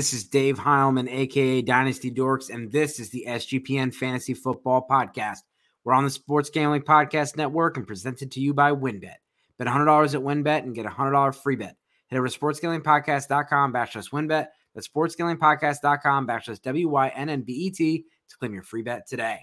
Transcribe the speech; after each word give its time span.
This 0.00 0.14
is 0.14 0.24
Dave 0.24 0.56
Heilman, 0.56 1.10
aka 1.10 1.60
Dynasty 1.60 2.10
Dorks, 2.10 2.48
and 2.48 2.72
this 2.72 2.98
is 2.98 3.10
the 3.10 3.26
SGPN 3.28 3.94
Fantasy 3.94 4.32
Football 4.32 4.86
Podcast. 4.90 5.40
We're 5.84 5.92
on 5.92 6.04
the 6.04 6.10
Sports 6.10 6.48
Gambling 6.48 6.84
Podcast 6.84 7.36
Network 7.36 7.76
and 7.76 7.86
presented 7.86 8.32
to 8.32 8.40
you 8.40 8.54
by 8.54 8.72
WynnBET. 8.72 9.16
Bet 9.58 9.66
$100 9.68 10.14
at 10.14 10.20
WynnBET 10.22 10.62
and 10.62 10.74
get 10.74 10.86
a 10.86 10.88
$100 10.88 11.34
free 11.34 11.56
bet. 11.56 11.76
Head 12.06 12.16
over 12.16 12.26
to 12.26 12.38
sportsgamblingpodcast.com 12.38 13.74
backslash 13.74 14.08
WynnBET. 14.08 14.46
That's 14.74 14.88
sportsgamblingpodcast.com 14.88 16.26
backslash 16.26 16.62
W-Y-N-N-B-E-T 16.62 18.04
to 18.30 18.36
claim 18.38 18.54
your 18.54 18.62
free 18.62 18.82
bet 18.82 19.06
today. 19.06 19.40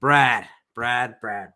Brad, 0.00 0.46
Brad, 0.72 1.16
Brad. 1.20 1.48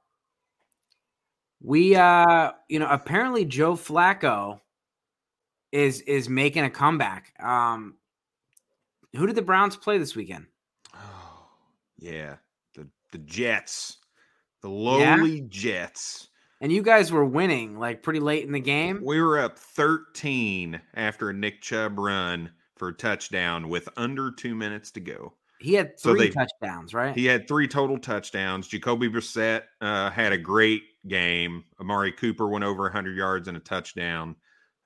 We, 1.63 1.95
uh, 1.95 2.51
you 2.69 2.81
know, 2.81 2.89
apparently 2.91 3.45
Joe 3.45 3.75
Flacco 3.75 4.59
is 5.73 6.01
is 6.03 6.29
making 6.29 6.65
a 6.65 6.71
comeback. 6.71 7.33
Um, 7.43 7.97
who 9.17 9.27
did 9.27 9.37
the 9.37 9.43
Browns 9.43 9.77
play 9.77 9.99
this 9.99 10.17
weekend? 10.17 10.47
Oh, 10.95 11.49
yeah, 11.99 12.37
the 12.75 12.89
the 13.13 13.19
Jets, 13.19 13.99
the 14.63 14.71
lowly 14.71 15.41
yeah. 15.41 15.47
Jets. 15.49 16.29
And 16.63 16.71
you 16.71 16.83
guys 16.83 17.11
were 17.11 17.25
winning 17.25 17.79
like 17.79 18.03
pretty 18.03 18.21
late 18.21 18.45
in 18.45 18.53
the 18.53 18.61
game. 18.61 19.01
We 19.03 19.23
were 19.23 19.39
up 19.39 19.59
13 19.59 20.79
after 20.95 21.31
a 21.31 21.35
Nick 21.35 21.63
Chubb 21.63 21.99
run 21.99 22.51
for 22.77 22.89
a 22.89 22.93
touchdown 22.93 23.71
with 23.71 23.89
under 23.97 24.31
two 24.31 24.55
minutes 24.55 24.91
to 24.93 25.01
go. 25.01 25.33
He 25.61 25.75
had 25.75 25.99
three 26.01 26.13
so 26.13 26.19
they, 26.19 26.31
touchdowns, 26.31 26.95
right? 26.95 27.15
He 27.15 27.27
had 27.27 27.47
three 27.47 27.69
total 27.69 27.99
touchdowns. 27.99 28.67
Jacoby 28.67 29.09
Brissett 29.09 29.63
uh, 29.83 30.11
had 30.11 30.33
a 30.33 30.39
great 30.39 30.83
game. 31.07 31.65
Amari 31.79 32.13
Cooper 32.13 32.49
went 32.49 32.65
over 32.65 32.85
100 32.85 33.17
yards 33.17 33.49
and 33.49 33.57
a 33.57 33.61
touchdown. 33.61 34.37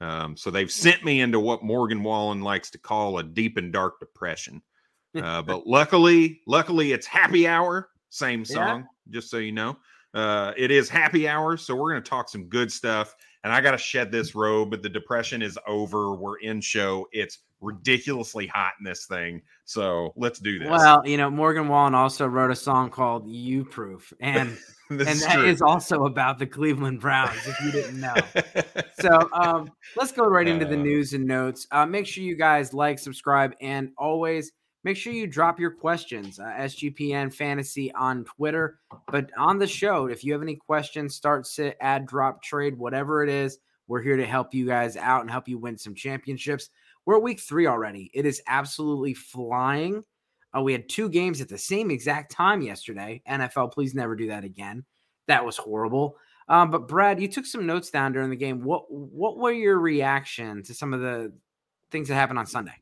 Um, 0.05 0.37
so 0.37 0.51
they've 0.51 0.71
sent 0.71 1.03
me 1.03 1.23
into 1.23 1.41
what 1.41 1.63
Morgan 1.63 2.03
Wallen 2.03 2.43
likes 2.43 2.71
to 2.71 2.79
call 2.79 3.19
a 3.19 3.23
deep 3.23 3.57
and 3.57 3.73
dark 3.73 3.99
depression. 3.99 4.63
Uh, 5.15 5.41
but 5.41 5.65
luckily, 5.65 6.41
luckily 6.45 6.91
it's 6.91 7.07
happy 7.07 7.47
hour. 7.47 7.89
Same 8.11 8.45
song, 8.45 8.81
yeah. 8.81 9.13
just 9.13 9.31
so 9.31 9.37
you 9.37 9.53
know. 9.53 9.77
Uh, 10.13 10.53
it 10.57 10.73
is 10.73 10.89
happy 10.89 11.29
hour, 11.29 11.57
so 11.57 11.77
we're 11.77 11.93
going 11.93 12.03
to 12.03 12.11
talk 12.11 12.29
some 12.29 12.47
good 12.47 12.73
stuff. 12.73 13.15
And 13.45 13.53
I 13.53 13.61
got 13.61 13.71
to 13.71 13.79
shed 13.79 14.11
this 14.11 14.35
robe, 14.35 14.73
but 14.73 14.83
the 14.83 14.89
depression 14.89 15.41
is 15.41 15.57
over. 15.69 16.17
We're 16.17 16.39
in 16.39 16.61
show. 16.61 17.07
It's 17.13 17.39
ridiculously 17.65 18.47
hot 18.47 18.73
in 18.79 18.85
this 18.85 19.07
thing. 19.07 19.43
So 19.65 20.13
let's 20.17 20.39
do 20.39 20.59
this. 20.59 20.69
Well, 20.69 21.03
you 21.07 21.17
know, 21.17 21.31
Morgan 21.31 21.69
Wallen 21.69 21.95
also 21.95 22.27
wrote 22.27 22.51
a 22.51 22.57
song 22.57 22.91
called 22.91 23.29
You 23.29 23.65
Proof. 23.65 24.13
And 24.21 24.57
and 24.91 25.01
that 25.01 25.35
true. 25.35 25.47
is 25.47 25.63
also 25.63 26.05
about 26.05 26.39
the 26.39 26.47
Cleveland 26.47 27.01
Browns, 27.01 27.47
if 27.47 27.61
you 27.61 27.73
didn't 27.73 28.01
know. 28.01 28.15
so 29.01 29.29
um, 29.33 29.71
let's 29.97 30.13
go 30.13 30.25
right 30.25 30.47
into 30.47 30.67
the 30.67 30.79
uh. 30.79 30.83
news 30.83 31.15
and 31.15 31.25
notes. 31.25 31.67
Uh, 31.71 31.87
make 31.87 32.07
sure 32.07 32.23
you 32.23 32.37
guys 32.37 32.75
like, 32.75 32.99
subscribe, 32.99 33.55
and 33.61 33.91
always 33.97 34.53
make 34.85 34.97
sure 34.97 35.13
you 35.13 35.27
drop 35.27 35.59
your 35.59 35.71
questions. 35.71 36.39
Uh, 36.39 36.45
SGPN 36.45 37.35
Fantasy 37.35 37.93
on 37.93 38.25
Twitter. 38.25 38.79
But 39.11 39.31
on 39.39 39.59
the 39.59 39.67
show, 39.67 40.07
if 40.07 40.23
you 40.23 40.33
have 40.35 40.43
any 40.43 40.57
questions, 40.57 41.15
start, 41.15 41.47
sit, 41.47 41.77
add, 41.81 42.07
drop, 42.07 42.43
trade, 42.43 42.79
whatever 42.79 43.25
it 43.25 43.31
is, 43.31 43.59
we're 43.87 44.03
here 44.03 44.17
to 44.17 44.27
help 44.27 44.55
you 44.55 44.67
guys 44.67 44.97
out 44.97 45.23
and 45.23 45.31
help 45.31 45.49
you 45.49 45.59
win 45.59 45.77
some 45.77 45.95
championships. 45.95 46.71
We're 47.07 47.17
at 47.17 47.23
week 47.23 47.41
three 47.41 47.67
already. 47.67 48.11
It 48.15 48.27
is 48.27 48.43
absolutely 48.47 49.15
flying. 49.15 50.05
Uh, 50.57 50.63
we 50.63 50.73
had 50.73 50.89
two 50.89 51.09
games 51.09 51.41
at 51.41 51.49
the 51.49 51.59
same 51.59 51.91
exact 51.91 52.33
time 52.33 52.63
yesterday. 52.63 53.23
NFL, 53.29 53.73
please 53.73 53.95
never 53.95 54.15
do 54.15 54.29
that 54.29 54.45
again. 54.45 54.85
That 55.27 55.45
was 55.45 55.57
horrible. 55.57 56.17
Um, 56.49 56.71
but 56.71 56.89
Brad, 56.89 57.21
you 57.21 57.29
took 57.29 57.47
some 57.47 57.67
notes 57.67 57.91
down 57.91 58.13
during 58.13 58.31
the 58.31 58.37
game. 58.37 58.63
What 58.63 58.85
what 58.91 59.39
were 59.39 59.53
your 59.53 59.79
reaction 59.79 60.63
to 60.65 60.75
some 60.75 60.93
of 60.93 61.01
the 61.01 61.33
things 61.91 62.09
that 62.09 62.15
happened 62.15 62.39
on 62.39 62.47
Sunday? 62.47 62.75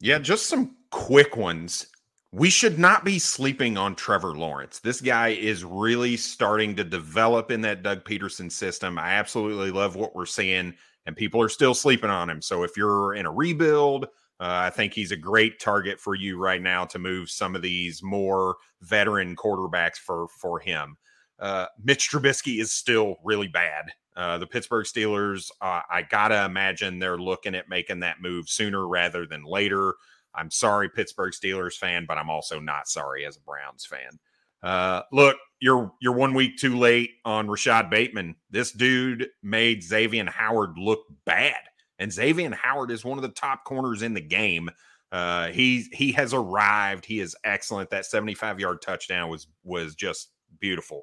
Yeah, 0.00 0.18
just 0.18 0.46
some 0.46 0.76
quick 0.90 1.36
ones. 1.36 1.86
We 2.32 2.48
should 2.48 2.78
not 2.78 3.04
be 3.04 3.18
sleeping 3.18 3.76
on 3.76 3.94
Trevor 3.94 4.34
Lawrence. 4.34 4.78
This 4.78 5.02
guy 5.02 5.28
is 5.28 5.64
really 5.64 6.16
starting 6.16 6.74
to 6.76 6.84
develop 6.84 7.50
in 7.50 7.60
that 7.60 7.82
Doug 7.82 8.04
Pederson 8.04 8.50
system. 8.50 8.98
I 8.98 9.12
absolutely 9.12 9.70
love 9.70 9.96
what 9.96 10.16
we're 10.16 10.24
seeing, 10.24 10.72
and 11.06 11.16
people 11.16 11.40
are 11.40 11.48
still 11.48 11.74
sleeping 11.74 12.10
on 12.10 12.30
him. 12.30 12.42
So 12.42 12.62
if 12.62 12.76
you're 12.76 13.14
in 13.14 13.26
a 13.26 13.32
rebuild, 13.32 14.04
uh, 14.40 14.66
I 14.66 14.70
think 14.70 14.92
he's 14.92 15.12
a 15.12 15.16
great 15.16 15.60
target 15.60 16.00
for 16.00 16.14
you 16.14 16.36
right 16.36 16.60
now 16.60 16.84
to 16.86 16.98
move 16.98 17.30
some 17.30 17.54
of 17.54 17.62
these 17.62 18.02
more 18.02 18.56
veteran 18.80 19.36
quarterbacks 19.36 19.96
for 19.96 20.26
for 20.40 20.58
him. 20.58 20.96
Uh, 21.38 21.66
Mitch 21.82 22.10
Trubisky 22.10 22.60
is 22.60 22.72
still 22.72 23.16
really 23.24 23.48
bad. 23.48 23.86
Uh, 24.16 24.38
the 24.38 24.46
Pittsburgh 24.46 24.84
Steelers, 24.84 25.50
uh, 25.60 25.80
I 25.90 26.02
gotta 26.02 26.44
imagine 26.44 26.98
they're 26.98 27.18
looking 27.18 27.54
at 27.54 27.68
making 27.68 28.00
that 28.00 28.20
move 28.20 28.48
sooner 28.48 28.86
rather 28.86 29.26
than 29.26 29.44
later. 29.44 29.94
I'm 30.34 30.50
sorry, 30.50 30.88
Pittsburgh 30.88 31.32
Steelers 31.32 31.74
fan, 31.74 32.04
but 32.06 32.18
I'm 32.18 32.30
also 32.30 32.58
not 32.58 32.88
sorry 32.88 33.24
as 33.24 33.36
a 33.36 33.40
Browns 33.40 33.84
fan. 33.86 34.18
Uh, 34.62 35.02
look, 35.12 35.36
you're 35.60 35.92
you're 36.00 36.12
one 36.12 36.34
week 36.34 36.56
too 36.56 36.76
late 36.76 37.12
on 37.24 37.48
Rashod 37.48 37.90
Bateman. 37.90 38.36
This 38.50 38.72
dude 38.72 39.28
made 39.42 39.82
Xavier 39.82 40.28
Howard 40.30 40.76
look 40.76 41.00
bad. 41.24 41.60
And 41.98 42.12
Xavier 42.12 42.52
Howard 42.52 42.90
is 42.90 43.04
one 43.04 43.16
of 43.16 43.22
the 43.22 43.28
top 43.28 43.64
corners 43.64 44.02
in 44.02 44.14
the 44.14 44.20
game. 44.20 44.70
Uh, 45.12 45.48
he 45.48 45.86
he 45.92 46.12
has 46.12 46.34
arrived. 46.34 47.04
He 47.04 47.20
is 47.20 47.36
excellent. 47.44 47.90
That 47.90 48.06
75 48.06 48.58
yard 48.58 48.82
touchdown 48.82 49.28
was 49.28 49.46
was 49.62 49.94
just 49.94 50.30
beautiful, 50.58 51.02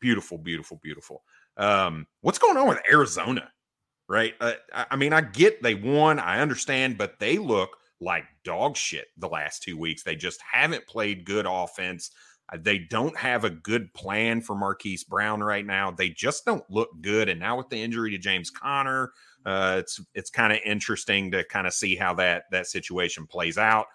beautiful, 0.00 0.36
beautiful, 0.36 0.80
beautiful. 0.82 1.22
Um, 1.56 2.06
what's 2.20 2.38
going 2.38 2.56
on 2.56 2.68
with 2.68 2.80
Arizona? 2.92 3.50
Right? 4.08 4.34
Uh, 4.40 4.54
I 4.72 4.96
mean, 4.96 5.12
I 5.12 5.20
get 5.20 5.62
they 5.62 5.74
won. 5.74 6.18
I 6.18 6.40
understand, 6.40 6.98
but 6.98 7.18
they 7.18 7.38
look 7.38 7.70
like 8.00 8.24
dog 8.44 8.76
shit 8.76 9.06
the 9.16 9.28
last 9.28 9.62
two 9.62 9.78
weeks. 9.78 10.02
They 10.02 10.16
just 10.16 10.40
haven't 10.52 10.86
played 10.86 11.24
good 11.24 11.46
offense. 11.48 12.10
Uh, 12.52 12.58
they 12.60 12.78
don't 12.78 13.16
have 13.16 13.44
a 13.44 13.50
good 13.50 13.92
plan 13.94 14.40
for 14.40 14.54
Marquise 14.54 15.04
Brown 15.04 15.42
right 15.42 15.66
now. 15.66 15.90
They 15.90 16.10
just 16.10 16.44
don't 16.44 16.68
look 16.70 16.90
good. 17.02 17.28
And 17.28 17.40
now 17.40 17.56
with 17.56 17.68
the 17.68 17.82
injury 17.82 18.10
to 18.12 18.18
James 18.18 18.50
Conner, 18.50 19.12
uh, 19.44 19.76
it's 19.80 20.00
it's 20.14 20.30
kind 20.30 20.52
of 20.52 20.60
interesting 20.64 21.30
to 21.32 21.44
kind 21.44 21.66
of 21.66 21.72
see 21.72 21.96
how 21.96 22.14
that 22.14 22.44
that 22.50 22.66
situation 22.66 23.26
plays 23.26 23.58
out. 23.58 23.86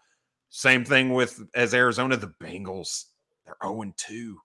Same 0.49 0.83
thing 0.83 1.13
with 1.13 1.41
as 1.55 1.73
Arizona, 1.73 2.17
the 2.17 2.33
Bengals. 2.41 3.05
They're 3.45 3.55
0 3.63 3.93
2. 3.97 4.37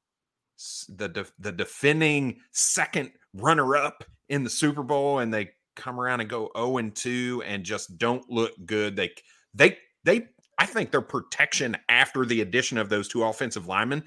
The, 0.89 1.09
de- 1.09 1.27
the 1.39 1.53
defending 1.53 2.39
second 2.53 3.11
runner 3.35 3.77
up 3.77 4.05
in 4.29 4.43
the 4.43 4.49
Super 4.51 4.83
Bowl, 4.83 5.19
and 5.19 5.33
they 5.35 5.51
come 5.75 6.01
around 6.01 6.21
and 6.21 6.31
go 6.31 6.51
0 6.57 6.91
2 6.91 7.43
and 7.45 7.65
just 7.65 7.99
don't 7.99 8.29
look 8.31 8.53
good. 8.65 8.97
They, 8.97 9.11
they, 9.53 9.77
they, 10.05 10.29
I 10.59 10.67
think 10.67 10.91
their 10.91 11.03
protection 11.03 11.77
after 11.89 12.25
the 12.25 12.41
addition 12.41 12.79
of 12.79 12.89
those 12.89 13.09
two 13.09 13.25
offensive 13.25 13.67
linemen 13.67 14.05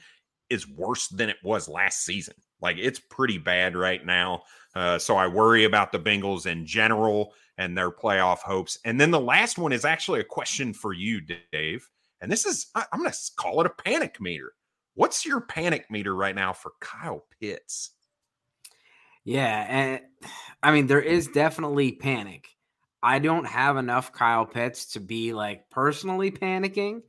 is 0.50 0.68
worse 0.68 1.08
than 1.08 1.30
it 1.30 1.38
was 1.44 1.70
last 1.70 2.04
season. 2.04 2.36
Like 2.62 2.78
it's 2.78 3.00
pretty 3.00 3.38
bad 3.38 3.76
right 3.76 4.06
now. 4.06 4.44
Uh, 4.76 4.98
so 4.98 5.16
I 5.16 5.28
worry 5.28 5.64
about 5.64 5.92
the 5.92 6.00
Bengals 6.00 6.46
in 6.46 6.66
general 6.66 7.34
and 7.58 7.78
their 7.78 7.92
playoff 7.92 8.40
hopes. 8.40 8.78
And 8.86 9.00
then 9.00 9.12
the 9.12 9.20
last 9.20 9.58
one 9.58 9.72
is 9.72 9.86
actually 9.86 10.20
a 10.20 10.26
question 10.26 10.74
for 10.74 10.94
you, 10.94 11.22
Dave. 11.52 11.90
And 12.22 12.32
this 12.32 12.46
is, 12.46 12.68
I'm 12.76 13.00
going 13.00 13.12
to 13.12 13.18
call 13.38 13.62
it 13.62 13.68
a 13.68 13.84
panic 13.84 14.20
meter. 14.20 14.54
What's 14.96 15.26
your 15.26 15.42
panic 15.42 15.90
meter 15.90 16.16
right 16.16 16.36
now 16.36 16.54
for 16.54 16.74
Kyle 16.82 17.26
Pitts? 17.40 17.92
Yeah. 19.24 19.66
And 19.70 20.02
I 20.64 20.72
mean, 20.72 20.88
there 20.88 21.02
is 21.02 21.28
definitely 21.28 21.94
panic. 21.94 22.50
I 23.02 23.20
don't 23.20 23.46
have 23.46 23.78
enough 23.78 24.12
Kyle 24.12 24.46
Pitts 24.46 24.88
to 24.94 25.00
be 25.00 25.34
like 25.34 25.70
personally 25.70 26.32
panicking. 26.32 27.02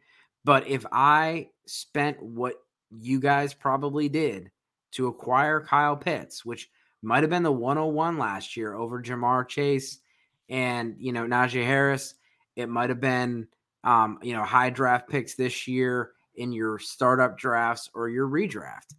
But 0.44 0.68
if 0.68 0.86
I 0.90 1.48
spent 1.66 2.22
what 2.22 2.54
you 2.90 3.20
guys 3.20 3.54
probably 3.54 4.08
did 4.08 4.50
to 4.92 5.06
acquire 5.06 5.60
Kyle 5.60 5.96
Pitts, 5.96 6.44
which 6.44 6.68
might 7.02 7.22
have 7.22 7.30
been 7.30 7.42
the 7.42 7.52
101 7.52 8.18
last 8.18 8.56
year 8.56 8.74
over 8.74 9.02
Ja'Marr 9.02 9.48
Chase 9.48 10.00
and, 10.48 10.96
you 10.98 11.12
know, 11.12 11.26
Najee 11.26 11.64
Harris. 11.64 12.14
It 12.56 12.68
might 12.68 12.90
have 12.90 13.00
been, 13.00 13.46
um, 13.84 14.18
you 14.22 14.34
know, 14.34 14.42
high 14.42 14.70
draft 14.70 15.08
picks 15.08 15.34
this 15.34 15.66
year 15.68 16.12
in 16.34 16.52
your 16.52 16.78
startup 16.78 17.38
drafts 17.38 17.88
or 17.94 18.08
your 18.08 18.28
redraft. 18.28 18.94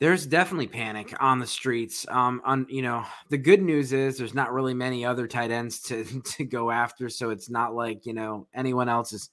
There's 0.00 0.26
definitely 0.26 0.66
panic 0.66 1.14
on 1.20 1.40
the 1.40 1.46
streets. 1.46 2.06
Um, 2.08 2.40
on 2.44 2.66
you 2.70 2.80
know, 2.80 3.04
the 3.28 3.36
good 3.36 3.60
news 3.60 3.92
is 3.92 4.16
there's 4.16 4.34
not 4.34 4.50
really 4.50 4.72
many 4.72 5.04
other 5.04 5.26
tight 5.26 5.50
ends 5.50 5.80
to 5.82 6.04
to 6.24 6.44
go 6.44 6.70
after, 6.70 7.10
so 7.10 7.30
it's 7.30 7.50
not 7.50 7.74
like 7.74 8.06
you 8.06 8.14
know 8.14 8.48
anyone 8.54 8.88
else 8.88 9.12
is, 9.12 9.30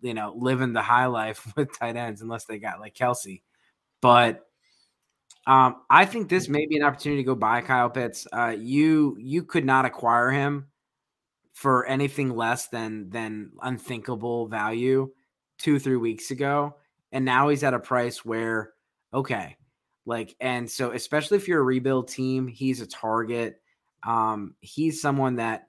you 0.00 0.14
know, 0.14 0.32
living 0.36 0.72
the 0.72 0.82
high 0.82 1.06
life 1.06 1.52
with 1.56 1.76
tight 1.76 1.96
ends 1.96 2.22
unless 2.22 2.44
they 2.44 2.58
got 2.58 2.78
like 2.78 2.94
Kelce. 2.94 3.42
But 4.00 4.46
um, 5.48 5.82
I 5.90 6.04
think 6.06 6.28
this 6.28 6.48
may 6.48 6.66
be 6.66 6.76
an 6.76 6.84
opportunity 6.84 7.22
to 7.22 7.26
go 7.26 7.34
buy 7.34 7.60
Kyle 7.60 7.90
Pitts. 7.90 8.28
Uh, 8.32 8.54
you 8.56 9.16
you 9.18 9.42
could 9.42 9.64
not 9.64 9.86
acquire 9.86 10.30
him 10.30 10.68
for 11.52 11.84
anything 11.86 12.30
less 12.30 12.68
than 12.68 13.10
than 13.10 13.50
unthinkable 13.60 14.46
value 14.46 15.10
two 15.58 15.80
three 15.80 15.96
weeks 15.96 16.30
ago, 16.30 16.76
and 17.10 17.24
now 17.24 17.48
he's 17.48 17.64
at 17.64 17.74
a 17.74 17.80
price 17.80 18.24
where 18.24 18.72
okay, 19.12 19.56
like 20.06 20.34
and 20.40 20.70
so 20.70 20.92
especially 20.92 21.36
if 21.36 21.48
you're 21.48 21.60
a 21.60 21.64
rebuild 21.64 22.08
team, 22.08 22.46
he's 22.46 22.80
a 22.80 22.86
target. 22.86 23.60
Um, 24.06 24.54
he's 24.60 25.02
someone 25.02 25.36
that 25.36 25.68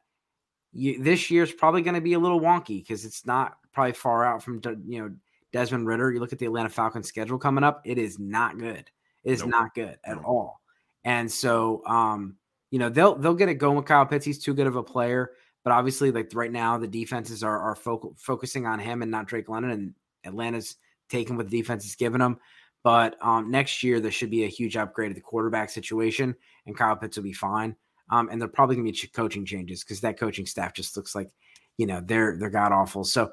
you, 0.71 1.01
this 1.01 1.31
year's 1.31 1.51
probably 1.51 1.81
going 1.81 1.95
to 1.95 2.01
be 2.01 2.13
a 2.13 2.19
little 2.19 2.39
wonky 2.39 2.81
because 2.81 3.03
it's 3.03 3.25
not 3.25 3.57
probably 3.73 3.93
far 3.93 4.23
out 4.23 4.43
from 4.43 4.61
you 4.85 5.01
know 5.01 5.15
Desmond 5.51 5.87
Ridder. 5.87 6.11
You 6.11 6.19
look 6.19 6.33
at 6.33 6.39
the 6.39 6.45
Atlanta 6.45 6.69
Falcons 6.69 7.07
schedule 7.07 7.39
coming 7.39 7.63
up; 7.63 7.81
it 7.83 7.97
is 7.97 8.19
not 8.19 8.59
good. 8.59 8.89
It 9.23 9.31
is 9.31 9.41
nope. 9.41 9.49
not 9.49 9.73
good 9.73 9.97
at 10.05 10.17
nope. 10.17 10.25
all. 10.25 10.61
And 11.03 11.31
so, 11.31 11.83
um, 11.85 12.35
you 12.69 12.79
know, 12.79 12.89
they'll 12.89 13.15
they'll 13.15 13.33
get 13.33 13.49
it 13.49 13.55
going 13.55 13.75
with 13.75 13.85
Kyle 13.85 14.05
Pitts. 14.05 14.25
He's 14.25 14.39
too 14.39 14.53
good 14.53 14.67
of 14.67 14.75
a 14.75 14.83
player. 14.83 15.31
But 15.63 15.73
obviously, 15.73 16.11
like 16.11 16.31
right 16.33 16.51
now, 16.51 16.77
the 16.77 16.87
defenses 16.87 17.43
are 17.43 17.59
are 17.59 17.75
fo- 17.75 18.13
focusing 18.17 18.67
on 18.67 18.79
him 18.79 19.01
and 19.01 19.09
not 19.09 19.27
Drake 19.27 19.49
London, 19.49 19.71
and 19.71 19.93
Atlanta's 20.25 20.75
taking 21.09 21.37
what 21.37 21.49
the 21.49 21.57
defense 21.57 21.85
is 21.85 21.95
giving 21.95 22.19
them. 22.19 22.39
But 22.83 23.17
um, 23.21 23.51
next 23.51 23.83
year, 23.83 23.99
there 23.99 24.11
should 24.11 24.29
be 24.29 24.45
a 24.45 24.49
huge 24.49 24.77
upgrade 24.77 25.09
at 25.09 25.15
the 25.15 25.21
quarterback 25.21 25.69
situation, 25.69 26.35
and 26.65 26.77
Kyle 26.77 26.95
Pitts 26.95 27.17
will 27.17 27.23
be 27.23 27.33
fine. 27.33 27.75
Um, 28.09 28.29
and 28.29 28.39
they're 28.39 28.47
probably 28.47 28.75
going 28.75 28.91
to 28.91 29.01
be 29.01 29.07
coaching 29.09 29.45
changes 29.45 29.83
because 29.83 29.99
that 30.01 30.17
coaching 30.17 30.45
staff 30.45 30.73
just 30.73 30.95
looks 30.95 31.13
like, 31.13 31.29
you 31.77 31.85
know, 31.85 32.01
they're 32.03 32.37
they're 32.37 32.49
god 32.49 32.71
awful. 32.71 33.03
So 33.03 33.31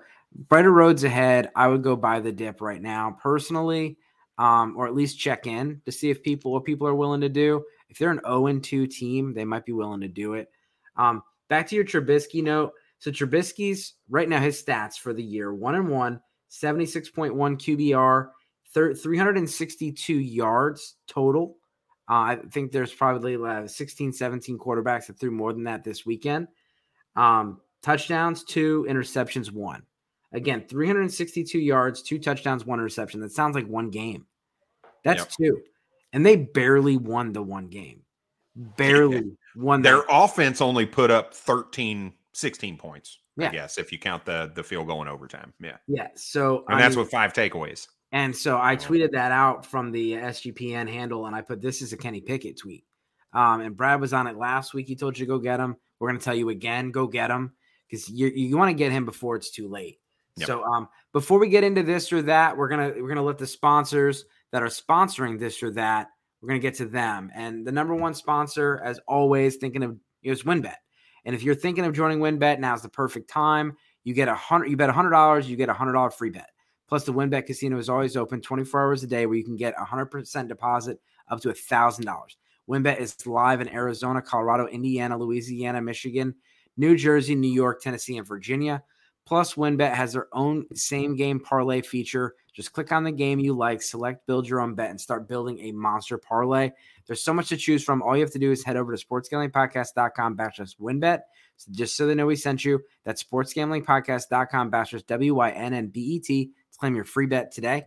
brighter 0.48 0.72
roads 0.72 1.04
ahead. 1.04 1.50
I 1.54 1.68
would 1.68 1.82
go 1.82 1.96
buy 1.96 2.20
the 2.20 2.32
dip 2.32 2.60
right 2.60 2.82
now 2.82 3.16
personally, 3.22 3.98
um, 4.38 4.74
or 4.76 4.86
at 4.86 4.94
least 4.94 5.18
check 5.18 5.46
in 5.46 5.80
to 5.84 5.92
see 5.92 6.10
if 6.10 6.22
people 6.22 6.52
what 6.52 6.64
people 6.64 6.86
are 6.86 6.94
willing 6.94 7.20
to 7.20 7.28
do. 7.28 7.64
If 7.88 7.98
they're 7.98 8.10
an 8.10 8.20
0 8.24 8.48
and 8.48 8.64
2 8.64 8.86
team, 8.88 9.34
they 9.34 9.44
might 9.44 9.64
be 9.64 9.72
willing 9.72 10.00
to 10.00 10.08
do 10.08 10.34
it. 10.34 10.50
Um, 10.96 11.22
back 11.48 11.68
to 11.68 11.76
your 11.76 11.84
Trubisky 11.84 12.42
note. 12.42 12.72
So 12.98 13.10
Trubisky's 13.10 13.94
right 14.08 14.28
now 14.28 14.40
his 14.40 14.62
stats 14.62 14.96
for 14.96 15.12
the 15.12 15.22
year: 15.22 15.54
one 15.54 15.76
and 15.76 15.88
one, 15.88 16.20
76.1 16.50 17.32
QBR, 17.32 18.30
362 18.74 20.14
yards 20.14 20.96
total. 21.06 21.56
Uh, 22.10 22.14
I 22.14 22.38
think 22.50 22.72
there's 22.72 22.92
probably 22.92 23.36
uh, 23.36 23.66
16, 23.66 24.12
17 24.12 24.58
quarterbacks 24.58 25.06
that 25.06 25.18
threw 25.18 25.30
more 25.30 25.52
than 25.52 25.64
that 25.64 25.84
this 25.84 26.04
weekend. 26.04 26.48
Um, 27.16 27.60
touchdowns, 27.82 28.44
two 28.44 28.84
interceptions, 28.88 29.50
one. 29.50 29.84
Again, 30.32 30.64
362 30.68 31.58
yards, 31.58 32.02
two 32.02 32.18
touchdowns, 32.18 32.66
one 32.66 32.80
interception. 32.80 33.20
That 33.20 33.32
sounds 33.32 33.54
like 33.54 33.66
one 33.66 33.90
game. 33.90 34.26
That's 35.04 35.20
yep. 35.20 35.30
two. 35.30 35.60
And 36.12 36.26
they 36.26 36.36
barely 36.36 36.96
won 36.96 37.32
the 37.32 37.42
one 37.42 37.68
game. 37.68 38.02
Barely 38.56 39.36
won. 39.56 39.82
Their 39.82 40.02
offense 40.10 40.60
only 40.60 40.86
put 40.86 41.10
up 41.10 41.34
13, 41.34 42.12
16 42.32 42.76
points. 42.76 43.18
Yeah. 43.36 43.48
I 43.48 43.52
guess 43.52 43.78
if 43.78 43.90
you 43.90 43.98
count 43.98 44.24
the 44.24 44.52
the 44.54 44.62
field 44.62 44.86
going 44.86 45.08
in 45.08 45.14
overtime. 45.14 45.52
Yeah. 45.60 45.76
Yeah. 45.88 46.08
So 46.14 46.64
and 46.68 46.76
I 46.76 46.80
that's 46.80 46.94
mean, 46.94 47.04
with 47.04 47.10
five 47.10 47.32
takeaways. 47.32 47.88
And 48.14 48.34
so 48.34 48.60
I 48.60 48.76
tweeted 48.76 49.10
that 49.10 49.32
out 49.32 49.66
from 49.66 49.90
the 49.90 50.12
SGPN 50.12 50.88
handle, 50.88 51.26
and 51.26 51.34
I 51.34 51.40
put 51.40 51.60
this 51.60 51.82
is 51.82 51.92
a 51.92 51.96
Kenny 51.96 52.20
Pickett 52.20 52.56
tweet. 52.56 52.84
Um, 53.32 53.60
and 53.60 53.76
Brad 53.76 54.00
was 54.00 54.12
on 54.12 54.28
it 54.28 54.36
last 54.36 54.72
week. 54.72 54.86
He 54.86 54.94
told 54.94 55.18
you 55.18 55.26
to 55.26 55.28
go 55.28 55.40
get 55.40 55.58
him. 55.58 55.74
We're 55.98 56.10
going 56.10 56.20
to 56.20 56.24
tell 56.24 56.36
you 56.36 56.50
again, 56.50 56.92
go 56.92 57.08
get 57.08 57.32
him 57.32 57.54
because 57.90 58.08
you 58.08 58.28
you 58.28 58.56
want 58.56 58.70
to 58.70 58.74
get 58.74 58.92
him 58.92 59.04
before 59.04 59.34
it's 59.34 59.50
too 59.50 59.68
late. 59.68 59.98
Yep. 60.36 60.46
So 60.46 60.62
um, 60.62 60.88
before 61.12 61.40
we 61.40 61.48
get 61.48 61.64
into 61.64 61.82
this 61.82 62.12
or 62.12 62.22
that, 62.22 62.56
we're 62.56 62.68
gonna 62.68 62.92
we're 62.96 63.08
gonna 63.08 63.20
let 63.20 63.38
the 63.38 63.48
sponsors 63.48 64.26
that 64.52 64.62
are 64.62 64.68
sponsoring 64.68 65.36
this 65.36 65.60
or 65.60 65.72
that. 65.72 66.06
We're 66.40 66.50
gonna 66.50 66.60
get 66.60 66.74
to 66.74 66.86
them. 66.86 67.32
And 67.34 67.66
the 67.66 67.72
number 67.72 67.96
one 67.96 68.14
sponsor, 68.14 68.80
as 68.84 69.00
always, 69.08 69.56
thinking 69.56 69.82
of 69.82 69.96
is 70.22 70.44
WynnBET. 70.44 70.76
And 71.24 71.34
if 71.34 71.42
you're 71.42 71.56
thinking 71.56 71.84
of 71.84 71.92
joining 71.92 72.20
WynnBET, 72.20 72.60
now's 72.60 72.82
the 72.82 72.88
perfect 72.88 73.28
time. 73.28 73.76
You 74.04 74.14
get 74.14 74.28
a 74.28 74.36
hundred. 74.36 74.70
You 74.70 74.76
bet 74.76 74.88
a 74.88 74.92
hundred 74.92 75.10
dollars, 75.10 75.50
you 75.50 75.56
get 75.56 75.68
a 75.68 75.74
hundred 75.74 75.94
dollar 75.94 76.10
free 76.10 76.30
bet. 76.30 76.50
Plus, 76.88 77.04
the 77.04 77.12
WynnBET 77.12 77.46
Casino 77.46 77.78
is 77.78 77.88
always 77.88 78.16
open 78.16 78.40
24 78.40 78.80
hours 78.80 79.02
a 79.02 79.06
day 79.06 79.26
where 79.26 79.36
you 79.36 79.44
can 79.44 79.56
get 79.56 79.74
a 79.78 79.84
100% 79.84 80.48
deposit 80.48 81.00
up 81.28 81.40
to 81.40 81.48
$1,000. 81.48 82.06
WynnBET 82.68 82.98
is 82.98 83.26
live 83.26 83.60
in 83.60 83.68
Arizona, 83.68 84.22
Colorado, 84.22 84.66
Indiana, 84.66 85.18
Louisiana, 85.18 85.80
Michigan, 85.80 86.34
New 86.76 86.96
Jersey, 86.96 87.34
New 87.34 87.50
York, 87.50 87.80
Tennessee, 87.80 88.16
and 88.16 88.26
Virginia. 88.26 88.82
Plus, 89.26 89.54
WynnBET 89.54 89.94
has 89.94 90.12
their 90.12 90.28
own 90.32 90.66
same 90.74 91.16
game 91.16 91.40
parlay 91.40 91.80
feature. 91.80 92.34
Just 92.52 92.72
click 92.72 92.92
on 92.92 93.04
the 93.04 93.12
game 93.12 93.40
you 93.40 93.54
like, 93.54 93.80
select 93.80 94.26
build 94.26 94.46
your 94.46 94.60
own 94.60 94.74
bet, 94.74 94.90
and 94.90 95.00
start 95.00 95.26
building 95.26 95.58
a 95.60 95.72
monster 95.72 96.18
parlay. 96.18 96.70
There's 97.06 97.22
so 97.22 97.32
much 97.32 97.48
to 97.48 97.56
choose 97.56 97.82
from. 97.82 98.02
All 98.02 98.16
you 98.16 98.22
have 98.22 98.32
to 98.32 98.38
do 98.38 98.52
is 98.52 98.62
head 98.62 98.76
over 98.76 98.94
to 98.94 99.06
sportsgamblingpodcast.com 99.06 100.36
backslash 100.36 100.76
wynnbet. 100.78 101.20
So 101.56 101.72
just 101.72 101.96
so 101.96 102.06
they 102.06 102.14
know 102.14 102.26
we 102.26 102.36
sent 102.36 102.64
you, 102.64 102.80
that's 103.04 103.22
sportsgamblingpodcast.com 103.22 104.70
backslash 104.70 105.06
W-Y-N-N-B-E-T 105.06 106.46
to 106.46 106.52
claim 106.78 106.94
your 106.94 107.04
free 107.04 107.26
bet 107.26 107.52
today. 107.52 107.86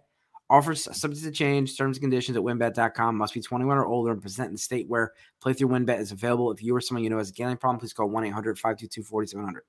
Offers 0.49 0.87
subject 0.97 1.25
to 1.25 1.31
change. 1.31 1.77
Terms 1.77 1.97
and 1.97 2.01
conditions 2.01 2.37
at 2.37 2.43
wynnbet.com. 2.43 3.17
Must 3.17 3.33
be 3.33 3.41
21 3.41 3.77
or 3.77 3.85
older 3.85 4.11
and 4.11 4.21
present 4.21 4.47
in 4.47 4.53
the 4.53 4.59
state 4.59 4.87
where 4.87 5.11
playthrough 5.43 5.69
wynnbet 5.69 5.99
is 5.99 6.13
available. 6.13 6.51
If 6.51 6.63
you 6.63 6.75
or 6.75 6.79
someone 6.79 7.03
you 7.03 7.09
know 7.09 7.17
has 7.17 7.29
a 7.29 7.33
gambling 7.33 7.57
problem, 7.57 7.79
please 7.79 7.93
call 7.93 8.09
1 8.09 8.23
800 8.25 8.57
522 8.57 9.03
4700. 9.03 9.63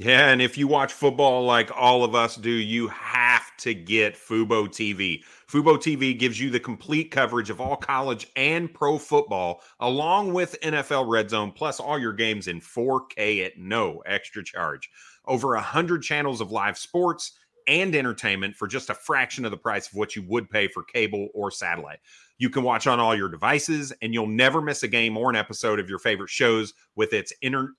Yeah, 0.00 0.28
and 0.28 0.40
if 0.40 0.56
you 0.56 0.68
watch 0.68 0.92
football 0.92 1.44
like 1.44 1.72
all 1.74 2.04
of 2.04 2.14
us 2.14 2.36
do, 2.36 2.50
you 2.50 2.86
have 2.86 3.50
to 3.58 3.74
get 3.74 4.14
Fubo 4.14 4.68
TV. 4.68 5.24
Fubo 5.50 5.76
TV 5.76 6.16
gives 6.16 6.40
you 6.40 6.50
the 6.50 6.60
complete 6.60 7.10
coverage 7.10 7.50
of 7.50 7.60
all 7.60 7.74
college 7.74 8.28
and 8.36 8.72
pro 8.72 8.96
football, 8.96 9.60
along 9.80 10.32
with 10.32 10.54
NFL 10.62 11.08
Red 11.08 11.30
Zone, 11.30 11.50
plus 11.50 11.80
all 11.80 11.98
your 11.98 12.12
games 12.12 12.46
in 12.46 12.60
4K 12.60 13.44
at 13.44 13.58
no 13.58 14.00
extra 14.06 14.44
charge. 14.44 14.88
Over 15.26 15.54
100 15.54 16.00
channels 16.04 16.40
of 16.40 16.52
live 16.52 16.78
sports 16.78 17.32
and 17.68 17.94
entertainment 17.94 18.56
for 18.56 18.66
just 18.66 18.90
a 18.90 18.94
fraction 18.94 19.44
of 19.44 19.50
the 19.52 19.56
price 19.56 19.86
of 19.88 19.94
what 19.94 20.16
you 20.16 20.22
would 20.22 20.50
pay 20.50 20.66
for 20.66 20.82
cable 20.82 21.28
or 21.34 21.50
satellite. 21.50 22.00
You 22.38 22.50
can 22.50 22.64
watch 22.64 22.86
on 22.86 22.98
all 22.98 23.14
your 23.14 23.28
devices, 23.28 23.92
and 24.02 24.14
you'll 24.14 24.26
never 24.26 24.60
miss 24.62 24.82
a 24.82 24.88
game 24.88 25.16
or 25.16 25.30
an 25.30 25.36
episode 25.36 25.78
of 25.78 25.88
your 25.88 25.98
favorite 25.98 26.30
shows 26.30 26.72
with 26.96 27.12
its 27.12 27.32
inter- 27.42 27.74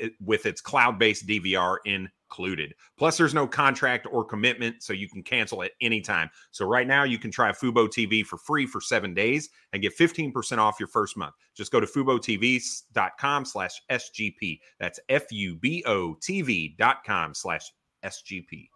eh, 0.00 0.10
with 0.24 0.46
its 0.46 0.60
cloud-based 0.60 1.26
DVR 1.26 1.78
included. 1.84 2.74
Plus, 2.96 3.18
there's 3.18 3.34
no 3.34 3.46
contract 3.46 4.06
or 4.10 4.24
commitment, 4.24 4.82
so 4.82 4.92
you 4.92 5.08
can 5.08 5.22
cancel 5.22 5.62
at 5.62 5.72
any 5.80 6.00
time. 6.00 6.30
So 6.52 6.64
right 6.64 6.86
now, 6.86 7.04
you 7.04 7.18
can 7.18 7.30
try 7.30 7.50
Fubo 7.50 7.88
TV 7.88 8.24
for 8.24 8.38
free 8.38 8.66
for 8.66 8.80
seven 8.80 9.12
days 9.12 9.50
and 9.72 9.82
get 9.82 9.96
15% 9.98 10.58
off 10.58 10.78
your 10.78 10.88
first 10.88 11.16
month. 11.16 11.34
Just 11.56 11.72
go 11.72 11.80
to 11.80 11.86
FuboTV.com 11.86 13.44
slash 13.44 13.82
SGP. 13.90 14.60
That's 14.78 15.00
F-U-B-O 15.08 16.16
TV.com 16.22 17.34
slash 17.34 17.72
SGP. 18.04 18.68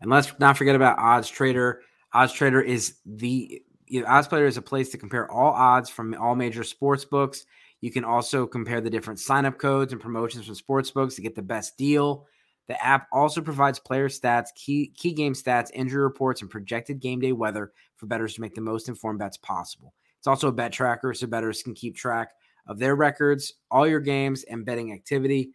And 0.00 0.10
let's 0.10 0.32
not 0.38 0.56
forget 0.56 0.76
about 0.76 0.98
Odds 0.98 1.28
Trader. 1.28 1.82
Odds 2.12 2.32
Trader 2.32 2.60
is 2.60 2.96
the 3.04 3.62
you 3.86 4.00
know, 4.00 4.06
Odds 4.06 4.28
Trader 4.28 4.46
is 4.46 4.56
a 4.56 4.62
place 4.62 4.90
to 4.90 4.98
compare 4.98 5.30
all 5.30 5.52
odds 5.52 5.90
from 5.90 6.14
all 6.14 6.34
major 6.34 6.64
sports 6.64 7.04
books. 7.04 7.44
You 7.80 7.90
can 7.90 8.04
also 8.04 8.46
compare 8.46 8.80
the 8.80 8.90
different 8.90 9.20
sign-up 9.20 9.58
codes 9.58 9.92
and 9.92 10.00
promotions 10.00 10.46
from 10.46 10.54
sports 10.54 10.90
books 10.90 11.14
to 11.16 11.22
get 11.22 11.34
the 11.34 11.42
best 11.42 11.76
deal. 11.76 12.26
The 12.68 12.82
app 12.84 13.08
also 13.12 13.40
provides 13.40 13.80
player 13.80 14.08
stats, 14.08 14.54
key 14.54 14.92
key 14.96 15.12
game 15.12 15.32
stats, 15.32 15.70
injury 15.74 16.02
reports, 16.02 16.40
and 16.40 16.48
projected 16.48 17.00
game 17.00 17.20
day 17.20 17.32
weather 17.32 17.72
for 17.96 18.06
bettors 18.06 18.34
to 18.34 18.40
make 18.40 18.54
the 18.54 18.60
most 18.60 18.88
informed 18.88 19.18
bets 19.18 19.38
possible. 19.38 19.92
It's 20.18 20.28
also 20.28 20.48
a 20.48 20.52
bet 20.52 20.72
tracker, 20.72 21.12
so 21.12 21.26
bettors 21.26 21.62
can 21.62 21.74
keep 21.74 21.96
track 21.96 22.30
of 22.66 22.78
their 22.78 22.94
records, 22.94 23.54
all 23.70 23.88
your 23.88 23.98
games, 23.98 24.44
and 24.44 24.64
betting 24.64 24.92
activity. 24.92 25.50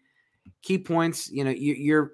Key 0.62 0.78
points, 0.78 1.32
you 1.32 1.46
know, 1.46 1.52
you, 1.52 1.74
your 1.76 2.12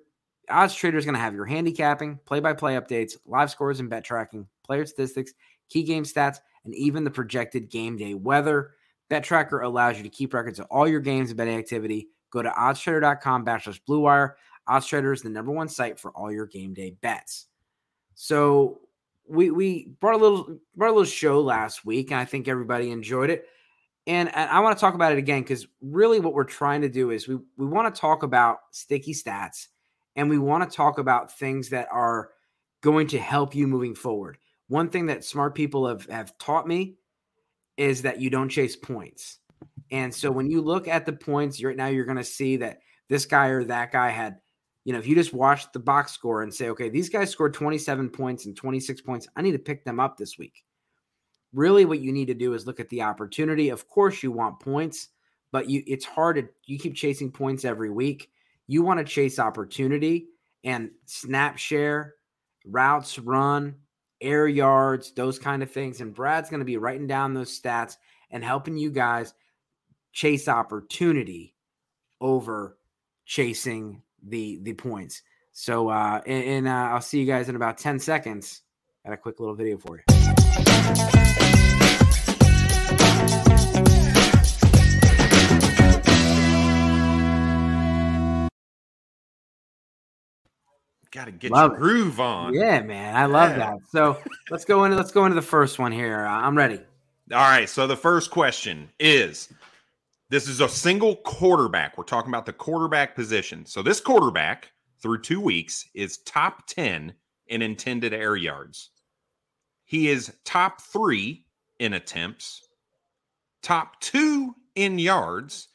odds 0.52 0.76
trader 0.76 0.98
is 0.98 1.06
going 1.06 1.16
to 1.16 1.22
have 1.22 1.34
your 1.34 1.46
handicapping, 1.46 2.20
play-by-play 2.26 2.76
updates, 2.76 3.18
live 3.26 3.50
scores 3.50 3.80
and 3.80 3.90
bet 3.90 4.04
tracking, 4.04 4.48
player 4.64 4.86
statistics, 4.86 5.34
key 5.70 5.84
game 5.84 6.04
stats, 6.04 6.38
and 6.66 6.76
even 6.76 7.04
the 7.04 7.12
projected 7.12 7.70
game 7.70 7.98
day 7.98 8.14
weather. 8.14 8.72
Bet 9.10 9.24
Tracker 9.24 9.62
allows 9.62 9.98
you 9.98 10.04
to 10.04 10.10
keep 10.10 10.34
records 10.34 10.60
of 10.60 10.68
all 10.72 10.88
your 10.88 11.00
games 11.00 11.32
and 11.32 11.38
betting 11.38 11.58
activity. 11.58 12.08
Go 12.30 12.42
to 12.42 12.50
oddstrader.com 12.50 13.46
backslash 13.46 13.80
blue 13.86 14.00
wire. 14.00 14.38
OddsTrader 14.70 15.14
is 15.14 15.22
the 15.22 15.30
number 15.30 15.52
one 15.52 15.68
site 15.68 16.00
for 16.00 16.12
all 16.12 16.32
your 16.32 16.46
game 16.46 16.74
day 16.74 16.92
bets. 17.02 17.48
So 18.16 18.82
we 19.28 19.52
we 19.52 19.90
brought 20.00 20.16
a 20.16 20.18
little 20.18 20.60
brought 20.76 20.90
a 20.90 20.94
little 20.94 21.06
show 21.06 21.42
last 21.42 21.86
week, 21.86 22.12
and 22.12 22.20
I 22.20 22.26
think 22.26 22.48
everybody 22.48 22.92
enjoyed 22.92 23.30
it. 23.30 23.48
And, 24.08 24.34
and 24.34 24.50
I 24.50 24.62
want 24.62 24.78
to 24.78 24.82
talk 24.82 24.96
about 24.96 25.12
it 25.12 25.18
again 25.18 25.42
because 25.42 25.68
really 25.82 26.20
what 26.20 26.34
we're 26.34 26.44
trying 26.44 26.82
to 26.82 26.90
do 26.90 27.12
is 27.12 27.28
we 27.28 27.38
we 27.58 27.66
want 27.66 27.94
to 27.94 28.00
talk 28.00 28.24
about 28.24 28.60
sticky 28.72 29.14
stats 29.14 29.68
and 30.16 30.30
we 30.30 30.38
want 30.38 30.70
to 30.70 30.76
talk 30.76 30.98
about 30.98 31.38
things 31.38 31.70
that 31.70 31.88
are 31.92 32.30
going 32.82 33.08
to 33.08 33.20
help 33.20 33.56
you 33.56 33.68
moving 33.68 33.96
forward. 33.96 34.38
One 34.68 34.90
thing 34.90 35.08
that 35.08 35.24
smart 35.24 35.56
people 35.56 35.88
have, 35.88 36.06
have 36.08 36.38
taught 36.38 36.68
me 36.68 36.96
is 37.78 38.02
that 38.04 38.20
you 38.20 38.30
don't 38.30 38.50
chase 38.50 38.76
points. 38.76 39.40
And 39.92 40.14
so 40.14 40.32
when 40.32 40.50
you 40.50 40.62
look 40.62 40.88
at 40.88 41.06
the 41.06 41.14
points 41.14 41.64
right 41.64 41.76
now, 41.76 41.88
you're 41.88 42.06
going 42.06 42.18
to 42.18 42.24
see 42.24 42.58
that 42.58 42.80
this 43.10 43.26
guy 43.26 43.48
or 43.48 43.64
that 43.66 43.92
guy 43.92 44.10
had, 44.10 44.38
you 44.86 44.94
know, 44.94 45.00
if 45.00 45.08
you 45.08 45.16
just 45.16 45.34
watch 45.34 45.72
the 45.74 45.80
box 45.80 46.12
score 46.14 46.44
and 46.44 46.54
say, 46.54 46.70
okay, 46.70 46.90
these 46.90 47.10
guys 47.10 47.30
scored 47.30 47.54
27 47.54 48.10
points 48.10 48.46
and 48.46 48.56
26 48.56 49.02
points, 49.02 49.28
I 49.36 49.42
need 49.42 49.52
to 49.52 49.60
pick 49.60 49.84
them 49.84 50.00
up 50.00 50.18
this 50.18 50.38
week. 50.38 50.64
Really, 51.54 51.84
what 51.84 52.00
you 52.00 52.14
need 52.14 52.28
to 52.28 52.34
do 52.34 52.54
is 52.54 52.66
look 52.66 52.80
at 52.80 52.88
the 52.90 53.02
opportunity. 53.02 53.70
Of 53.70 53.88
course, 53.90 54.24
you 54.24 54.32
want 54.32 54.62
points, 54.62 55.10
but 55.52 55.70
you 55.70 55.84
it's 55.86 56.06
hard 56.06 56.38
to 56.38 56.48
you 56.66 56.80
keep 56.80 56.96
chasing 56.96 57.30
points 57.30 57.66
every 57.66 57.90
week. 57.90 58.30
You 58.72 58.84
want 58.84 59.00
to 59.00 59.04
chase 59.04 59.38
opportunity 59.38 60.28
and 60.64 60.92
snap 61.06 61.58
share, 61.58 62.14
routes 62.66 63.20
run, 63.20 63.76
air 64.22 64.48
yards, 64.48 65.12
those 65.12 65.38
kind 65.38 65.62
of 65.62 65.70
things. 65.70 66.00
And 66.00 66.14
Brad's 66.14 66.50
going 66.50 66.62
to 66.62 66.66
be 66.66 66.78
writing 66.78 67.06
down 67.06 67.34
those 67.34 67.60
stats 67.60 67.98
and 68.30 68.42
helping 68.42 68.78
you 68.78 68.90
guys 68.90 69.34
chase 70.14 70.48
opportunity 70.48 71.54
over 72.22 72.78
chasing 73.26 74.04
the 74.26 74.60
the 74.62 74.72
points. 74.72 75.22
So, 75.52 75.90
uh, 75.90 76.22
and, 76.26 76.46
and 76.46 76.68
uh, 76.70 76.94
I'll 76.94 77.02
see 77.02 77.20
you 77.20 77.26
guys 77.26 77.50
in 77.50 77.58
about 77.58 77.78
10 77.78 78.00
seconds. 78.00 78.62
Got 79.04 79.12
a 79.12 79.18
quick 79.18 79.42
little 79.42 79.56
video 79.56 79.80
for 79.80 79.98
you. 79.98 81.31
Got 91.12 91.26
to 91.26 91.32
get 91.32 91.52
Love 91.52 91.72
your 91.72 91.78
it. 91.78 91.82
groove 91.82 92.20
on. 92.22 92.54
Yeah, 92.54 92.82
man, 92.82 93.16
I 93.16 93.26
love 93.26 93.52
Yeah. 93.52 93.58
that. 93.58 93.80
So 93.90 94.18
let's 94.50 94.64
go 94.64 94.86
into 94.86 94.96
let's 94.96 95.12
go 95.12 95.26
into 95.26 95.36
the 95.36 95.42
first 95.42 95.78
one 95.78 95.92
here. 95.92 96.26
I'm 96.26 96.58
ready. 96.58 96.78
All 97.34 97.38
right. 97.50 97.68
So 97.70 97.86
the 97.86 97.98
first 97.98 98.32
question 98.32 98.90
is 99.00 99.54
this 100.30 100.48
is 100.48 100.62
a 100.62 100.70
single 100.70 101.18
quarterback. 101.18 101.98
We're 101.98 102.06
talking 102.06 102.32
about 102.32 102.46
the 102.46 102.54
quarterback 102.54 103.16
position. 103.16 103.66
So 103.66 103.82
this 103.82 104.00
quarterback 104.00 104.72
through 105.02 105.22
two 105.22 105.42
weeks 105.42 105.90
is 105.94 106.20
top 106.20 106.66
10 106.68 107.14
in 107.48 107.62
intended 107.62 108.14
air 108.14 108.38
yards. 108.38 108.92
He 109.84 110.08
is 110.10 110.34
top 110.46 110.82
three 110.82 111.46
in 111.80 111.94
attempts, 111.94 112.70
top 113.62 114.00
two 114.00 114.56
in 114.76 114.98
yards, 114.98 115.68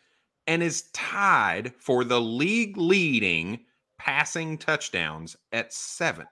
and 0.47 0.63
is 0.63 0.91
tied 0.93 1.75
for 1.79 2.05
the 2.05 2.21
league 2.21 2.79
leading 2.79 3.61
passing 3.99 4.59
touchdowns 4.59 5.37
at 5.53 5.73
seven. 5.73 6.27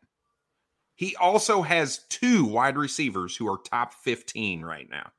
He 0.97 1.17
also 1.17 1.63
has 1.63 2.01
two 2.09 2.45
wide 2.45 2.77
receivers 2.77 3.37
who 3.37 3.51
are 3.53 3.59
top 3.59 3.95
15 3.95 4.63
right 4.63 4.89
now. 4.91 5.11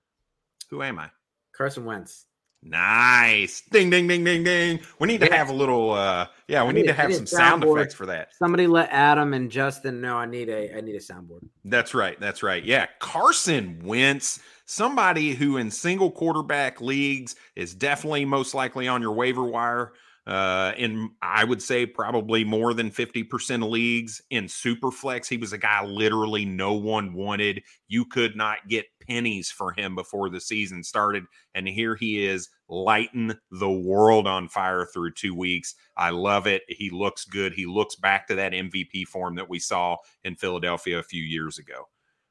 Who 0.70 0.82
am 0.82 1.00
I? 1.00 1.10
Carson 1.56 1.86
Wentz. 1.86 2.26
Nice. 2.64 3.62
Ding 3.72 3.92
ding 3.92 4.08
ding 4.08 4.24
ding 4.24 4.44
ding. 4.44 4.80
We 5.00 5.08
need 5.08 5.20
to 5.20 5.28
Yeah. 5.28 5.36
have 5.36 5.50
a 5.50 5.54
little 5.54 5.92
uh 5.92 6.28
yeah, 6.48 6.64
we 6.64 6.70
I 6.70 6.72
need 6.72 6.82
need- 6.82 6.88
to 6.88 6.94
have 6.94 7.10
need 7.10 7.16
some 7.18 7.28
sound 7.28 7.62
soundboard. 7.64 7.78
effects 7.78 7.94
for 7.94 8.08
that. 8.08 8.30
Somebody 8.40 8.66
let 8.66 8.90
Adam 8.92 9.34
and 9.36 9.52
Justin 9.52 10.02
know 10.02 10.16
I 10.18 10.26
need 10.26 10.50
a 10.50 10.76
I 10.76 10.82
need 10.82 10.96
a 10.96 11.00
soundboard. 11.00 11.48
That's 11.64 11.94
right. 11.94 12.20
That's 12.20 12.42
right. 12.42 12.64
Yeah. 12.64 12.88
Carson 13.00 13.80
Wentz, 13.84 14.40
somebody 14.66 15.36
who 15.36 15.58
in 15.58 15.70
single 15.70 16.10
quarterback 16.10 16.82
leagues 16.82 17.36
is 17.56 17.76
definitely 17.76 18.26
most 18.26 18.56
likely 18.56 18.88
on 18.88 19.00
your 19.02 19.14
waiver 19.14 19.44
wire. 19.44 19.94
Uh, 20.28 20.72
in 20.78 21.12
I 21.22 21.44
would 21.44 21.62
say 21.62 21.86
probably 21.86 22.44
more 22.44 22.74
than 22.74 22.90
50% 22.90 23.64
of 23.64 23.70
leagues 23.70 24.22
in 24.32 24.46
Superflex. 24.46 25.28
He 25.28 25.38
was 25.38 25.54
a 25.54 25.58
guy 25.58 25.86
literally 25.86 26.46
no 26.46 26.74
one 26.74 27.14
wanted. 27.14 27.62
You 27.88 28.06
could 28.06 28.36
not 28.36 28.68
get 28.68 28.88
pennies 29.08 29.52
for 29.52 29.72
him 29.72 29.94
before 29.94 30.32
the 30.32 30.42
season 30.42 30.84
started. 30.84 31.26
And 31.54 31.68
here 31.68 31.96
he 31.96 32.26
is 32.26 32.50
lighting 32.70 33.34
the 33.52 33.70
world 33.70 34.26
on 34.26 34.50
fire 34.50 34.88
through 34.92 35.14
two 35.14 35.36
weeks. 35.36 35.76
I 35.96 36.10
love 36.10 36.48
it. 36.48 36.64
He 36.70 36.90
looks 36.90 37.26
good. 37.26 37.54
He 37.54 37.68
looks 37.68 37.96
back 37.96 38.28
to 38.28 38.36
that 38.36 38.54
MVP 38.54 39.06
form 39.06 39.36
that 39.36 39.50
we 39.50 39.60
saw 39.60 39.98
in 40.24 40.36
Philadelphia 40.36 40.98
a 40.98 41.04
few 41.04 41.22
years 41.22 41.60
ago. 41.60 41.88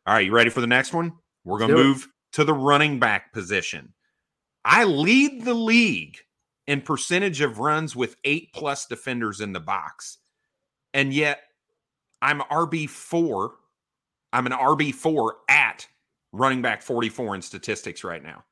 All 0.06 0.14
right, 0.14 0.26
you 0.26 0.32
ready 0.32 0.50
for 0.50 0.60
the 0.60 0.66
next 0.66 0.92
one? 0.92 1.12
We're 1.44 1.58
going 1.58 1.70
to 1.70 1.76
Do 1.76 1.80
it. 1.80 1.84
move 1.84 2.08
to 2.32 2.42
the 2.42 2.54
running 2.54 2.98
back 2.98 3.32
position. 3.32 3.94
I 4.64 4.82
lead 4.82 5.44
the 5.44 5.54
league 5.54 6.18
in 6.66 6.80
percentage 6.80 7.40
of 7.40 7.58
runs 7.58 7.94
with 7.94 8.16
eight 8.24 8.52
plus 8.52 8.86
defenders 8.86 9.40
in 9.40 9.52
the 9.52 9.60
box. 9.60 10.18
And 10.92 11.12
yet 11.12 11.40
I'm 12.22 12.40
RB4. 12.40 13.50
I'm 14.32 14.46
an 14.46 14.52
RB4 14.52 15.30
at 15.48 15.86
running 16.32 16.62
back 16.62 16.82
44 16.82 17.36
in 17.36 17.42
statistics 17.42 18.02
right 18.02 18.22
now. 18.22 18.44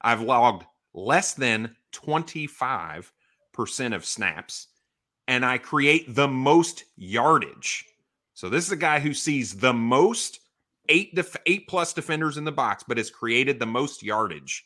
I've 0.00 0.22
logged 0.22 0.64
less 0.94 1.34
than 1.34 1.76
25% 1.92 3.04
of 3.94 4.04
snaps 4.04 4.68
and 5.28 5.44
I 5.44 5.58
create 5.58 6.14
the 6.14 6.26
most 6.26 6.84
yardage. 6.96 7.84
So 8.34 8.48
this 8.48 8.66
is 8.66 8.72
a 8.72 8.76
guy 8.76 8.98
who 8.98 9.14
sees 9.14 9.54
the 9.54 9.72
most 9.72 10.40
eight 10.88 11.14
def- 11.14 11.36
eight 11.46 11.68
plus 11.68 11.92
defenders 11.92 12.36
in 12.36 12.44
the 12.44 12.50
box, 12.50 12.82
but 12.86 12.96
has 12.96 13.10
created 13.10 13.58
the 13.58 13.66
most 13.66 14.02
yardage 14.02 14.64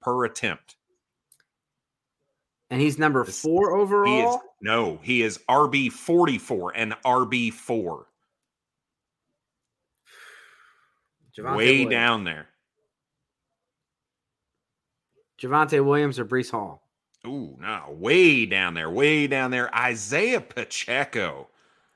per 0.00 0.24
attempt. 0.24 0.75
And 2.70 2.80
he's 2.80 2.98
number 2.98 3.24
This- 3.24 3.40
four 3.40 3.70
He 3.76 3.76
is 3.76 3.82
overall. 3.82 4.42
no, 4.60 4.98
he 5.02 5.22
is 5.22 5.38
RB 5.48 5.88
forty 5.90 6.38
four 6.38 6.72
and 6.76 6.94
RB 7.04 7.50
four, 7.52 8.06
way 11.38 11.44
Williams. 11.54 11.90
down 11.90 12.24
there. 12.24 12.48
Javonte 15.40 15.84
Williams 15.84 16.18
or 16.18 16.24
Breece 16.24 16.50
Hall. 16.50 16.82
Ooh, 17.26 17.56
no, 17.60 17.84
way 17.90 18.46
down 18.46 18.74
there, 18.74 18.90
way 18.90 19.26
down 19.26 19.50
there. 19.50 19.74
Isaiah 19.74 20.40
Pacheco. 20.40 21.48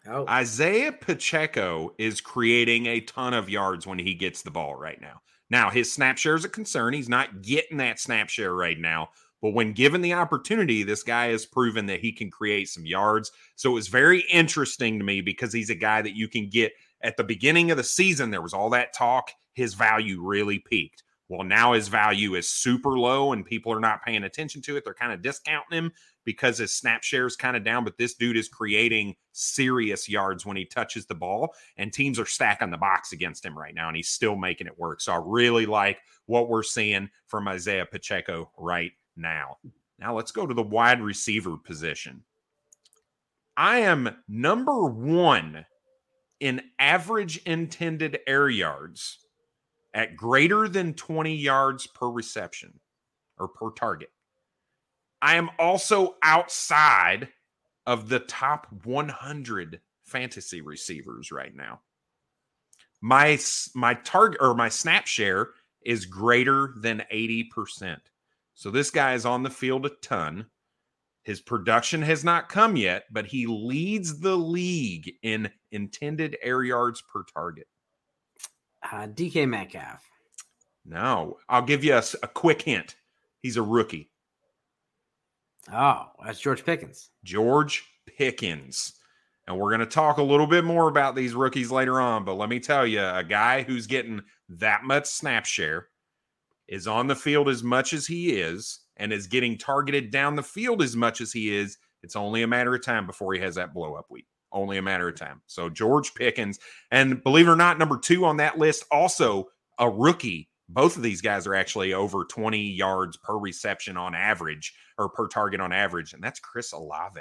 Oh, 0.06 0.26
Isaiah 0.28 0.92
Pacheco 0.92 1.94
is 1.98 2.20
creating 2.20 2.86
a 2.86 3.00
ton 3.00 3.34
of 3.34 3.48
yards 3.50 3.86
when 3.86 3.98
he 3.98 4.14
gets 4.14 4.42
the 4.42 4.50
ball 4.50 4.74
right 4.74 5.00
now. 5.00 5.20
Now, 5.50 5.70
his 5.70 5.92
snap 5.92 6.16
share 6.16 6.34
is 6.36 6.44
a 6.44 6.48
concern. 6.48 6.94
He's 6.94 7.08
not 7.08 7.42
getting 7.42 7.78
that 7.78 7.98
snap 8.00 8.28
share 8.28 8.54
right 8.54 8.78
now. 8.78 9.10
But 9.42 9.54
when 9.54 9.72
given 9.72 10.02
the 10.02 10.14
opportunity, 10.14 10.82
this 10.82 11.02
guy 11.02 11.28
has 11.28 11.46
proven 11.46 11.86
that 11.86 12.00
he 12.00 12.12
can 12.12 12.30
create 12.30 12.68
some 12.68 12.86
yards. 12.86 13.32
So 13.56 13.70
it 13.70 13.74
was 13.74 13.88
very 13.88 14.20
interesting 14.30 14.98
to 14.98 15.04
me 15.04 15.20
because 15.20 15.52
he's 15.52 15.70
a 15.70 15.74
guy 15.74 16.02
that 16.02 16.16
you 16.16 16.28
can 16.28 16.48
get 16.48 16.72
at 17.02 17.16
the 17.16 17.24
beginning 17.24 17.70
of 17.70 17.76
the 17.76 17.84
season. 17.84 18.30
There 18.30 18.42
was 18.42 18.54
all 18.54 18.70
that 18.70 18.92
talk. 18.92 19.30
His 19.54 19.74
value 19.74 20.20
really 20.22 20.58
peaked. 20.58 21.02
Well, 21.28 21.44
now 21.44 21.74
his 21.74 21.86
value 21.86 22.34
is 22.34 22.48
super 22.48 22.98
low 22.98 23.32
and 23.32 23.46
people 23.46 23.72
are 23.72 23.80
not 23.80 24.04
paying 24.04 24.24
attention 24.24 24.62
to 24.62 24.76
it. 24.76 24.84
They're 24.84 24.94
kind 24.94 25.12
of 25.12 25.22
discounting 25.22 25.78
him 25.78 25.92
because 26.24 26.58
his 26.58 26.76
snap 26.76 27.04
share 27.04 27.24
is 27.24 27.36
kind 27.36 27.56
of 27.56 27.64
down, 27.64 27.84
but 27.84 27.96
this 27.98 28.14
dude 28.14 28.36
is 28.36 28.48
creating 28.48 29.14
serious 29.32 30.08
yards 30.08 30.44
when 30.44 30.56
he 30.56 30.64
touches 30.64 31.06
the 31.06 31.14
ball, 31.14 31.54
and 31.76 31.92
teams 31.92 32.18
are 32.18 32.26
stacking 32.26 32.70
the 32.70 32.76
box 32.76 33.12
against 33.12 33.44
him 33.44 33.56
right 33.56 33.74
now, 33.74 33.88
and 33.88 33.96
he's 33.96 34.10
still 34.10 34.36
making 34.36 34.66
it 34.66 34.78
work. 34.78 35.00
So 35.00 35.12
I 35.12 35.20
really 35.24 35.66
like 35.66 35.98
what 36.26 36.48
we're 36.48 36.62
seeing 36.62 37.08
from 37.26 37.48
Isaiah 37.48 37.86
Pacheco 37.86 38.50
right 38.58 38.92
now. 39.20 39.58
Now 39.98 40.16
let's 40.16 40.32
go 40.32 40.46
to 40.46 40.54
the 40.54 40.62
wide 40.62 41.00
receiver 41.02 41.56
position. 41.56 42.24
I 43.56 43.80
am 43.80 44.16
number 44.28 44.86
one 44.86 45.66
in 46.40 46.62
average 46.78 47.38
intended 47.44 48.18
air 48.26 48.48
yards 48.48 49.18
at 49.92 50.16
greater 50.16 50.68
than 50.68 50.94
20 50.94 51.34
yards 51.36 51.86
per 51.86 52.08
reception 52.08 52.80
or 53.38 53.48
per 53.48 53.70
target. 53.70 54.10
I 55.20 55.36
am 55.36 55.50
also 55.58 56.16
outside 56.22 57.28
of 57.86 58.08
the 58.08 58.20
top 58.20 58.66
100 58.84 59.80
fantasy 60.04 60.60
receivers 60.60 61.30
right 61.30 61.54
now. 61.54 61.80
My 63.02 63.38
my 63.74 63.94
target 63.94 64.40
or 64.40 64.54
my 64.54 64.68
snap 64.68 65.06
share 65.06 65.50
is 65.84 66.04
greater 66.04 66.74
than 66.76 67.02
80%. 67.12 67.98
So 68.60 68.70
this 68.70 68.90
guy 68.90 69.14
is 69.14 69.24
on 69.24 69.42
the 69.42 69.48
field 69.48 69.86
a 69.86 69.90
ton. 70.02 70.44
His 71.22 71.40
production 71.40 72.02
has 72.02 72.24
not 72.24 72.50
come 72.50 72.76
yet, 72.76 73.04
but 73.10 73.24
he 73.24 73.46
leads 73.46 74.20
the 74.20 74.36
league 74.36 75.14
in 75.22 75.50
intended 75.72 76.36
air 76.42 76.62
yards 76.62 77.02
per 77.10 77.24
target. 77.32 77.66
uh, 78.82 79.06
DK 79.06 79.48
Metcalf. 79.48 80.06
No, 80.84 81.38
I'll 81.48 81.62
give 81.62 81.82
you 81.82 81.94
a 81.94 82.28
quick 82.28 82.60
hint. 82.60 82.96
He's 83.40 83.56
a 83.56 83.62
rookie. 83.62 84.10
Oh, 85.72 86.08
that's 86.22 86.38
George 86.38 86.62
Pickens. 86.62 87.08
George 87.24 87.82
Pickens. 88.18 88.92
And 89.46 89.58
we're 89.58 89.70
going 89.70 89.80
to 89.80 89.86
talk 89.86 90.18
a 90.18 90.22
little 90.22 90.46
bit 90.46 90.66
more 90.66 90.90
about 90.90 91.14
these 91.14 91.32
rookies 91.32 91.70
later 91.70 91.98
on. 91.98 92.26
But 92.26 92.34
let 92.34 92.50
me 92.50 92.60
tell 92.60 92.86
you, 92.86 93.02
a 93.02 93.24
guy 93.24 93.62
who's 93.62 93.86
getting 93.86 94.20
that 94.50 94.84
much 94.84 95.06
snap 95.06 95.46
share 95.46 95.86
is 96.70 96.86
on 96.86 97.08
the 97.08 97.16
field 97.16 97.48
as 97.48 97.62
much 97.62 97.92
as 97.92 98.06
he 98.06 98.40
is 98.40 98.80
and 98.96 99.12
is 99.12 99.26
getting 99.26 99.58
targeted 99.58 100.10
down 100.10 100.36
the 100.36 100.42
field 100.42 100.80
as 100.80 100.96
much 100.96 101.20
as 101.20 101.32
he 101.32 101.54
is. 101.54 101.76
It's 102.02 102.16
only 102.16 102.42
a 102.42 102.46
matter 102.46 102.74
of 102.74 102.82
time 102.82 103.06
before 103.06 103.34
he 103.34 103.40
has 103.40 103.56
that 103.56 103.74
blow 103.74 103.94
up 103.94 104.06
week. 104.08 104.26
Only 104.52 104.78
a 104.78 104.82
matter 104.82 105.08
of 105.08 105.16
time. 105.16 105.42
So, 105.46 105.68
George 105.68 106.14
Pickens, 106.14 106.58
and 106.90 107.22
believe 107.22 107.46
it 107.46 107.50
or 107.50 107.56
not, 107.56 107.78
number 107.78 107.98
two 107.98 108.24
on 108.24 108.38
that 108.38 108.58
list, 108.58 108.84
also 108.90 109.48
a 109.78 109.88
rookie. 109.90 110.48
Both 110.68 110.96
of 110.96 111.02
these 111.02 111.20
guys 111.20 111.46
are 111.46 111.54
actually 111.54 111.92
over 111.92 112.24
20 112.24 112.60
yards 112.60 113.16
per 113.16 113.36
reception 113.36 113.96
on 113.96 114.14
average 114.14 114.72
or 114.98 115.08
per 115.08 115.26
target 115.26 115.60
on 115.60 115.72
average, 115.72 116.12
and 116.14 116.22
that's 116.22 116.40
Chris 116.40 116.72
Olave. 116.72 117.20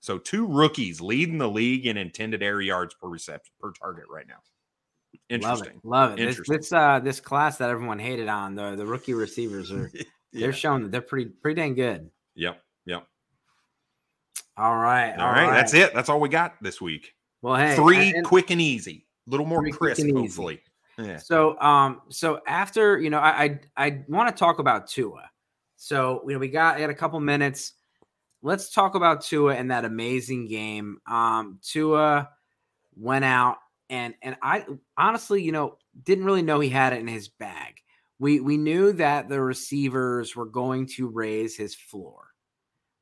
So 0.00 0.18
two 0.18 0.46
rookies 0.46 1.00
leading 1.00 1.38
the 1.38 1.48
league 1.48 1.86
in 1.86 1.96
intended 1.96 2.42
air 2.42 2.60
yards 2.60 2.94
per 2.94 3.08
reception 3.08 3.54
per 3.58 3.72
target 3.72 4.04
right 4.10 4.26
now. 4.28 4.36
Interesting. 5.28 5.80
Love 5.82 5.82
it. 5.84 5.88
Love 5.88 6.12
it. 6.12 6.16
This, 6.16 6.28
Interesting. 6.38 6.56
this 6.56 6.72
uh 6.72 7.00
this 7.00 7.20
class 7.20 7.58
that 7.58 7.70
everyone 7.70 7.98
hated 7.98 8.28
on 8.28 8.54
the 8.54 8.76
the 8.76 8.86
rookie 8.86 9.14
receivers 9.14 9.70
are 9.72 9.90
Yeah. 10.32 10.46
they're 10.46 10.52
showing 10.52 10.82
that 10.82 10.90
they're 10.92 11.00
pretty 11.00 11.26
pretty 11.30 11.60
dang 11.60 11.74
good. 11.74 12.10
Yep. 12.34 12.60
Yep. 12.86 13.06
All 14.56 14.76
right. 14.76 15.12
All 15.18 15.30
right, 15.32 15.50
That's 15.52 15.74
it. 15.74 15.94
That's 15.94 16.08
all 16.08 16.20
we 16.20 16.28
got 16.28 16.54
this 16.62 16.80
week. 16.80 17.14
Well, 17.42 17.56
hey, 17.56 17.74
Three 17.76 18.10
and- 18.14 18.24
quick 18.24 18.50
and 18.50 18.60
easy. 18.60 19.06
A 19.26 19.30
little 19.30 19.46
more 19.46 19.66
crisp, 19.70 20.04
hopefully. 20.14 20.60
Yeah. 20.98 21.16
So, 21.16 21.58
um, 21.60 22.02
so 22.08 22.40
after 22.46 23.00
you 23.00 23.10
know, 23.10 23.18
I 23.18 23.58
I, 23.76 23.86
I 23.86 24.02
want 24.08 24.28
to 24.34 24.38
talk 24.38 24.58
about 24.58 24.86
Tua. 24.86 25.28
So 25.76 26.22
you 26.26 26.34
know, 26.34 26.38
we 26.38 26.48
got 26.48 26.78
got 26.78 26.90
a 26.90 26.94
couple 26.94 27.18
minutes. 27.20 27.72
let's 28.42 28.70
talk 28.72 28.94
about 28.94 29.22
Tua 29.22 29.54
and 29.54 29.70
that 29.70 29.84
amazing 29.84 30.46
game. 30.46 30.98
Um, 31.06 31.58
Tua 31.62 32.28
went 32.96 33.24
out 33.24 33.56
and 33.90 34.14
and 34.22 34.36
I 34.42 34.64
honestly, 34.96 35.42
you 35.42 35.52
know, 35.52 35.78
didn't 36.02 36.24
really 36.24 36.42
know 36.42 36.60
he 36.60 36.68
had 36.68 36.92
it 36.92 37.00
in 37.00 37.08
his 37.08 37.28
bag. 37.28 37.74
We 38.18 38.40
we 38.40 38.56
knew 38.56 38.92
that 38.92 39.28
the 39.28 39.40
receivers 39.40 40.34
were 40.34 40.46
going 40.46 40.86
to 40.96 41.08
raise 41.08 41.56
his 41.56 41.74
floor. 41.74 42.28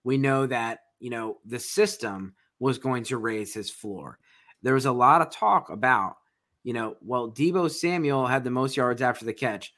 We 0.04 0.18
know 0.18 0.46
that, 0.46 0.80
you 0.98 1.10
know, 1.10 1.38
the 1.44 1.58
system 1.58 2.34
was 2.58 2.78
going 2.78 3.04
to 3.04 3.18
raise 3.18 3.54
his 3.54 3.70
floor. 3.70 4.18
There 4.62 4.74
was 4.74 4.86
a 4.86 4.92
lot 4.92 5.20
of 5.20 5.30
talk 5.30 5.70
about, 5.70 6.16
you 6.64 6.72
know, 6.72 6.96
well, 7.00 7.30
Deebo 7.30 7.70
Samuel 7.70 8.26
had 8.26 8.44
the 8.44 8.50
most 8.50 8.76
yards 8.76 9.02
after 9.02 9.24
the 9.24 9.32
catch. 9.32 9.72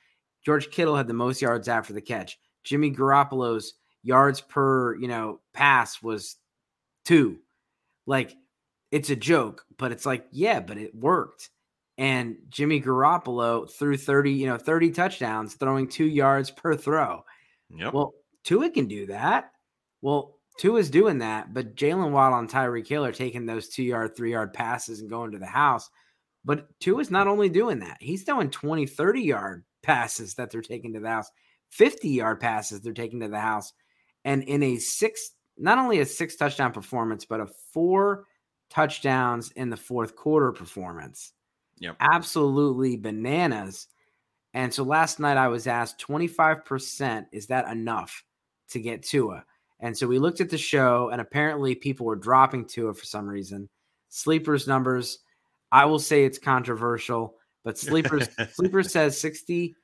George 0.45 0.71
Kittle 0.71 0.97
had 0.97 1.09
the 1.09 1.15
most 1.15 1.41
yards 1.41 1.69
after 1.69 1.93
the 1.93 2.03
catch. 2.03 2.39
Jimmy 2.63 2.91
Garoppolo's 2.91 3.75
yards 4.03 4.41
per, 4.41 4.97
you 4.97 5.09
know, 5.09 5.41
pass 5.53 6.03
was 6.03 6.37
two. 7.05 7.39
Like 8.07 8.37
it's 8.91 9.11
a 9.11 9.17
joke, 9.17 9.65
but 9.79 9.93
it's 9.93 10.07
like, 10.07 10.27
yeah, 10.31 10.61
but 10.61 10.79
it 10.79 10.95
worked. 10.95 11.51
And 11.97 12.37
Jimmy 12.49 12.81
Garoppolo 12.81 13.71
threw 13.71 13.97
30, 13.97 14.33
you 14.33 14.47
know, 14.47 14.57
30 14.57 14.91
touchdowns, 14.91 15.55
throwing 15.55 15.89
two 15.89 16.07
yards 16.07 16.51
per 16.51 16.75
throw. 16.75 17.25
Yep. 17.71 17.93
Well, 17.93 18.15
Tua 18.43 18.71
can 18.71 18.87
do 18.87 19.07
that. 19.07 19.53
Well, 20.03 20.39
Tua's 20.59 20.91
doing 20.91 21.19
that, 21.19 21.53
but 21.53 21.75
Jaylen 21.75 22.13
Waddle 22.13 22.39
and 22.39 22.49
Tyreek 22.49 22.87
Hill 22.87 23.05
are 23.05 23.13
taking 23.13 23.47
those 23.47 23.69
two 23.69 23.83
yard, 23.83 24.17
three 24.17 24.33
yard 24.33 24.53
passes 24.53 25.01
and 25.01 25.11
going 25.11 25.33
to 25.33 25.39
the 25.39 25.47
house. 25.47 25.91
But 26.45 26.69
Tua's 26.79 27.11
not 27.11 27.27
only 27.27 27.49
doing 27.49 27.81
that, 27.81 27.97
he's 28.01 28.23
throwing 28.23 28.51
20, 28.51 28.87
30 28.87 29.21
yard 29.23 29.65
passes 29.83 30.35
that 30.35 30.51
they're 30.51 30.63
taking 30.63 30.93
to 30.95 31.01
the 31.01 31.09
house, 31.09 31.31
50 31.71 32.09
yard 32.09 32.41
passes 32.41 32.81
they're 32.81 32.93
taking 32.93 33.21
to 33.21 33.29
the 33.29 33.41
house. 33.41 33.73
And 34.25 34.43
in 34.45 34.63
a 34.63 34.77
six, 34.77 35.33
not 35.59 35.79
only 35.79 35.99
a 35.99 36.07
six 36.07 36.37
touchdown 36.37 36.73
performance, 36.73 37.25
but 37.25 37.41
a 37.41 37.49
four 37.73 38.27
touchdowns 38.71 39.51
in 39.53 39.71
the 39.71 39.77
fourth 39.77 40.17
quarter 40.17 40.53
performance. 40.53 41.33
Yep. 41.79 41.97
Absolutely 42.01 42.97
bananas. 42.97 43.89
And 44.53 44.73
so 44.73 44.85
last 44.85 45.19
night 45.19 45.37
I 45.37 45.49
was 45.49 45.67
asked 45.67 46.05
25%, 46.07 47.27
is 47.33 47.47
that 47.49 47.69
enough 47.69 48.25
to 48.71 48.81
get 48.81 49.03
Tua? 49.03 49.45
And 49.81 49.97
so 49.97 50.07
we 50.07 50.19
looked 50.19 50.41
at 50.41 50.51
the 50.51 50.59
show, 50.59 51.11
and 51.11 51.21
apparently 51.21 51.75
people 51.75 52.07
were 52.07 52.17
dropping 52.17 52.67
Tua 52.67 52.95
for 52.95 53.05
some 53.05 53.29
reason. 53.29 53.69
Sleepers 54.09 54.69
numbers, 54.69 55.19
I 55.73 55.85
will 55.87 55.99
say 55.99 56.25
it's 56.25 56.39
controversial, 56.39 57.35
but 57.65 57.77
Sleepers 57.79 58.29
Sleeper 58.53 58.83
says 58.83 59.21
60 59.21 59.75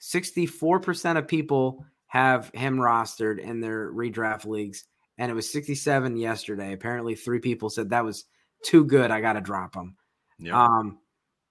64% 0.00 1.18
of 1.18 1.28
people 1.28 1.84
have 2.06 2.50
him 2.54 2.78
rostered 2.78 3.38
in 3.38 3.60
their 3.60 3.92
redraft 3.92 4.46
leagues 4.46 4.84
and 5.20 5.30
it 5.30 5.34
was 5.34 5.52
67 5.52 6.16
yesterday. 6.16 6.72
Apparently, 6.72 7.14
three 7.14 7.40
people 7.40 7.68
said 7.68 7.90
that 7.90 8.04
was 8.04 8.24
too 8.64 8.84
good. 8.84 9.10
I 9.10 9.20
got 9.20 9.34
to 9.34 9.42
drop 9.42 9.74
them. 9.74 9.94
Yep. 10.38 10.54
Um, 10.54 10.98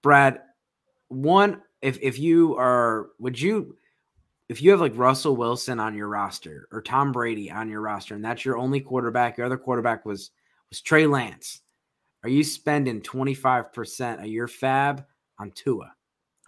Brad, 0.02 0.40
one, 1.06 1.62
if 1.80 1.96
if 2.02 2.18
you 2.18 2.56
are, 2.56 3.10
would 3.20 3.40
you, 3.40 3.76
if 4.48 4.60
you 4.60 4.72
have 4.72 4.80
like 4.80 4.96
Russell 4.96 5.36
Wilson 5.36 5.78
on 5.78 5.94
your 5.94 6.08
roster 6.08 6.66
or 6.72 6.82
Tom 6.82 7.12
Brady 7.12 7.48
on 7.48 7.68
your 7.68 7.80
roster, 7.80 8.16
and 8.16 8.24
that's 8.24 8.44
your 8.44 8.58
only 8.58 8.80
quarterback, 8.80 9.38
your 9.38 9.46
other 9.46 9.56
quarterback 9.56 10.04
was 10.04 10.32
was 10.68 10.80
Trey 10.80 11.06
Lance. 11.06 11.60
Are 12.24 12.28
you 12.28 12.42
spending 12.42 13.00
25% 13.00 14.18
of 14.18 14.26
your 14.26 14.48
fab 14.48 15.06
on 15.38 15.52
Tua? 15.52 15.92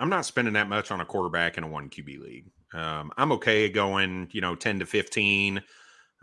I'm 0.01 0.11
not 0.11 0.27
spending 0.27 0.55
that 0.55 0.69
much 0.69 0.91
on 0.91 1.01
a 1.01 1.07
quarterback 1.07 1.57
in 1.57 1.63
a 1.63 1.69
one 1.69 1.89
QB 1.89 2.21
league. 2.21 2.51
Um, 2.75 3.13
I'm 3.17 3.31
okay 3.33 3.69
going, 3.69 4.29
you 4.33 4.41
know, 4.41 4.57
10 4.57 4.81
to 4.81 4.87
15 4.87 5.63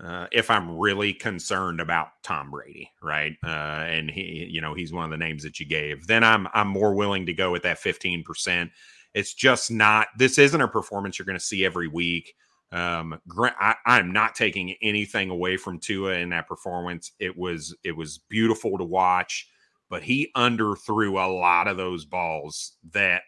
uh, 0.04 0.28
if 0.32 0.50
I'm 0.50 0.78
really 0.78 1.14
concerned 1.14 1.82
about 1.82 2.10
Tom 2.24 2.52
Brady, 2.52 2.92
right? 3.02 3.34
Uh, 3.44 3.84
and 3.86 4.10
he, 4.10 4.48
you 4.50 4.62
know, 4.62 4.74
he's 4.74 4.94
one 4.94 5.04
of 5.04 5.12
the 5.12 5.18
names 5.18 5.44
that 5.44 5.60
you 5.60 5.66
gave. 5.66 6.08
Then 6.08 6.24
I'm 6.24 6.48
I'm 6.54 6.68
more 6.68 6.94
willing 6.94 7.26
to 7.26 7.34
go 7.34 7.52
with 7.52 7.64
that 7.64 7.80
15 7.80 8.24
percent. 8.24 8.72
It's 9.14 9.34
just 9.34 9.72
not. 9.72 10.08
This 10.18 10.38
isn't 10.38 10.62
a 10.62 10.68
performance 10.68 11.20
you're 11.20 11.26
going 11.26 11.38
to 11.38 11.44
see 11.44 11.66
every 11.66 11.88
week. 11.88 12.34
Um, 12.72 13.20
I, 13.38 13.76
I'm 13.86 14.14
not 14.14 14.36
taking 14.36 14.76
anything 14.82 15.32
away 15.32 15.58
from 15.58 15.80
Tua 15.80 16.14
in 16.14 16.30
that 16.30 16.48
performance. 16.48 17.12
It 17.20 17.38
was 17.38 17.76
it 17.84 17.96
was 17.96 18.20
beautiful 18.30 18.78
to 18.78 18.84
watch, 18.84 19.50
but 19.90 20.04
he 20.04 20.32
underthrew 20.38 21.24
a 21.24 21.32
lot 21.32 21.68
of 21.68 21.78
those 21.78 22.06
balls 22.06 22.78
that 22.92 23.24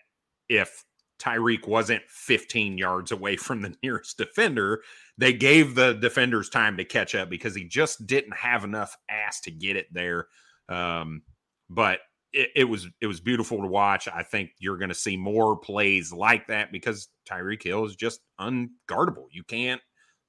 if 0.48 0.86
Tyreek 1.22 1.68
wasn't 1.68 2.04
15 2.08 2.78
yards 2.78 3.12
away 3.12 3.36
from 3.38 3.62
the 3.62 3.76
nearest 3.84 4.18
defender, 4.18 4.82
they 5.22 5.34
gave 5.34 5.76
the 5.76 5.94
defenders 5.94 6.50
time 6.50 6.78
to 6.78 6.84
catch 6.84 7.14
up 7.14 7.30
because 7.30 7.56
he 7.56 7.64
just 7.64 8.08
didn't 8.08 8.36
have 8.36 8.64
enough 8.64 8.98
ass 9.08 9.40
to 9.42 9.52
get 9.52 9.76
it 9.76 9.86
there. 9.92 10.26
Um, 10.68 11.22
but 11.70 12.00
it, 12.34 12.50
it, 12.56 12.64
was 12.64 12.88
it 13.02 13.06
was 13.06 13.20
beautiful 13.20 13.60
to 13.60 13.68
watch. 13.68 14.08
I 14.08 14.24
think 14.24 14.50
you're 14.58 14.80
going 14.80 14.90
to 14.90 14.96
see 14.96 15.18
more 15.18 15.58
plays 15.58 16.12
like 16.12 16.48
that 16.48 16.72
because 16.72 17.08
Tyreek 17.30 17.62
Hill 17.62 17.86
is 17.86 17.96
just 17.96 18.22
unguardable. 18.40 19.28
You 19.32 19.44
can't 19.44 19.80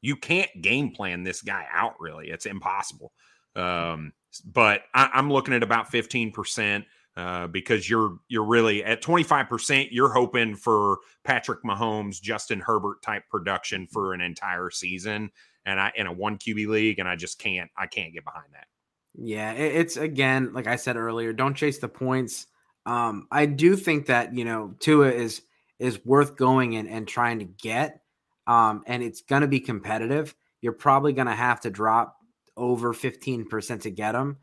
you 0.02 0.14
can't 0.14 0.50
game 0.60 0.90
plan 0.90 1.22
this 1.22 1.40
guy 1.40 1.64
out. 1.72 1.94
Really, 1.98 2.28
it's 2.28 2.44
impossible. 2.44 3.12
Um, 3.56 4.12
but 4.44 4.82
I, 4.94 5.08
I'm 5.14 5.32
looking 5.32 5.54
at 5.54 5.62
about 5.62 5.90
15 5.90 6.32
percent. 6.32 6.84
Uh, 7.14 7.46
because 7.46 7.90
you're 7.90 8.16
you're 8.28 8.44
really 8.44 8.82
at 8.82 9.02
25%, 9.02 9.88
you're 9.90 10.12
hoping 10.12 10.56
for 10.56 10.98
Patrick 11.24 11.62
Mahomes, 11.62 12.22
Justin 12.22 12.58
Herbert 12.58 13.02
type 13.02 13.24
production 13.28 13.86
for 13.86 14.14
an 14.14 14.22
entire 14.22 14.70
season, 14.70 15.30
and 15.66 15.78
I 15.78 15.92
in 15.94 16.06
a 16.06 16.12
one 16.12 16.38
QB 16.38 16.68
league, 16.68 16.98
and 16.98 17.06
I 17.08 17.16
just 17.16 17.38
can't 17.38 17.70
I 17.76 17.86
can't 17.86 18.14
get 18.14 18.24
behind 18.24 18.46
that. 18.54 18.66
Yeah, 19.14 19.52
it's 19.52 19.98
again, 19.98 20.54
like 20.54 20.66
I 20.66 20.76
said 20.76 20.96
earlier, 20.96 21.34
don't 21.34 21.54
chase 21.54 21.78
the 21.78 21.88
points. 21.88 22.46
Um, 22.86 23.26
I 23.30 23.44
do 23.44 23.76
think 23.76 24.06
that 24.06 24.34
you 24.34 24.46
know 24.46 24.74
Tua 24.80 25.10
is 25.10 25.42
is 25.78 26.04
worth 26.06 26.36
going 26.36 26.76
and, 26.76 26.88
and 26.88 27.06
trying 27.06 27.40
to 27.40 27.44
get. 27.44 28.00
Um, 28.46 28.84
and 28.86 29.02
it's 29.02 29.20
gonna 29.20 29.48
be 29.48 29.60
competitive. 29.60 30.34
You're 30.62 30.72
probably 30.72 31.12
gonna 31.12 31.36
have 31.36 31.60
to 31.60 31.70
drop 31.70 32.16
over 32.56 32.94
15% 32.94 33.82
to 33.82 33.90
get 33.90 34.14
him. 34.14 34.38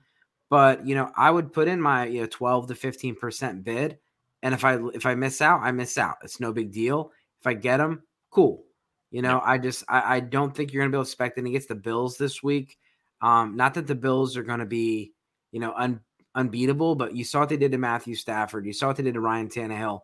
But 0.49 0.85
you 0.85 0.95
know, 0.95 1.12
I 1.15 1.29
would 1.29 1.53
put 1.53 1.67
in 1.67 1.79
my 1.79 2.07
you 2.07 2.21
know 2.21 2.27
12 2.27 2.67
to 2.67 2.75
15 2.75 3.15
percent 3.15 3.63
bid, 3.63 3.99
and 4.41 4.53
if 4.53 4.65
I 4.65 4.79
if 4.93 5.05
I 5.05 5.15
miss 5.15 5.41
out, 5.41 5.62
I 5.62 5.71
miss 5.71 5.97
out. 5.97 6.17
It's 6.23 6.39
no 6.39 6.51
big 6.51 6.71
deal. 6.71 7.12
If 7.39 7.47
I 7.47 7.53
get 7.53 7.77
them, 7.77 8.03
cool. 8.31 8.65
You 9.12 9.21
know, 9.21 9.41
I 9.43 9.57
just 9.57 9.83
I, 9.88 10.17
I 10.17 10.19
don't 10.19 10.55
think 10.55 10.73
you're 10.73 10.81
gonna 10.83 10.91
be 10.91 10.97
able 10.97 11.05
to 11.05 11.09
expect 11.09 11.38
it 11.38 11.45
against 11.45 11.67
the 11.67 11.75
Bills 11.75 12.17
this 12.17 12.41
week. 12.41 12.77
Um, 13.21 13.55
not 13.55 13.75
that 13.75 13.88
the 13.88 13.95
Bills 13.95 14.38
are 14.38 14.43
gonna 14.43 14.65
be 14.65 15.13
you 15.51 15.59
know 15.59 15.73
un, 15.75 15.99
unbeatable, 16.35 16.95
but 16.95 17.15
you 17.15 17.23
saw 17.23 17.41
what 17.41 17.49
they 17.49 17.57
did 17.57 17.71
to 17.71 17.77
Matthew 17.77 18.15
Stafford. 18.15 18.65
You 18.65 18.73
saw 18.73 18.88
what 18.88 18.97
they 18.97 19.03
did 19.03 19.13
to 19.13 19.21
Ryan 19.21 19.49
Tannehill. 19.49 20.01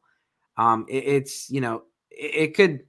Um, 0.57 0.85
it, 0.87 1.03
it's 1.05 1.49
you 1.49 1.61
know 1.61 1.83
it, 2.11 2.35
it 2.35 2.53
could. 2.55 2.81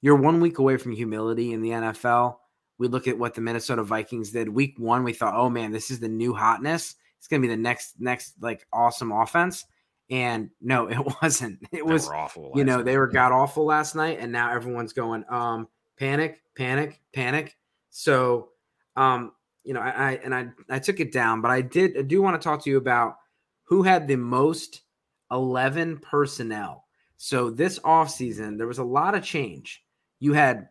You're 0.00 0.16
one 0.16 0.40
week 0.40 0.58
away 0.58 0.76
from 0.76 0.92
humility 0.92 1.52
in 1.52 1.62
the 1.62 1.70
NFL. 1.70 2.36
We 2.76 2.88
look 2.88 3.06
at 3.08 3.18
what 3.18 3.34
the 3.34 3.40
Minnesota 3.40 3.84
Vikings 3.84 4.32
did 4.32 4.48
week 4.48 4.74
one. 4.78 5.04
We 5.04 5.12
thought, 5.12 5.34
oh 5.34 5.48
man, 5.48 5.70
this 5.70 5.90
is 5.90 6.00
the 6.00 6.08
new 6.08 6.34
hotness 6.34 6.96
it's 7.24 7.28
going 7.30 7.40
to 7.40 7.48
be 7.48 7.54
the 7.54 7.60
next 7.60 7.94
next 7.98 8.34
like 8.42 8.66
awesome 8.70 9.10
offense. 9.10 9.64
And 10.10 10.50
no, 10.60 10.86
it 10.90 10.98
wasn't. 11.22 11.60
It 11.72 11.86
was 11.86 12.06
awful. 12.06 12.52
You 12.54 12.64
know, 12.64 12.76
night. 12.76 12.84
they 12.84 12.98
were 12.98 13.06
god 13.06 13.32
awful 13.32 13.64
last 13.64 13.94
night, 13.94 14.18
and 14.20 14.30
now 14.30 14.52
everyone's 14.52 14.92
going 14.92 15.24
um 15.30 15.66
panic, 15.98 16.42
panic, 16.54 17.00
panic. 17.14 17.56
So, 17.88 18.50
um, 18.94 19.32
you 19.62 19.72
know, 19.72 19.80
I, 19.80 19.88
I 19.88 20.12
and 20.22 20.34
I 20.34 20.48
I 20.68 20.78
took 20.78 21.00
it 21.00 21.12
down, 21.12 21.40
but 21.40 21.50
I 21.50 21.62
did 21.62 21.96
I 21.96 22.02
do 22.02 22.20
want 22.20 22.38
to 22.38 22.44
talk 22.44 22.62
to 22.64 22.70
you 22.70 22.76
about 22.76 23.16
who 23.62 23.82
had 23.82 24.06
the 24.06 24.16
most 24.16 24.82
11 25.30 26.00
personnel. 26.00 26.84
So 27.16 27.48
this 27.48 27.78
offseason, 27.78 28.58
there 28.58 28.66
was 28.66 28.80
a 28.80 28.84
lot 28.84 29.14
of 29.14 29.24
change. 29.24 29.82
You 30.20 30.34
had 30.34 30.68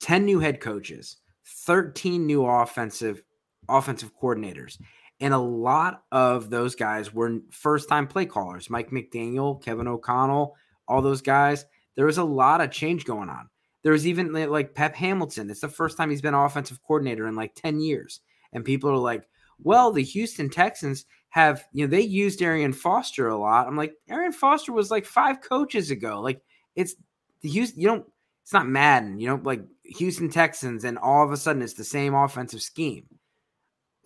10 0.00 0.26
new 0.26 0.38
head 0.38 0.60
coaches, 0.60 1.16
13 1.64 2.26
new 2.26 2.44
offensive 2.44 3.22
offensive 3.70 4.12
coordinators. 4.20 4.78
And 5.20 5.32
a 5.32 5.38
lot 5.38 6.02
of 6.12 6.50
those 6.50 6.74
guys 6.74 7.12
were 7.12 7.38
first 7.50 7.88
time 7.88 8.06
play 8.06 8.26
callers 8.26 8.68
Mike 8.68 8.90
McDaniel, 8.90 9.62
Kevin 9.62 9.88
O'Connell, 9.88 10.56
all 10.86 11.02
those 11.02 11.22
guys. 11.22 11.64
There 11.94 12.06
was 12.06 12.18
a 12.18 12.24
lot 12.24 12.60
of 12.60 12.70
change 12.70 13.04
going 13.04 13.30
on. 13.30 13.48
There 13.82 13.92
was 13.92 14.06
even 14.06 14.32
like 14.32 14.74
Pep 14.74 14.94
Hamilton. 14.94 15.48
It's 15.48 15.60
the 15.60 15.68
first 15.68 15.96
time 15.96 16.10
he's 16.10 16.20
been 16.20 16.34
offensive 16.34 16.82
coordinator 16.82 17.26
in 17.28 17.34
like 17.34 17.54
10 17.54 17.80
years. 17.80 18.20
And 18.52 18.64
people 18.64 18.90
are 18.90 18.96
like, 18.96 19.26
well, 19.62 19.92
the 19.92 20.02
Houston 20.02 20.50
Texans 20.50 21.06
have, 21.30 21.64
you 21.72 21.84
know, 21.84 21.90
they 21.90 22.00
used 22.00 22.42
Arian 22.42 22.72
Foster 22.72 23.28
a 23.28 23.38
lot. 23.38 23.66
I'm 23.66 23.76
like, 23.76 23.94
Arian 24.08 24.32
Foster 24.32 24.72
was 24.72 24.90
like 24.90 25.06
five 25.06 25.40
coaches 25.40 25.90
ago. 25.90 26.20
Like, 26.20 26.42
it's 26.74 26.94
the 27.40 27.48
Houston, 27.48 27.80
you 27.80 27.88
don't, 27.88 28.06
it's 28.42 28.52
not 28.52 28.68
Madden, 28.68 29.18
you 29.18 29.28
know, 29.28 29.40
like 29.42 29.62
Houston 29.84 30.30
Texans, 30.30 30.84
and 30.84 30.98
all 30.98 31.24
of 31.24 31.32
a 31.32 31.36
sudden 31.36 31.62
it's 31.62 31.72
the 31.72 31.84
same 31.84 32.14
offensive 32.14 32.62
scheme. 32.62 33.06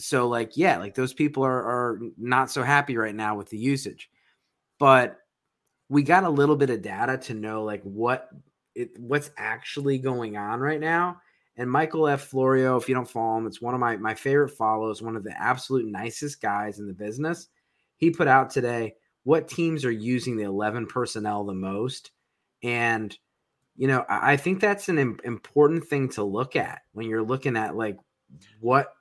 So 0.01 0.29
like 0.29 0.57
yeah, 0.57 0.79
like 0.79 0.95
those 0.95 1.15
people 1.15 1.45
are 1.45 1.63
are 1.63 2.01
not 2.17 2.51
so 2.51 2.63
happy 2.63 2.97
right 2.97 3.15
now 3.15 3.37
with 3.37 3.51
the 3.51 3.59
usage. 3.59 4.11
But 4.79 5.19
we 5.89 6.03
got 6.03 6.25
a 6.25 6.31
little 6.31 6.57
bit 6.57 6.71
of 6.71 6.83
data 6.83 7.19
to 7.19 7.35
know 7.35 7.65
like 7.65 7.83
what 7.83 8.29
it 8.75 8.91
what's 8.99 9.31
actually 9.37 9.99
going 9.99 10.37
on 10.37 10.61
right 10.61 10.81
now. 10.81 11.21
And 11.57 11.71
Michael 11.71 12.09
F. 12.09 12.23
Florio, 12.23 12.77
if 12.77 12.89
you 12.89 12.95
don't 12.95 13.09
follow 13.09 13.37
him, 13.37 13.47
it's 13.47 13.61
one 13.61 13.75
of 13.75 13.81
my, 13.81 13.97
my 13.97 14.15
favorite 14.15 14.51
follows, 14.51 15.03
one 15.03 15.17
of 15.17 15.25
the 15.25 15.39
absolute 15.39 15.85
nicest 15.85 16.41
guys 16.41 16.79
in 16.79 16.87
the 16.87 16.95
business. 16.95 17.49
He 17.97 18.11
put 18.11 18.29
out 18.29 18.49
today 18.49 18.95
what 19.25 19.49
teams 19.49 19.85
are 19.85 19.91
using 19.91 20.37
the 20.37 20.45
11 20.45 20.87
personnel 20.87 21.45
the 21.45 21.53
most. 21.53 22.13
And, 22.63 23.15
you 23.77 23.89
know, 23.89 24.07
I, 24.09 24.33
I 24.33 24.37
think 24.39 24.61
that's 24.61 24.89
an 24.89 24.99
Im- 24.99 25.21
important 25.25 25.87
thing 25.87 26.09
to 26.11 26.25
look 26.25 26.57
at 26.57 26.81
when 26.93 27.09
you're 27.09 27.23
looking 27.23 27.57
at 27.57 27.77
like 27.77 27.99
what 28.61 28.95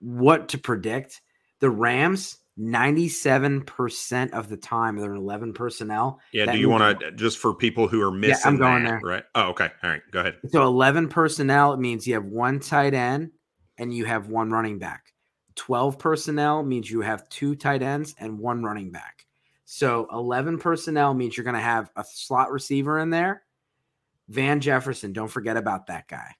what 0.00 0.48
to 0.50 0.58
predict. 0.58 1.20
The 1.60 1.70
Rams 1.70 2.38
97% 2.58 4.32
of 4.32 4.48
the 4.48 4.56
time 4.56 4.96
they're 4.96 5.14
11 5.14 5.52
personnel. 5.52 6.18
Yeah. 6.32 6.46
That 6.46 6.52
do 6.52 6.58
you 6.58 6.68
want 6.68 7.00
to 7.00 7.06
uh, 7.06 7.10
just 7.12 7.38
for 7.38 7.54
people 7.54 7.86
who 7.86 8.02
are 8.02 8.10
missing? 8.10 8.36
Yeah, 8.42 8.48
I'm 8.48 8.56
going 8.56 8.84
that, 8.84 8.90
there. 8.90 9.00
Right. 9.02 9.24
Oh, 9.34 9.50
okay. 9.50 9.68
All 9.82 9.90
right. 9.90 10.02
Go 10.10 10.20
ahead. 10.20 10.36
So 10.48 10.62
11 10.64 11.08
personnel 11.08 11.72
it 11.72 11.78
means 11.78 12.06
you 12.06 12.14
have 12.14 12.24
one 12.24 12.58
tight 12.58 12.94
end 12.94 13.30
and 13.78 13.94
you 13.94 14.04
have 14.06 14.28
one 14.28 14.50
running 14.50 14.78
back. 14.78 15.12
12 15.54 15.98
personnel 15.98 16.62
means 16.62 16.90
you 16.90 17.00
have 17.00 17.28
two 17.28 17.54
tight 17.54 17.82
ends 17.82 18.14
and 18.18 18.38
one 18.38 18.62
running 18.62 18.90
back. 18.90 19.26
So 19.64 20.08
11 20.12 20.58
personnel 20.58 21.14
means 21.14 21.36
you're 21.36 21.44
going 21.44 21.54
to 21.54 21.60
have 21.60 21.90
a 21.94 22.04
slot 22.04 22.50
receiver 22.50 22.98
in 22.98 23.10
there. 23.10 23.42
Van 24.28 24.60
Jefferson, 24.60 25.12
don't 25.12 25.28
forget 25.28 25.56
about 25.56 25.86
that 25.86 26.08
guy. 26.08 26.34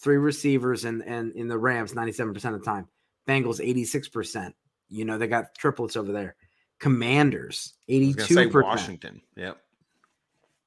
Three 0.00 0.16
receivers 0.16 0.84
and 0.84 1.02
and 1.02 1.32
in 1.32 1.48
the 1.48 1.58
Rams 1.58 1.92
97% 1.94 2.34
of 2.36 2.58
the 2.58 2.58
time. 2.58 2.88
Bengals 3.28 3.60
86%. 3.60 4.52
You 4.88 5.04
know, 5.04 5.18
they 5.18 5.26
got 5.26 5.54
triplets 5.54 5.96
over 5.96 6.12
there. 6.12 6.36
Commanders, 6.78 7.74
82%. 7.88 8.62
Washington. 8.62 9.20
Yep. 9.36 9.58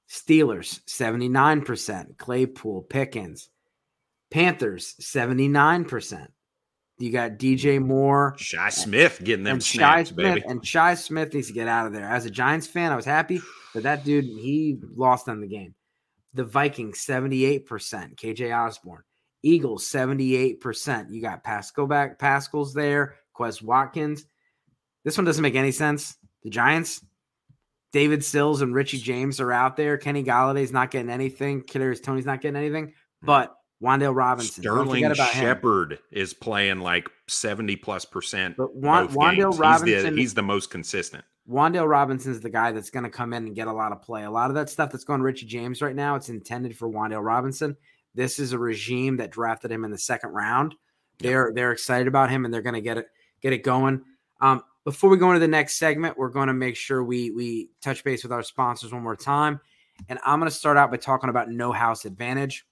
Steelers, 0.09 0.81
79%. 0.85 2.17
Claypool, 2.17 2.83
Pickens. 2.83 3.49
Panthers, 4.31 4.95
79%. 5.01 6.27
You 6.97 7.11
got 7.11 7.31
DJ 7.31 7.77
mm. 7.77 7.85
Moore, 7.85 8.35
Shi 8.37 8.69
Smith 8.69 9.21
getting 9.23 9.43
them 9.43 9.59
snaps, 9.59 10.09
Smith, 10.09 10.17
baby. 10.17 10.43
And 10.47 10.65
Shi 10.65 10.95
Smith 10.95 11.33
needs 11.33 11.47
to 11.47 11.53
get 11.53 11.67
out 11.67 11.87
of 11.87 11.93
there. 11.93 12.05
As 12.05 12.25
a 12.25 12.29
Giants 12.29 12.67
fan, 12.67 12.91
I 12.91 12.95
was 12.95 13.05
happy, 13.05 13.41
but 13.73 13.83
that 13.83 14.05
dude 14.05 14.23
he 14.23 14.79
lost 14.95 15.27
on 15.27 15.41
the 15.41 15.47
game. 15.47 15.75
The 16.33 16.45
Vikings, 16.45 17.01
seventy-eight 17.01 17.65
percent. 17.65 18.15
KJ 18.15 18.57
Osborn, 18.57 19.03
Eagles, 19.45 19.85
seventy-eight 19.85 20.59
percent. 20.59 21.11
You 21.11 21.21
got 21.21 21.43
Pascal 21.43 21.85
back, 21.85 22.17
Pascal's 22.17 22.73
there. 22.73 23.15
Quez 23.37 23.61
Watkins. 23.61 24.25
This 25.03 25.17
one 25.17 25.25
doesn't 25.25 25.43
make 25.43 25.55
any 25.55 25.71
sense. 25.71 26.17
The 26.43 26.49
Giants, 26.49 27.05
David 27.93 28.25
Sills 28.25 28.61
and 28.61 28.73
Richie 28.73 28.97
James 28.97 29.39
are 29.39 29.51
out 29.51 29.77
there. 29.77 29.97
Kenny 29.97 30.23
Golladay's 30.23 30.71
not 30.71 30.89
getting 30.89 31.11
anything. 31.11 31.61
Kadarius 31.61 32.01
Toney's 32.01 32.25
not 32.25 32.41
getting 32.41 32.55
anything. 32.55 32.93
Hmm. 33.21 33.25
But 33.25 33.55
Wan'Dale 33.83 34.15
Robinson, 34.15 34.63
Sterling 34.63 35.13
Shepard 35.13 35.99
is 36.11 36.33
playing 36.33 36.79
like 36.79 37.07
seventy 37.27 37.75
plus 37.75 38.03
percent. 38.03 38.57
But 38.57 38.75
Wan- 38.75 39.09
Wan'Dale 39.09 39.59
Robinson, 39.59 39.87
he's 39.87 40.03
the, 40.03 40.21
he's 40.21 40.33
the, 40.33 40.41
most 40.41 40.71
consistent. 40.71 41.23
Wan'Dale 41.47 41.87
Robinson's 41.87 42.39
the 42.39 42.49
guy 42.49 42.71
that's 42.71 42.89
going 42.89 43.03
to 43.03 43.11
come 43.11 43.31
in 43.33 43.45
and 43.45 43.55
get 43.55 43.67
a 43.67 43.73
lot 43.73 43.91
of 43.91 44.01
play. 44.01 44.23
A 44.23 44.31
lot 44.31 44.49
of 44.49 44.55
that 44.55 44.71
stuff 44.71 44.91
that's 44.91 45.03
going 45.03 45.21
Richie 45.21 45.45
James 45.45 45.83
right 45.83 45.95
now, 45.95 46.15
it's 46.15 46.29
intended 46.29 46.75
for 46.75 46.89
Wan'Dale 46.89 47.23
Robinson. 47.23 47.77
This 48.15 48.39
is 48.39 48.53
a 48.53 48.59
regime 48.59 49.17
that 49.17 49.31
drafted 49.31 49.71
him 49.71 49.83
in 49.83 49.91
the 49.91 49.97
second 49.97 50.31
round. 50.31 50.73
They're 51.19 51.51
they're 51.53 51.71
excited 51.71 52.07
about 52.07 52.29
him 52.29 52.45
and 52.45 52.53
they're 52.53 52.61
going 52.61 52.75
to 52.75 52.81
get 52.81 52.97
it 52.97 53.07
get 53.41 53.53
it 53.53 53.63
going. 53.63 54.03
Um, 54.41 54.63
before 54.83 55.09
we 55.09 55.17
go 55.17 55.29
into 55.31 55.39
the 55.39 55.47
next 55.47 55.77
segment, 55.77 56.17
we're 56.17 56.29
going 56.29 56.47
to 56.47 56.53
make 56.53 56.75
sure 56.75 57.03
we 57.03 57.31
we 57.31 57.69
touch 57.81 58.03
base 58.03 58.23
with 58.23 58.31
our 58.31 58.43
sponsors 58.43 58.93
one 58.93 59.03
more 59.03 59.15
time. 59.15 59.59
And 60.09 60.19
I'm 60.25 60.39
going 60.39 60.49
to 60.49 60.55
start 60.55 60.77
out 60.77 60.91
by 60.91 60.97
talking 60.97 61.29
about 61.29 61.49
No 61.49 61.71
House 61.71 62.05
Advantage. 62.05 62.65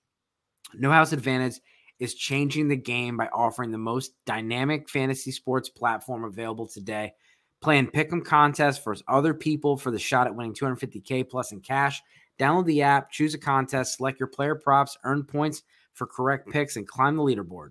No 0.74 0.92
House 0.92 1.14
Advantage 1.14 1.60
is 2.00 2.16
changing 2.16 2.68
the 2.68 2.76
game 2.76 3.18
by 3.18 3.28
offering 3.28 3.72
the 3.72 3.78
most 3.78 4.14
dynamic 4.26 4.90
fantasy 4.90 5.32
sports 5.32 5.70
platform 5.70 6.24
available 6.24 6.68
today. 6.68 7.14
Playing 7.62 7.88
pick'em 7.88 8.26
contests 8.26 8.78
for 8.78 8.96
other 9.08 9.34
people 9.34 9.78
for 9.78 9.90
the 9.90 10.00
shot 10.00 10.28
at 10.28 10.36
winning 10.36 10.54
250k 10.54 11.30
plus 11.30 11.54
in 11.54 11.62
cash. 11.62 12.02
Download 12.40 12.66
the 12.66 12.82
app, 12.82 13.12
choose 13.12 13.34
a 13.34 13.38
contest, 13.38 13.98
select 13.98 14.20
your 14.20 14.28
player 14.28 14.56
props, 14.56 14.98
earn 15.04 15.24
points 15.24 15.64
for 15.94 16.08
correct 16.08 16.50
picks, 16.50 16.76
and 16.76 16.88
climb 16.88 17.16
the 17.16 17.24
leaderboard. 17.24 17.70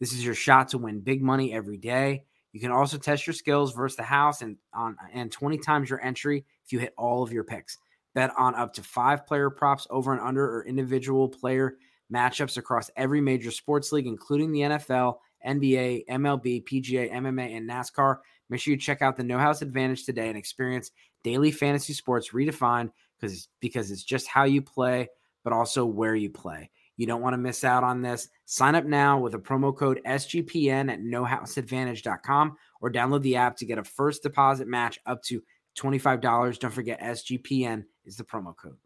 This 0.00 0.12
is 0.12 0.24
your 0.24 0.34
shot 0.34 0.68
to 0.68 0.78
win 0.78 1.00
big 1.00 1.22
money 1.22 1.52
every 1.52 1.76
day. 1.76 2.24
You 2.52 2.60
can 2.60 2.70
also 2.70 2.98
test 2.98 3.26
your 3.26 3.34
skills 3.34 3.72
versus 3.72 3.96
the 3.96 4.02
house 4.02 4.42
and 4.42 4.56
on 4.74 4.96
and 5.12 5.32
20 5.32 5.58
times 5.58 5.88
your 5.88 6.04
entry 6.04 6.44
if 6.64 6.72
you 6.72 6.78
hit 6.78 6.92
all 6.98 7.22
of 7.22 7.32
your 7.32 7.44
picks. 7.44 7.78
Bet 8.14 8.30
on 8.36 8.54
up 8.54 8.74
to 8.74 8.82
five 8.82 9.26
player 9.26 9.48
props 9.48 9.86
over 9.88 10.12
and 10.12 10.20
under 10.20 10.44
or 10.44 10.66
individual 10.66 11.28
player 11.28 11.76
matchups 12.12 12.58
across 12.58 12.90
every 12.96 13.22
major 13.22 13.50
sports 13.50 13.90
league, 13.90 14.06
including 14.06 14.52
the 14.52 14.60
NFL, 14.60 15.16
NBA, 15.46 16.04
MLB, 16.10 16.64
PGA, 16.64 17.10
MMA, 17.10 17.56
and 17.56 17.68
NASCAR. 17.68 18.18
Make 18.50 18.60
sure 18.60 18.72
you 18.72 18.78
check 18.78 19.00
out 19.00 19.16
the 19.16 19.24
No 19.24 19.38
House 19.38 19.62
Advantage 19.62 20.04
today 20.04 20.28
and 20.28 20.36
experience 20.36 20.90
daily 21.24 21.50
fantasy 21.50 21.94
sports 21.94 22.30
redefined 22.32 22.90
because 23.22 23.48
because 23.60 23.90
it's 23.90 24.04
just 24.04 24.26
how 24.26 24.44
you 24.44 24.60
play, 24.60 25.08
but 25.44 25.52
also 25.52 25.86
where 25.86 26.14
you 26.14 26.30
play. 26.30 26.70
You 26.96 27.06
don't 27.06 27.22
want 27.22 27.34
to 27.34 27.38
miss 27.38 27.64
out 27.64 27.84
on 27.84 28.02
this. 28.02 28.28
Sign 28.44 28.74
up 28.74 28.84
now 28.84 29.18
with 29.18 29.34
a 29.34 29.38
promo 29.38 29.74
code 29.74 30.00
SGPN 30.06 30.92
at 30.92 31.00
nohouseadvantage.com 31.00 32.56
or 32.80 32.92
download 32.92 33.22
the 33.22 33.36
app 33.36 33.56
to 33.56 33.66
get 33.66 33.78
a 33.78 33.84
first 33.84 34.22
deposit 34.22 34.68
match 34.68 34.98
up 35.06 35.22
to 35.24 35.42
$25. 35.78 36.58
Don't 36.58 36.70
forget 36.70 37.00
SGPN 37.00 37.84
is 38.04 38.16
the 38.16 38.24
promo 38.24 38.54
code. 38.54 38.76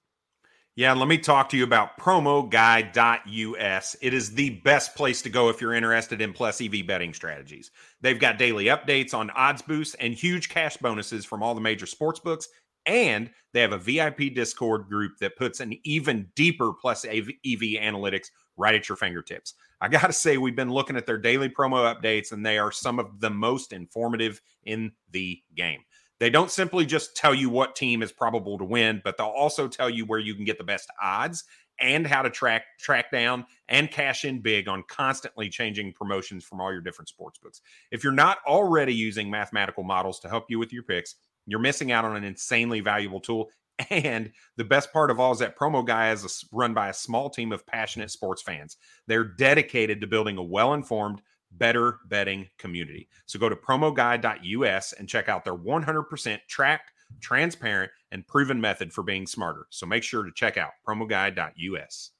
Yeah, 0.76 0.92
let 0.92 1.08
me 1.08 1.16
talk 1.16 1.48
to 1.48 1.56
you 1.56 1.64
about 1.64 1.98
promoguy.us. 1.98 3.96
It 4.02 4.12
is 4.12 4.34
the 4.34 4.50
best 4.50 4.94
place 4.94 5.22
to 5.22 5.30
go 5.30 5.48
if 5.48 5.58
you're 5.58 5.72
interested 5.72 6.20
in 6.20 6.34
plus 6.34 6.60
EV 6.60 6.86
betting 6.86 7.14
strategies. 7.14 7.70
They've 8.02 8.20
got 8.20 8.36
daily 8.36 8.66
updates 8.66 9.14
on 9.14 9.30
odds 9.30 9.62
boosts 9.62 9.96
and 9.98 10.12
huge 10.12 10.50
cash 10.50 10.76
bonuses 10.76 11.24
from 11.24 11.42
all 11.42 11.54
the 11.54 11.62
major 11.62 11.86
sports 11.86 12.20
books. 12.20 12.48
And 12.86 13.30
they 13.52 13.60
have 13.62 13.72
a 13.72 13.78
VIP 13.78 14.34
Discord 14.34 14.88
group 14.88 15.18
that 15.20 15.36
puts 15.36 15.60
an 15.60 15.74
even 15.84 16.28
deeper 16.36 16.72
plus 16.72 17.04
EV 17.04 17.32
analytics 17.44 18.28
right 18.56 18.74
at 18.74 18.88
your 18.88 18.96
fingertips. 18.96 19.54
I 19.80 19.88
got 19.88 20.06
to 20.06 20.12
say, 20.12 20.38
we've 20.38 20.56
been 20.56 20.70
looking 20.70 20.96
at 20.96 21.06
their 21.06 21.18
daily 21.18 21.48
promo 21.48 21.92
updates, 21.94 22.32
and 22.32 22.44
they 22.44 22.58
are 22.58 22.72
some 22.72 22.98
of 22.98 23.20
the 23.20 23.30
most 23.30 23.72
informative 23.72 24.40
in 24.64 24.92
the 25.10 25.40
game. 25.54 25.80
They 26.18 26.30
don't 26.30 26.50
simply 26.50 26.86
just 26.86 27.14
tell 27.14 27.34
you 27.34 27.50
what 27.50 27.76
team 27.76 28.02
is 28.02 28.12
probable 28.12 28.56
to 28.58 28.64
win, 28.64 29.02
but 29.04 29.18
they'll 29.18 29.26
also 29.26 29.68
tell 29.68 29.90
you 29.90 30.06
where 30.06 30.18
you 30.18 30.34
can 30.34 30.44
get 30.44 30.56
the 30.56 30.64
best 30.64 30.88
odds 31.02 31.44
and 31.78 32.06
how 32.06 32.22
to 32.22 32.30
track 32.30 32.62
track 32.78 33.10
down 33.10 33.44
and 33.68 33.90
cash 33.90 34.24
in 34.24 34.40
big 34.40 34.66
on 34.66 34.82
constantly 34.88 35.50
changing 35.50 35.92
promotions 35.92 36.42
from 36.42 36.58
all 36.58 36.72
your 36.72 36.80
different 36.80 37.08
sports 37.08 37.38
books. 37.38 37.60
If 37.90 38.02
you're 38.02 38.14
not 38.14 38.38
already 38.46 38.94
using 38.94 39.30
mathematical 39.30 39.84
models 39.84 40.18
to 40.20 40.28
help 40.28 40.46
you 40.48 40.58
with 40.58 40.72
your 40.72 40.84
picks, 40.84 41.16
you're 41.46 41.60
missing 41.60 41.92
out 41.92 42.04
on 42.04 42.16
an 42.16 42.24
insanely 42.24 42.80
valuable 42.80 43.20
tool. 43.20 43.48
And 43.90 44.32
the 44.56 44.64
best 44.64 44.90
part 44.90 45.10
of 45.10 45.20
all 45.20 45.32
is 45.32 45.40
that 45.40 45.58
Promo 45.58 45.86
Guy 45.86 46.10
is 46.10 46.24
a, 46.24 46.56
run 46.56 46.72
by 46.72 46.88
a 46.88 46.94
small 46.94 47.28
team 47.28 47.52
of 47.52 47.66
passionate 47.66 48.10
sports 48.10 48.40
fans. 48.40 48.78
They're 49.06 49.22
dedicated 49.22 50.00
to 50.00 50.06
building 50.06 50.38
a 50.38 50.42
well 50.42 50.72
informed, 50.72 51.20
better 51.52 51.98
betting 52.08 52.48
community. 52.58 53.10
So 53.26 53.38
go 53.38 53.50
to 53.50 53.56
promoguy.us 53.56 54.94
and 54.94 55.06
check 55.06 55.28
out 55.28 55.44
their 55.44 55.54
100% 55.56 56.38
tracked, 56.48 56.90
transparent, 57.20 57.90
and 58.12 58.26
proven 58.26 58.58
method 58.58 58.94
for 58.94 59.02
being 59.02 59.26
smarter. 59.26 59.66
So 59.68 59.84
make 59.84 60.02
sure 60.02 60.22
to 60.22 60.32
check 60.32 60.56
out 60.56 60.70
promoguy.us. 60.88 62.10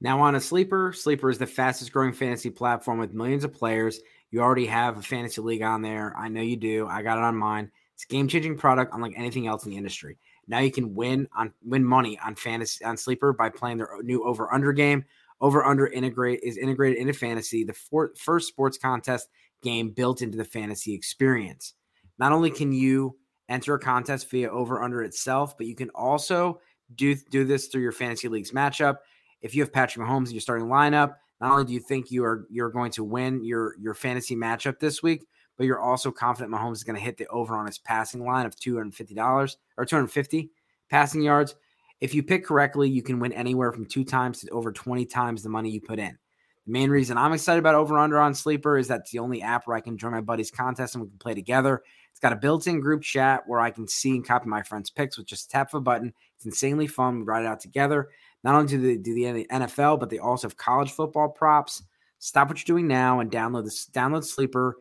Now 0.00 0.20
on 0.20 0.34
a 0.34 0.40
sleeper, 0.40 0.92
sleeper 0.92 1.28
is 1.28 1.38
the 1.38 1.46
fastest 1.46 1.92
growing 1.92 2.14
fantasy 2.14 2.50
platform 2.50 2.98
with 2.98 3.12
millions 3.12 3.44
of 3.44 3.52
players. 3.52 4.00
You 4.30 4.40
already 4.40 4.66
have 4.66 4.96
a 4.96 5.02
fantasy 5.02 5.40
league 5.40 5.62
on 5.62 5.82
there. 5.82 6.14
I 6.16 6.28
know 6.28 6.40
you 6.40 6.56
do. 6.56 6.86
I 6.86 7.02
got 7.02 7.18
it 7.18 7.24
on 7.24 7.36
mine. 7.36 7.70
It's 8.00 8.10
a 8.10 8.14
game-changing 8.14 8.56
product 8.56 8.94
unlike 8.94 9.12
anything 9.14 9.46
else 9.46 9.66
in 9.66 9.70
the 9.70 9.76
industry. 9.76 10.16
Now 10.48 10.60
you 10.60 10.72
can 10.72 10.94
win 10.94 11.28
on 11.36 11.52
win 11.62 11.84
money 11.84 12.18
on 12.24 12.34
fantasy 12.34 12.82
on 12.82 12.96
sleeper 12.96 13.34
by 13.34 13.50
playing 13.50 13.76
their 13.76 13.90
new 14.02 14.24
over 14.24 14.50
under 14.54 14.72
game 14.72 15.04
over 15.42 15.66
under 15.66 15.86
integrate 15.86 16.40
is 16.42 16.56
integrated 16.56 16.98
into 16.98 17.12
fantasy, 17.12 17.62
the 17.62 17.74
for, 17.74 18.12
first 18.16 18.48
sports 18.48 18.78
contest 18.78 19.28
game 19.62 19.90
built 19.90 20.22
into 20.22 20.38
the 20.38 20.44
fantasy 20.46 20.94
experience. 20.94 21.74
Not 22.18 22.32
only 22.32 22.50
can 22.50 22.72
you 22.72 23.18
enter 23.50 23.74
a 23.74 23.78
contest 23.78 24.30
via 24.30 24.50
over 24.50 24.82
under 24.82 25.02
itself, 25.02 25.58
but 25.58 25.66
you 25.66 25.74
can 25.74 25.90
also 25.90 26.58
do 26.94 27.14
do 27.14 27.44
this 27.44 27.66
through 27.66 27.82
your 27.82 27.92
fantasy 27.92 28.28
leagues 28.28 28.52
matchup. 28.52 28.96
If 29.42 29.54
you 29.54 29.60
have 29.60 29.74
Patrick 29.74 30.06
Mahomes 30.06 30.28
in 30.28 30.32
your 30.32 30.40
starting 30.40 30.68
lineup, 30.68 31.16
not 31.38 31.52
only 31.52 31.66
do 31.66 31.74
you 31.74 31.80
think 31.80 32.10
you 32.10 32.24
are 32.24 32.46
you're 32.48 32.70
going 32.70 32.92
to 32.92 33.04
win 33.04 33.44
your 33.44 33.76
your 33.78 33.92
fantasy 33.92 34.36
matchup 34.36 34.78
this 34.78 35.02
week, 35.02 35.26
but 35.60 35.66
you're 35.66 35.78
also 35.78 36.10
confident 36.10 36.50
Mahomes 36.50 36.76
is 36.76 36.84
going 36.84 36.96
to 36.96 37.02
hit 37.02 37.18
the 37.18 37.26
over 37.26 37.54
on 37.54 37.66
his 37.66 37.76
passing 37.76 38.24
line 38.24 38.46
of 38.46 38.56
$250 38.56 39.56
or 39.76 39.84
250 39.84 40.50
passing 40.88 41.20
yards. 41.20 41.54
If 42.00 42.14
you 42.14 42.22
pick 42.22 42.46
correctly, 42.46 42.88
you 42.88 43.02
can 43.02 43.20
win 43.20 43.34
anywhere 43.34 43.70
from 43.70 43.84
two 43.84 44.02
times 44.02 44.40
to 44.40 44.48
over 44.52 44.72
20 44.72 45.04
times 45.04 45.42
the 45.42 45.50
money 45.50 45.68
you 45.68 45.82
put 45.82 45.98
in. 45.98 46.16
The 46.64 46.72
main 46.72 46.88
reason 46.88 47.18
I'm 47.18 47.34
excited 47.34 47.58
about 47.58 47.74
Over 47.74 47.98
Under 47.98 48.18
on 48.18 48.32
Sleeper 48.32 48.78
is 48.78 48.88
that's 48.88 49.10
the 49.10 49.18
only 49.18 49.42
app 49.42 49.66
where 49.66 49.76
I 49.76 49.82
can 49.82 49.98
join 49.98 50.12
my 50.12 50.22
buddies' 50.22 50.50
contest 50.50 50.94
and 50.94 51.04
we 51.04 51.10
can 51.10 51.18
play 51.18 51.34
together. 51.34 51.82
It's 52.10 52.20
got 52.20 52.32
a 52.32 52.36
built 52.36 52.66
in 52.66 52.80
group 52.80 53.02
chat 53.02 53.42
where 53.46 53.60
I 53.60 53.70
can 53.70 53.86
see 53.86 54.12
and 54.12 54.26
copy 54.26 54.48
my 54.48 54.62
friends' 54.62 54.88
picks 54.88 55.18
with 55.18 55.26
just 55.26 55.48
a 55.48 55.50
tap 55.50 55.74
of 55.74 55.74
a 55.74 55.80
button. 55.82 56.14
It's 56.36 56.46
insanely 56.46 56.86
fun. 56.86 57.18
We 57.18 57.24
ride 57.24 57.42
it 57.42 57.48
out 57.48 57.60
together. 57.60 58.08
Not 58.44 58.54
only 58.54 58.66
do 58.66 58.80
they 58.80 58.96
do 58.96 59.12
the 59.12 59.46
NFL, 59.52 60.00
but 60.00 60.08
they 60.08 60.20
also 60.20 60.48
have 60.48 60.56
college 60.56 60.92
football 60.92 61.28
props. 61.28 61.82
Stop 62.18 62.48
what 62.48 62.66
you're 62.66 62.74
doing 62.74 62.88
now 62.88 63.20
and 63.20 63.30
download 63.30 63.64
this 63.64 63.86
download 63.92 64.24
Sleeper, 64.24 64.76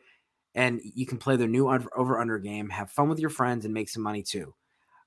and 0.55 0.81
you 0.83 1.05
can 1.05 1.17
play 1.17 1.35
their 1.35 1.47
new 1.47 1.69
over 1.69 2.19
under 2.19 2.39
game. 2.39 2.69
Have 2.69 2.91
fun 2.91 3.09
with 3.09 3.19
your 3.19 3.29
friends 3.29 3.65
and 3.65 3.73
make 3.73 3.89
some 3.89 4.03
money 4.03 4.23
too. 4.23 4.53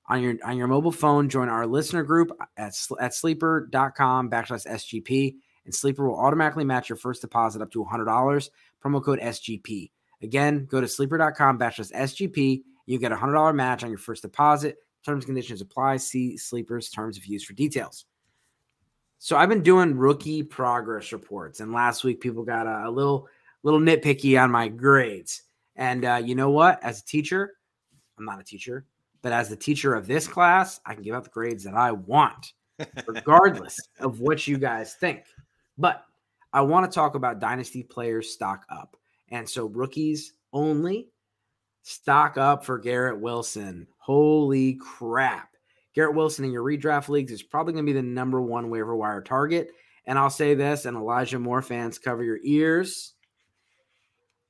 On 0.07 0.21
your 0.21 0.35
on 0.43 0.57
your 0.57 0.67
mobile 0.67 0.91
phone, 0.91 1.29
join 1.29 1.49
our 1.49 1.65
listener 1.65 2.03
group 2.03 2.31
at 2.57 2.75
at 2.99 3.13
sleeper.com 3.13 4.29
backslash 4.29 4.67
SGP, 4.67 5.35
and 5.65 5.73
Sleeper 5.73 6.07
will 6.07 6.19
automatically 6.19 6.65
match 6.65 6.89
your 6.89 6.97
first 6.97 7.21
deposit 7.21 7.61
up 7.61 7.71
to 7.71 7.85
$100. 7.85 8.49
Promo 8.83 9.03
code 9.03 9.19
SGP. 9.19 9.91
Again, 10.21 10.65
go 10.65 10.81
to 10.81 10.87
sleeper.com 10.87 11.57
backslash 11.57 11.93
SGP. 11.93 12.63
You 12.85 12.99
get 12.99 13.13
a 13.13 13.15
$100 13.15 13.55
match 13.55 13.83
on 13.83 13.89
your 13.89 13.97
first 13.97 14.23
deposit. 14.23 14.77
Terms 15.05 15.23
and 15.23 15.27
conditions 15.27 15.61
apply. 15.61 15.97
See 15.97 16.37
Sleeper's 16.37 16.89
terms 16.89 17.17
of 17.17 17.25
use 17.25 17.43
for 17.43 17.53
details. 17.53 18.05
So 19.19 19.37
I've 19.37 19.47
been 19.47 19.63
doing 19.63 19.95
rookie 19.95 20.43
progress 20.43 21.13
reports, 21.13 21.61
and 21.61 21.71
last 21.71 22.03
week 22.03 22.19
people 22.19 22.43
got 22.43 22.67
a, 22.67 22.89
a 22.89 22.91
little 22.91 23.29
little 23.63 23.79
nitpicky 23.79 24.41
on 24.41 24.51
my 24.51 24.67
grades. 24.67 25.43
And 25.75 26.05
uh, 26.05 26.21
you 26.23 26.35
know 26.35 26.51
what? 26.51 26.83
As 26.83 27.01
a 27.01 27.05
teacher, 27.05 27.53
I'm 28.17 28.25
not 28.25 28.39
a 28.39 28.43
teacher, 28.43 28.85
but 29.21 29.31
as 29.31 29.49
the 29.49 29.55
teacher 29.55 29.95
of 29.95 30.05
this 30.05 30.27
class, 30.27 30.79
I 30.85 30.93
can 30.93 31.03
give 31.03 31.15
out 31.15 31.23
the 31.23 31.29
grades 31.29 31.63
that 31.63 31.73
I 31.73 31.91
want, 31.91 32.53
regardless 33.07 33.79
of 33.99 34.19
what 34.19 34.47
you 34.47 34.57
guys 34.57 34.93
think. 34.93 35.23
But 35.77 36.03
I 36.51 36.61
want 36.61 36.89
to 36.89 36.93
talk 36.93 37.15
about 37.15 37.39
dynasty 37.39 37.81
players 37.81 38.31
stock 38.31 38.65
up. 38.69 38.95
And 39.29 39.49
so 39.49 39.65
rookies 39.65 40.33
only 40.51 41.09
stock 41.81 42.37
up 42.37 42.63
for 42.63 42.77
Garrett 42.77 43.19
Wilson. 43.19 43.87
Holy 43.97 44.75
crap. 44.75 45.49
Garrett 45.95 46.15
Wilson 46.15 46.45
in 46.45 46.51
your 46.51 46.63
redraft 46.63 47.09
leagues 47.09 47.31
is 47.31 47.43
probably 47.43 47.73
going 47.73 47.85
to 47.85 47.91
be 47.91 47.99
the 47.99 48.03
number 48.03 48.41
one 48.41 48.69
waiver 48.69 48.95
wire 48.95 49.21
target. 49.21 49.69
And 50.05 50.19
I'll 50.19 50.29
say 50.29 50.53
this, 50.53 50.85
and 50.85 50.97
Elijah 50.97 51.39
Moore 51.39 51.61
fans, 51.61 51.97
cover 51.97 52.23
your 52.23 52.39
ears. 52.43 53.13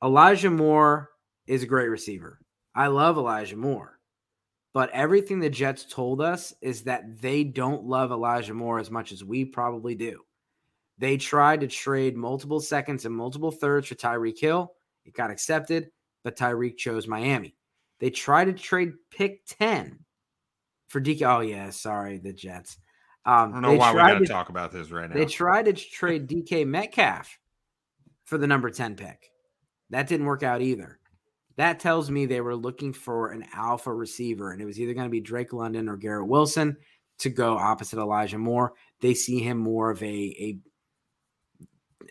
Elijah 0.04 0.50
Moore 0.50 1.12
is 1.48 1.64
a 1.64 1.68
great 1.68 1.88
receiver. 1.88 2.40
I 2.76 2.88
love 2.88 3.18
Elijah 3.18 3.56
Moore. 3.56 4.00
But 4.74 4.90
everything 4.90 5.40
the 5.40 5.50
Jets 5.50 5.86
told 5.86 6.20
us 6.20 6.54
is 6.62 6.84
that 6.84 7.22
they 7.22 7.46
don't 7.46 7.86
love 7.86 8.12
Elijah 8.12 8.54
Moore 8.54 8.80
as 8.80 8.92
much 8.92 9.14
as 9.14 9.24
we 9.24 9.46
probably 9.46 9.96
do. 9.96 10.20
They 10.98 11.16
tried 11.16 11.62
to 11.62 11.68
trade 11.68 12.18
multiple 12.18 12.60
seconds 12.60 13.06
and 13.06 13.16
multiple 13.16 13.52
thirds 13.52 13.88
for 13.88 13.96
Tyreek 13.96 14.40
Hill. 14.40 14.74
It 15.06 15.14
got 15.14 15.32
accepted, 15.32 15.90
but 16.24 16.36
Tyreek 16.36 16.76
chose 16.76 17.08
Miami. 17.08 17.56
They 18.00 18.10
tried 18.10 18.46
to 18.46 18.54
trade 18.54 18.94
pick 19.10 19.46
10 19.46 20.00
for 20.88 21.00
DK. 21.00 21.22
Oh 21.22 21.40
yeah, 21.40 21.70
sorry, 21.70 22.18
the 22.18 22.34
Jets. 22.34 22.78
Um, 23.26 23.52
I 23.52 23.54
don't 23.54 23.62
know 23.62 23.74
why 23.76 23.94
we 23.94 24.00
got 24.00 24.20
to 24.20 24.26
talk 24.26 24.50
about 24.50 24.74
this 24.74 24.92
right 24.92 25.10
now. 25.10 25.16
They 25.16 25.26
tried 25.26 25.66
to 25.66 25.74
trade 25.74 26.28
DK 26.28 26.68
Metcalf 26.68 27.40
for 28.26 28.38
the 28.38 28.48
number 28.48 28.70
10 28.70 28.96
pick. 28.96 29.33
That 29.94 30.08
didn't 30.08 30.26
work 30.26 30.44
out 30.44 30.62
either. 30.62 31.00
That 31.56 31.80
tells 31.80 32.10
me 32.10 32.26
they 32.26 32.42
were 32.42 32.56
looking 32.56 32.94
for 32.94 33.32
an 33.32 33.46
alpha 33.54 33.94
receiver, 33.94 34.52
and 34.52 34.62
it 34.62 34.66
was 34.66 34.80
either 34.80 34.94
going 34.94 35.06
to 35.06 35.12
be 35.12 35.22
Drake 35.22 35.54
London 35.54 35.88
or 35.88 35.98
Garrett 35.98 36.28
Wilson 36.28 36.78
to 37.20 37.30
go 37.30 37.56
opposite 37.56 38.00
Elijah 38.00 38.40
Moore. 38.40 38.74
They 39.02 39.14
see 39.14 39.40
him 39.40 39.58
more 39.58 39.92
of 39.92 40.02
a, 40.02 40.06
a 40.06 40.58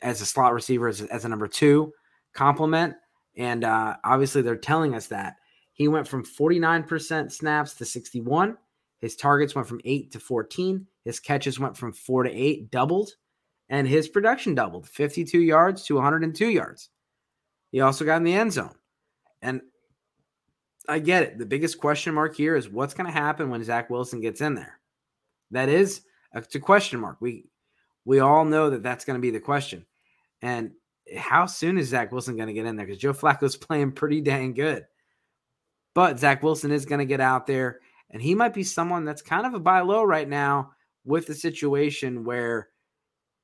as 0.00 0.20
a 0.20 0.26
slot 0.26 0.54
receiver, 0.54 0.86
as 0.86 1.02
a, 1.02 1.12
as 1.12 1.24
a 1.24 1.28
number 1.28 1.48
two 1.48 1.92
complement. 2.34 2.94
And 3.36 3.64
uh, 3.64 3.96
obviously, 4.04 4.42
they're 4.42 4.56
telling 4.56 4.94
us 4.94 5.08
that 5.08 5.36
he 5.72 5.88
went 5.88 6.06
from 6.06 6.24
49% 6.24 7.32
snaps 7.32 7.74
to 7.74 7.84
61. 7.84 8.56
His 8.98 9.16
targets 9.16 9.54
went 9.54 9.66
from 9.66 9.80
8 9.84 10.12
to 10.12 10.20
14. 10.20 10.86
His 11.04 11.18
catches 11.18 11.58
went 11.58 11.76
from 11.76 11.92
4 11.92 12.24
to 12.24 12.30
8, 12.30 12.70
doubled. 12.70 13.10
And 13.68 13.88
his 13.88 14.08
production 14.08 14.54
doubled 14.54 14.88
52 14.88 15.40
yards 15.40 15.84
to 15.86 15.94
102 15.94 16.46
yards. 16.46 16.90
He 17.72 17.80
also 17.80 18.04
got 18.04 18.18
in 18.18 18.24
the 18.24 18.34
end 18.34 18.52
zone. 18.52 18.74
And 19.42 19.62
I 20.88 21.00
get 21.00 21.24
it. 21.24 21.38
The 21.38 21.46
biggest 21.46 21.78
question 21.78 22.14
mark 22.14 22.36
here 22.36 22.54
is 22.54 22.68
what's 22.68 22.94
going 22.94 23.06
to 23.06 23.12
happen 23.12 23.50
when 23.50 23.64
Zach 23.64 23.90
Wilson 23.90 24.20
gets 24.20 24.40
in 24.40 24.54
there. 24.54 24.78
That 25.50 25.68
is 25.68 26.02
a, 26.32 26.44
a 26.54 26.58
question 26.60 27.00
mark. 27.00 27.16
We 27.20 27.46
we 28.04 28.20
all 28.20 28.44
know 28.44 28.70
that 28.70 28.82
that's 28.82 29.04
going 29.04 29.16
to 29.16 29.20
be 29.22 29.30
the 29.30 29.40
question. 29.40 29.84
And 30.42 30.72
how 31.16 31.46
soon 31.46 31.78
is 31.78 31.88
Zach 31.88 32.12
Wilson 32.12 32.36
going 32.36 32.48
to 32.48 32.52
get 32.52 32.66
in 32.66 32.76
there? 32.76 32.86
Because 32.86 33.00
Joe 33.00 33.12
Flacco's 33.12 33.56
playing 33.56 33.92
pretty 33.92 34.20
dang 34.20 34.54
good. 34.54 34.84
But 35.94 36.18
Zach 36.18 36.42
Wilson 36.42 36.70
is 36.70 36.86
going 36.86 37.00
to 37.00 37.04
get 37.04 37.20
out 37.20 37.46
there 37.46 37.80
and 38.12 38.20
he 38.20 38.34
might 38.34 38.54
be 38.54 38.62
someone 38.62 39.04
that's 39.04 39.22
kind 39.22 39.46
of 39.46 39.54
a 39.54 39.60
buy 39.60 39.80
low 39.80 40.04
right 40.04 40.28
now 40.28 40.72
with 41.04 41.26
the 41.26 41.34
situation 41.34 42.24
where 42.24 42.68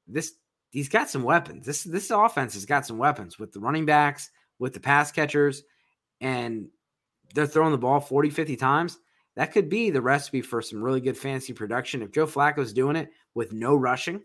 this 0.07 0.35
he's 0.71 0.89
got 0.89 1.11
some 1.11 1.23
weapons. 1.23 1.67
This 1.67 1.85
this 1.85 2.11
offense 2.11 2.55
has 2.55 2.67
got 2.67 2.87
some 2.87 2.99
weapons 2.99 3.39
with 3.39 3.53
the 3.53 3.61
running 3.61 3.87
backs, 3.87 4.31
with 4.59 4.75
the 4.75 4.81
pass 4.81 5.13
catchers, 5.13 5.63
and 6.21 6.69
they're 7.35 7.47
throwing 7.47 7.73
the 7.73 7.79
ball 7.79 8.01
40, 8.01 8.31
50 8.31 8.57
times. 8.57 8.99
That 9.37 9.53
could 9.53 9.69
be 9.69 9.91
the 9.91 10.03
recipe 10.03 10.41
for 10.41 10.61
some 10.61 10.83
really 10.83 11.01
good 11.01 11.17
fancy 11.17 11.53
production. 11.53 12.03
If 12.03 12.11
Joe 12.11 12.27
Flacco's 12.27 12.73
doing 12.73 12.97
it 12.97 13.11
with 13.35 13.53
no 13.53 13.77
rushing, 13.77 14.23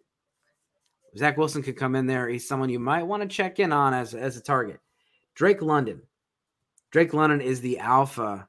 Zach 1.18 1.38
Wilson 1.38 1.62
could 1.62 1.78
come 1.78 1.96
in 1.96 2.08
there. 2.08 2.28
He's 2.28 2.48
someone 2.48 2.70
you 2.70 2.80
might 2.80 3.04
want 3.04 3.22
to 3.22 3.28
check 3.28 3.60
in 3.60 3.72
on 3.72 3.94
as, 3.94 4.16
as 4.16 4.38
a 4.38 4.42
target. 4.42 4.80
Drake 5.36 5.62
London. 5.62 6.02
Drake 6.92 7.14
London 7.14 7.42
is 7.42 7.62
the 7.62 7.80
alpha 7.80 8.48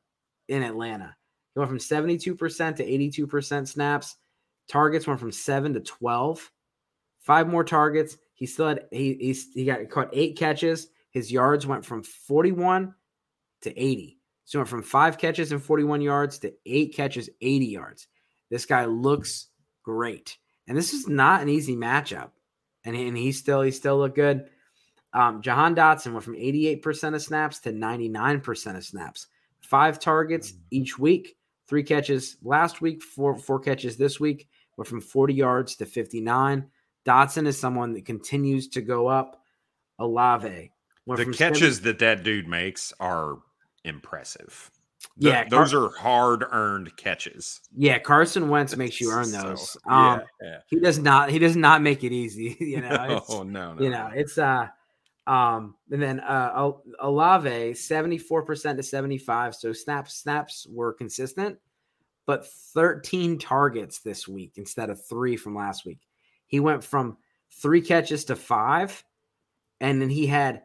in 0.49 0.63
Atlanta. 0.63 1.15
He 1.55 1.59
went 1.59 1.69
from 1.71 1.79
72% 1.79 2.77
to 2.77 2.85
82% 3.29 3.69
snaps. 3.69 4.17
Targets 4.67 5.07
went 5.07 5.21
from 5.21 5.33
7 5.33 5.75
to 5.75 5.81
12. 5.81 6.51
Five 7.25 7.49
more 7.49 7.65
targets. 7.65 8.19
He 8.35 8.47
still 8.47 8.69
had 8.69 8.85
he 8.91 9.15
he, 9.15 9.33
he 9.55 9.65
got 9.65 9.89
caught 9.89 10.11
eight 10.13 10.37
catches. 10.37 10.89
His 11.11 11.33
yards 11.33 11.67
went 11.67 11.85
from 11.85 12.03
41 12.03 12.95
to 13.63 13.81
80. 13.81 14.19
So 14.45 14.59
went 14.59 14.69
from 14.69 14.83
five 14.83 15.17
catches 15.17 15.51
and 15.51 15.63
41 15.63 16.03
yards 16.03 16.39
to 16.41 16.53
eight 16.67 16.95
catches, 16.95 17.31
80 17.41 17.67
yards. 17.67 18.09
This 18.51 18.67
guy 18.67 18.85
looks 18.85 19.49
great. 19.83 20.37
And 20.69 20.77
this 20.77 20.93
is 20.93 21.09
not 21.09 21.41
an 21.41 21.49
easy 21.49 21.75
matchup. 21.75 22.31
And, 22.85 22.95
and 22.95 23.17
he 23.17 23.33
still 23.33 23.63
he 23.63 23.71
still 23.71 23.97
looked 23.97 24.17
good. 24.17 24.51
Um, 25.15 25.41
Jahan 25.41 25.75
Dotson 25.75 26.13
went 26.13 26.25
from 26.25 26.35
88% 26.35 27.15
of 27.15 27.23
snaps 27.23 27.61
to 27.61 27.73
99% 27.73 28.77
of 28.77 28.85
snaps. 28.85 29.29
Five 29.61 29.99
targets 29.99 30.53
mm. 30.53 30.59
each 30.73 30.99
week. 30.99 31.37
Three 31.67 31.85
catches 31.85 32.37
last 32.43 32.83
week, 32.83 33.03
four 33.03 33.35
four 33.35 33.61
catches 33.61 33.97
this 33.97 34.21
week. 34.21 34.47
Went 34.77 34.89
from 34.89 35.01
40 35.01 35.33
yards 35.33 35.77
to 35.77 35.87
59. 35.87 36.67
Dotson 37.07 37.47
is 37.47 37.59
someone 37.59 37.93
that 37.95 38.05
continues 38.05 38.69
to 38.69 38.81
go 38.81 39.07
up. 39.07 39.43
Olave. 39.99 40.71
The 41.07 41.35
catches 41.37 41.81
70- 41.81 41.83
that 41.85 41.99
that 42.01 42.23
dude 42.25 42.49
makes 42.49 42.93
are 42.99 43.39
impressive. 43.85 44.71
The, 45.19 45.29
yeah, 45.29 45.49
those 45.49 45.73
Car- 45.73 45.85
are 45.85 45.91
hard 45.91 46.45
earned 46.51 46.97
catches. 46.97 47.61
Yeah, 47.77 47.99
Carson 47.99 48.49
Wentz 48.49 48.77
makes 48.77 49.01
you 49.01 49.11
earn 49.11 49.31
those. 49.31 49.73
So, 49.73 49.81
um, 49.87 50.23
yeah. 50.43 50.59
He 50.67 50.81
does 50.81 50.99
not. 50.99 51.31
He 51.31 51.39
does 51.39 51.57
not 51.57 51.83
make 51.83 52.03
it 52.05 52.13
easy. 52.13 52.57
You 52.61 52.81
know. 52.81 53.23
Oh 53.29 53.43
no, 53.43 53.75
no, 53.75 53.83
You 53.83 53.91
know, 53.91 54.11
it's 54.13 54.39
uh, 54.39 54.69
um, 55.27 55.77
and 55.91 56.03
then 56.03 56.21
uh, 56.21 56.73
Olave, 57.01 57.73
74% 57.73 58.77
to 58.77 58.83
75. 58.83 59.55
So 59.55 59.73
snaps, 59.73 60.15
snaps 60.17 60.67
were 60.69 60.93
consistent, 60.93 61.59
but 62.27 62.47
13 62.47 63.39
targets 63.39 64.01
this 64.01 64.29
week 64.29 64.55
instead 64.57 64.91
of 64.91 65.05
three 65.07 65.37
from 65.37 65.55
last 65.55 65.87
week. 65.87 66.01
He 66.55 66.61
went 66.61 66.85
from 66.85 67.17
three 67.51 67.81
catches 67.81 68.25
to 68.27 68.37
five, 68.37 69.05
and 69.81 70.01
then 70.01 70.09
he 70.09 70.27
had 70.27 70.63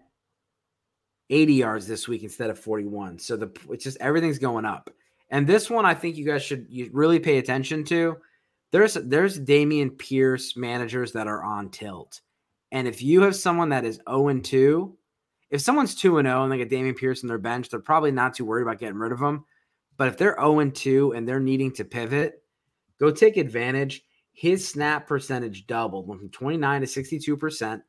80 1.29 1.53
yards 1.53 1.87
this 1.87 2.07
week 2.07 2.23
instead 2.23 2.49
of 2.49 2.59
41. 2.59 3.19
So 3.19 3.35
the 3.35 3.51
it's 3.69 3.83
just 3.83 3.97
everything's 3.99 4.39
going 4.39 4.65
up. 4.65 4.89
And 5.29 5.45
this 5.45 5.69
one, 5.69 5.85
I 5.85 5.93
think 5.93 6.15
you 6.15 6.25
guys 6.25 6.43
should 6.43 6.67
you 6.69 6.89
really 6.93 7.19
pay 7.19 7.37
attention 7.37 7.83
to. 7.85 8.17
There's 8.71 8.93
there's 8.93 9.39
Dameon 9.39 9.97
Pierce 9.97 10.55
managers 10.55 11.11
that 11.13 11.27
are 11.27 11.43
on 11.43 11.69
tilt 11.69 12.21
and 12.71 12.87
if 12.87 13.01
you 13.01 13.21
have 13.21 13.35
someone 13.35 13.69
that 13.69 13.85
is 13.85 13.99
0 14.07 14.27
and 14.27 14.45
2, 14.45 14.95
if 15.49 15.61
someone's 15.61 15.95
2 15.95 16.19
and 16.19 16.27
0 16.27 16.43
and 16.43 16.51
they 16.51 16.57
get 16.57 16.69
Dameon 16.69 16.95
Pierce 16.95 17.23
on 17.23 17.27
their 17.27 17.39
bench, 17.39 17.69
they're 17.69 17.79
probably 17.79 18.11
not 18.11 18.35
too 18.35 18.45
worried 18.45 18.63
about 18.63 18.79
getting 18.79 18.97
rid 18.97 19.11
of 19.11 19.19
them. 19.19 19.45
But 19.97 20.07
if 20.07 20.17
they're 20.17 20.35
0 20.39 20.59
and 20.59 20.75
2 20.75 21.13
and 21.13 21.27
they're 21.27 21.39
needing 21.39 21.71
to 21.73 21.83
pivot, 21.83 22.43
go 22.99 23.11
take 23.11 23.37
advantage. 23.37 24.03
His 24.39 24.65
snap 24.65 25.05
percentage 25.05 25.67
doubled, 25.67 26.07
went 26.07 26.21
from 26.21 26.29
29 26.29 26.79
to 26.79 26.87
62%. 26.87 27.81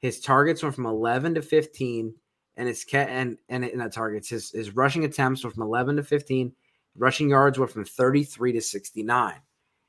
His 0.00 0.20
targets 0.20 0.62
went 0.62 0.74
from 0.74 0.84
11 0.84 1.36
to 1.36 1.40
15, 1.40 2.14
and 2.58 2.68
his 2.68 2.84
and 2.92 3.38
and 3.48 3.64
that 3.80 3.94
targets 3.94 4.28
his 4.28 4.50
his 4.50 4.76
rushing 4.76 5.06
attempts 5.06 5.42
went 5.42 5.54
from 5.54 5.62
11 5.62 5.96
to 5.96 6.02
15. 6.02 6.52
Rushing 6.94 7.30
yards 7.30 7.58
went 7.58 7.70
from 7.72 7.86
33 7.86 8.52
to 8.52 8.60
69. 8.60 9.36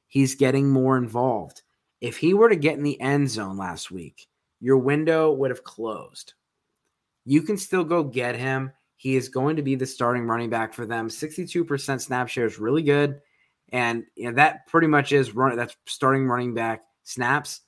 He's 0.08 0.36
getting 0.36 0.70
more 0.70 0.98
involved. 0.98 1.64
If 2.00 2.16
he 2.16 2.34
were 2.34 2.48
to 2.48 2.56
get 2.56 2.78
in 2.78 2.84
the 2.84 3.02
end 3.02 3.30
zone 3.30 3.58
last 3.58 3.92
week, 3.92 4.26
your 4.62 4.78
window 4.78 5.34
would 5.34 5.52
have 5.52 5.66
closed. 5.66 6.34
You 7.26 7.42
can 7.42 7.58
still 7.58 7.84
go 7.84 8.06
get 8.06 8.38
him. 8.38 8.72
He 8.96 9.18
is 9.18 9.28
going 9.28 9.58
to 9.58 9.62
be 9.62 9.76
the 9.76 9.86
starting 9.86 10.24
running 10.24 10.50
back 10.50 10.74
for 10.74 10.86
them. 10.86 11.10
62% 11.10 12.00
snap 12.00 12.30
share 12.30 12.46
is 12.46 12.58
really 12.58 12.84
good. 12.84 13.20
And 13.76 14.06
you 14.16 14.30
know, 14.30 14.36
that 14.36 14.68
pretty 14.68 14.88
much 14.88 15.12
is 15.12 15.36
run 15.36 15.58
that's 15.58 15.76
starting 15.86 16.30
running 16.30 16.54
back 16.54 16.84
snaps. 17.04 17.60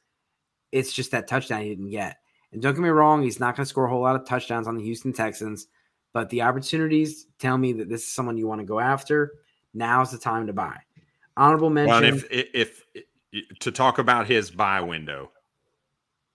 It's 0.72 0.94
just 0.94 1.12
that 1.12 1.28
touchdown 1.28 1.64
he 1.64 1.68
didn't 1.68 1.90
get. 1.90 2.16
And 2.54 2.62
don't 2.62 2.74
get 2.74 2.82
me 2.82 2.88
wrong, 2.88 3.24
he's 3.24 3.42
not 3.42 3.58
going 3.58 3.66
to 3.66 3.70
score 3.70 3.88
a 3.88 3.90
whole 3.90 4.04
lot 4.04 4.16
of 4.16 4.26
touchdowns 4.26 4.70
on 4.70 4.78
the 4.78 4.84
Houston 4.86 5.12
Texans, 5.12 5.68
but 6.14 6.30
the 6.30 6.44
opportunities 6.44 7.28
tell 7.40 7.58
me 7.58 7.74
that 7.74 7.90
this 7.90 8.04
is 8.04 8.14
someone 8.14 8.38
you 8.38 8.48
want 8.48 8.62
to 8.62 8.66
go 8.66 8.80
after. 8.80 9.34
Now's 9.74 10.12
the 10.12 10.18
time 10.18 10.48
to 10.48 10.54
buy. 10.54 10.78
Honorable 11.36 11.70
mention. 11.70 11.94
Well, 11.94 12.04
if, 12.06 12.26
if, 12.32 12.84
if 12.94 13.60
to 13.60 13.74
talk 13.74 13.98
about 13.98 14.28
his 14.28 14.50
buy 14.50 14.80
window, 14.80 15.32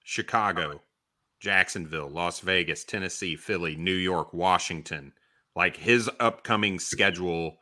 Chicago, 0.04 0.82
Jacksonville, 1.40 2.10
Las 2.10 2.40
Vegas, 2.40 2.84
Tennessee, 2.84 3.36
Philly, 3.36 3.76
New 3.76 3.94
York, 3.94 4.34
Washington, 4.34 5.14
like 5.56 5.78
his 5.78 6.10
upcoming 6.20 6.78
schedule 6.78 7.56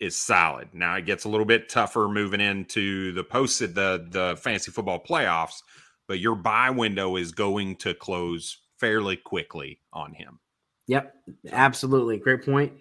is 0.00 0.16
solid. 0.16 0.68
Now 0.72 0.96
it 0.96 1.06
gets 1.06 1.24
a 1.24 1.28
little 1.28 1.46
bit 1.46 1.68
tougher 1.68 2.08
moving 2.08 2.40
into 2.40 3.12
the 3.12 3.24
posted 3.24 3.74
the 3.74 4.06
the 4.10 4.36
fantasy 4.40 4.70
football 4.70 5.02
playoffs, 5.02 5.62
but 6.06 6.20
your 6.20 6.34
buy 6.34 6.70
window 6.70 7.16
is 7.16 7.32
going 7.32 7.76
to 7.76 7.94
close 7.94 8.58
fairly 8.78 9.16
quickly 9.16 9.80
on 9.92 10.12
him. 10.12 10.38
Yep, 10.86 11.14
absolutely. 11.52 12.16
Great 12.18 12.44
point. 12.44 12.72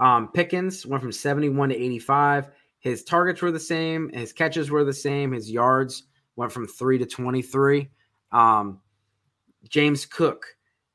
Um, 0.00 0.28
Pickens 0.32 0.84
went 0.84 1.02
from 1.02 1.12
71 1.12 1.70
to 1.70 1.76
85. 1.76 2.50
His 2.80 3.04
targets 3.04 3.40
were 3.40 3.52
the 3.52 3.60
same, 3.60 4.10
his 4.12 4.32
catches 4.32 4.70
were 4.70 4.84
the 4.84 4.92
same, 4.92 5.32
his 5.32 5.50
yards 5.50 6.02
went 6.36 6.52
from 6.52 6.66
3 6.66 6.98
to 6.98 7.06
23. 7.06 7.88
Um, 8.32 8.80
James 9.68 10.04
Cook 10.04 10.44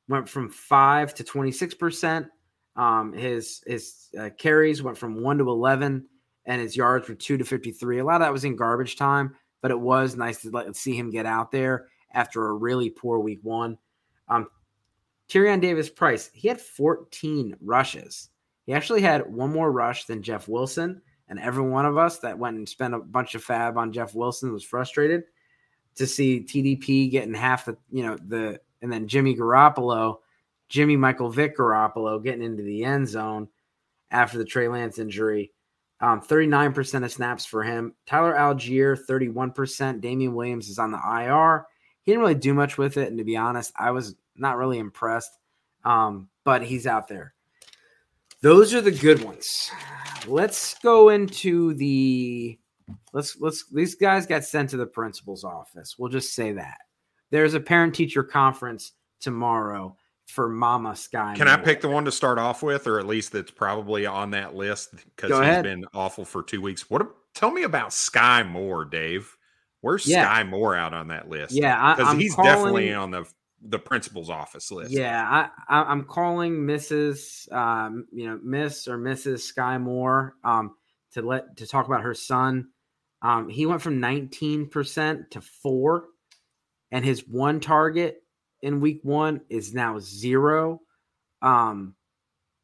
went 0.08 0.30
from 0.30 0.50
5 0.50 1.16
to 1.16 1.24
26%. 1.24 2.30
Um, 2.76 3.14
his 3.14 3.62
his 3.66 4.10
uh, 4.20 4.30
carries 4.38 4.82
went 4.82 4.98
from 4.98 5.22
1 5.22 5.40
to 5.40 5.50
11 5.50 6.06
and 6.46 6.62
his 6.62 6.76
yards 6.76 7.08
were 7.08 7.16
2 7.16 7.38
to 7.38 7.46
53. 7.46 8.00
A 8.00 8.04
lot 8.04 8.16
of 8.16 8.22
that 8.22 8.34
was 8.34 8.44
in 8.44 8.56
garbage 8.56 8.96
time, 8.96 9.36
but 9.62 9.72
it 9.72 9.80
was 9.80 10.16
nice 10.16 10.42
to 10.42 10.50
let, 10.50 10.76
see 10.76 10.98
him 10.98 11.10
get 11.10 11.26
out 11.26 11.52
there 11.52 11.88
after 12.14 12.48
a 12.48 12.54
really 12.54 12.90
poor 12.90 13.20
week 13.20 13.40
1. 13.44 13.78
Um, 14.30 14.48
Tyrion 15.30 15.62
Davis 15.62 15.90
Price, 15.90 16.32
he 16.34 16.48
had 16.48 16.60
14 16.60 17.56
rushes. 17.62 18.30
He 18.66 18.74
actually 18.74 19.02
had 19.02 19.32
one 19.32 19.52
more 19.52 19.72
rush 19.72 20.06
than 20.06 20.24
Jeff 20.24 20.48
Wilson, 20.48 21.02
and 21.28 21.40
every 21.40 21.64
one 21.64 21.86
of 21.86 21.98
us 21.98 22.20
that 22.20 22.38
went 22.38 22.58
and 22.58 22.68
spent 22.68 22.96
a 22.96 23.00
bunch 23.00 23.36
of 23.36 23.44
fab 23.44 23.78
on 23.78 23.92
Jeff 23.92 24.16
Wilson 24.16 24.52
was 24.52 24.64
frustrated 24.64 25.24
to 25.96 26.08
see 26.08 26.42
TDP 26.42 27.12
getting 27.12 27.34
half 27.34 27.66
the, 27.66 27.78
you 27.92 28.04
know, 28.04 28.18
the 28.28 28.60
and 28.82 28.92
then 28.92 29.08
Jimmy 29.08 29.36
Garoppolo, 29.36 30.20
Jimmy 30.70 30.96
Michael 30.96 31.30
Vick 31.30 31.58
Garoppolo 31.58 32.24
getting 32.24 32.44
into 32.44 32.64
the 32.64 32.86
end 32.86 33.08
zone 33.08 33.50
after 34.12 34.38
the 34.38 34.46
Trey 34.46 34.68
Lance 34.68 35.00
injury. 35.00 35.52
Um, 36.02 36.22
39% 36.22 37.04
of 37.04 37.12
snaps 37.12 37.46
for 37.46 37.64
him. 37.64 37.94
Tyler 38.06 38.34
Allgeier, 38.34 38.98
31%. 38.98 40.00
Damien 40.00 40.34
Williams 40.34 40.70
is 40.70 40.80
on 40.80 40.92
the 40.92 40.98
IR. 40.98 41.66
He 42.04 42.12
didn't 42.12 42.22
really 42.22 42.36
do 42.36 42.54
much 42.54 42.78
with 42.78 42.98
it. 42.98 43.10
And 43.10 43.18
to 43.18 43.26
be 43.26 43.36
honest, 43.36 43.74
I 43.76 43.92
was 43.92 44.16
not 44.36 44.58
really 44.58 44.80
impressed. 44.80 45.38
Um, 45.84 46.30
but 46.46 46.64
he's 46.64 46.88
out 46.88 47.08
there. 47.08 47.34
Those 48.42 48.74
are 48.74 48.82
the 48.82 48.92
good 48.92 49.22
ones. 49.24 49.70
Let's 50.26 50.76
go 50.76 51.10
into 51.10 51.74
the 51.74 52.58
let's 53.12 53.38
let's 53.40 53.66
these 53.70 53.96
guys 53.96 54.26
got 54.26 54.46
sent 54.46 54.70
to 54.70 54.78
the 54.78 54.86
principal's 54.86 55.44
office. 55.44 55.98
We'll 55.98 56.10
just 56.10 56.34
say 56.34 56.54
that. 56.54 56.78
There's 57.32 57.54
a 57.54 57.60
parent 57.60 57.94
teacher 57.94 58.24
conference 58.24 58.94
tomorrow 59.20 59.98
for 60.30 60.48
Mama 60.48 60.96
Sky. 60.96 61.34
Can 61.36 61.48
I 61.48 61.58
pick 61.58 61.82
the 61.82 61.90
one 61.90 62.06
to 62.06 62.12
start 62.12 62.38
off 62.38 62.62
with, 62.62 62.88
or 62.88 63.00
at 63.00 63.08
least 63.08 63.32
that's 63.32 63.52
probably 63.52 64.06
on 64.06 64.32
that 64.32 64.56
list 64.56 64.92
because 65.16 65.32
he's 65.32 65.40
ahead. 65.40 65.64
been 65.64 65.86
awful 65.94 66.26
for 66.26 66.44
two 66.44 66.62
weeks? 66.62 66.90
What? 66.90 67.08
Tell 67.34 67.52
me 67.52 67.64
about 67.64 67.90
Skyy 67.90 68.50
Moore, 68.50 68.86
Dave. 68.86 69.36
Where's 69.82 70.06
yeah. 70.06 70.26
Skyy 70.26 70.48
Moore 70.48 70.76
out 70.76 70.94
on 70.94 71.08
that 71.08 71.30
list? 71.30 71.54
Yeah, 71.54 71.96
because 71.96 72.18
he's 72.18 72.36
calling, 72.36 72.52
definitely 72.52 72.94
on 72.94 73.12
the 73.12 73.26
the 73.62 73.80
principal's 73.80 74.30
office 74.30 74.72
list. 74.72 74.92
Yeah, 74.92 75.50
I, 75.68 75.82
I 75.82 75.92
am 75.92 76.04
calling 76.04 76.54
Mrs. 76.54 77.52
Um, 77.52 78.06
you 78.12 78.28
know 78.28 78.40
Miss 78.44 78.88
or 78.88 78.98
Mrs. 78.98 79.52
Skyy 79.54 79.82
Moore 79.82 80.36
um, 80.44 80.76
to 81.14 81.22
let 81.22 81.58
to 81.58 81.68
talk 81.68 81.88
about 81.88 82.04
her 82.04 82.14
son. 82.14 82.70
Um, 83.22 83.50
he 83.50 83.66
went 83.66 83.82
from 83.82 84.00
19% 84.00 85.30
to 85.32 85.42
four, 85.42 86.06
and 86.92 87.04
his 87.04 87.28
one 87.28 87.60
target 87.60 88.24
in 88.62 88.82
week 88.82 89.00
one 89.04 89.42
is 89.50 89.74
now 89.74 90.00
zero. 90.00 90.82
Um, 91.42 91.96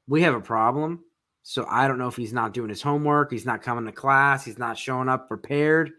we 0.08 0.22
have 0.22 0.36
a 0.36 0.42
problem. 0.42 1.04
So 1.44 1.66
I 1.70 1.88
don't 1.88 2.00
know 2.00 2.08
if 2.08 2.16
he's 2.16 2.34
not 2.34 2.54
doing 2.54 2.70
his 2.70 2.82
homework, 2.82 3.32
he's 3.32 3.46
not 3.46 3.62
coming 3.62 3.86
to 3.86 3.92
class, 3.92 4.44
he's 4.44 4.58
not 4.58 4.80
showing 4.80 5.10
up 5.10 5.28
prepared, 5.28 5.92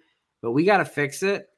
but 0.42 0.50
we 0.50 0.64
got 0.64 0.78
to 0.78 0.84
fix 0.84 1.22
it 1.22 1.48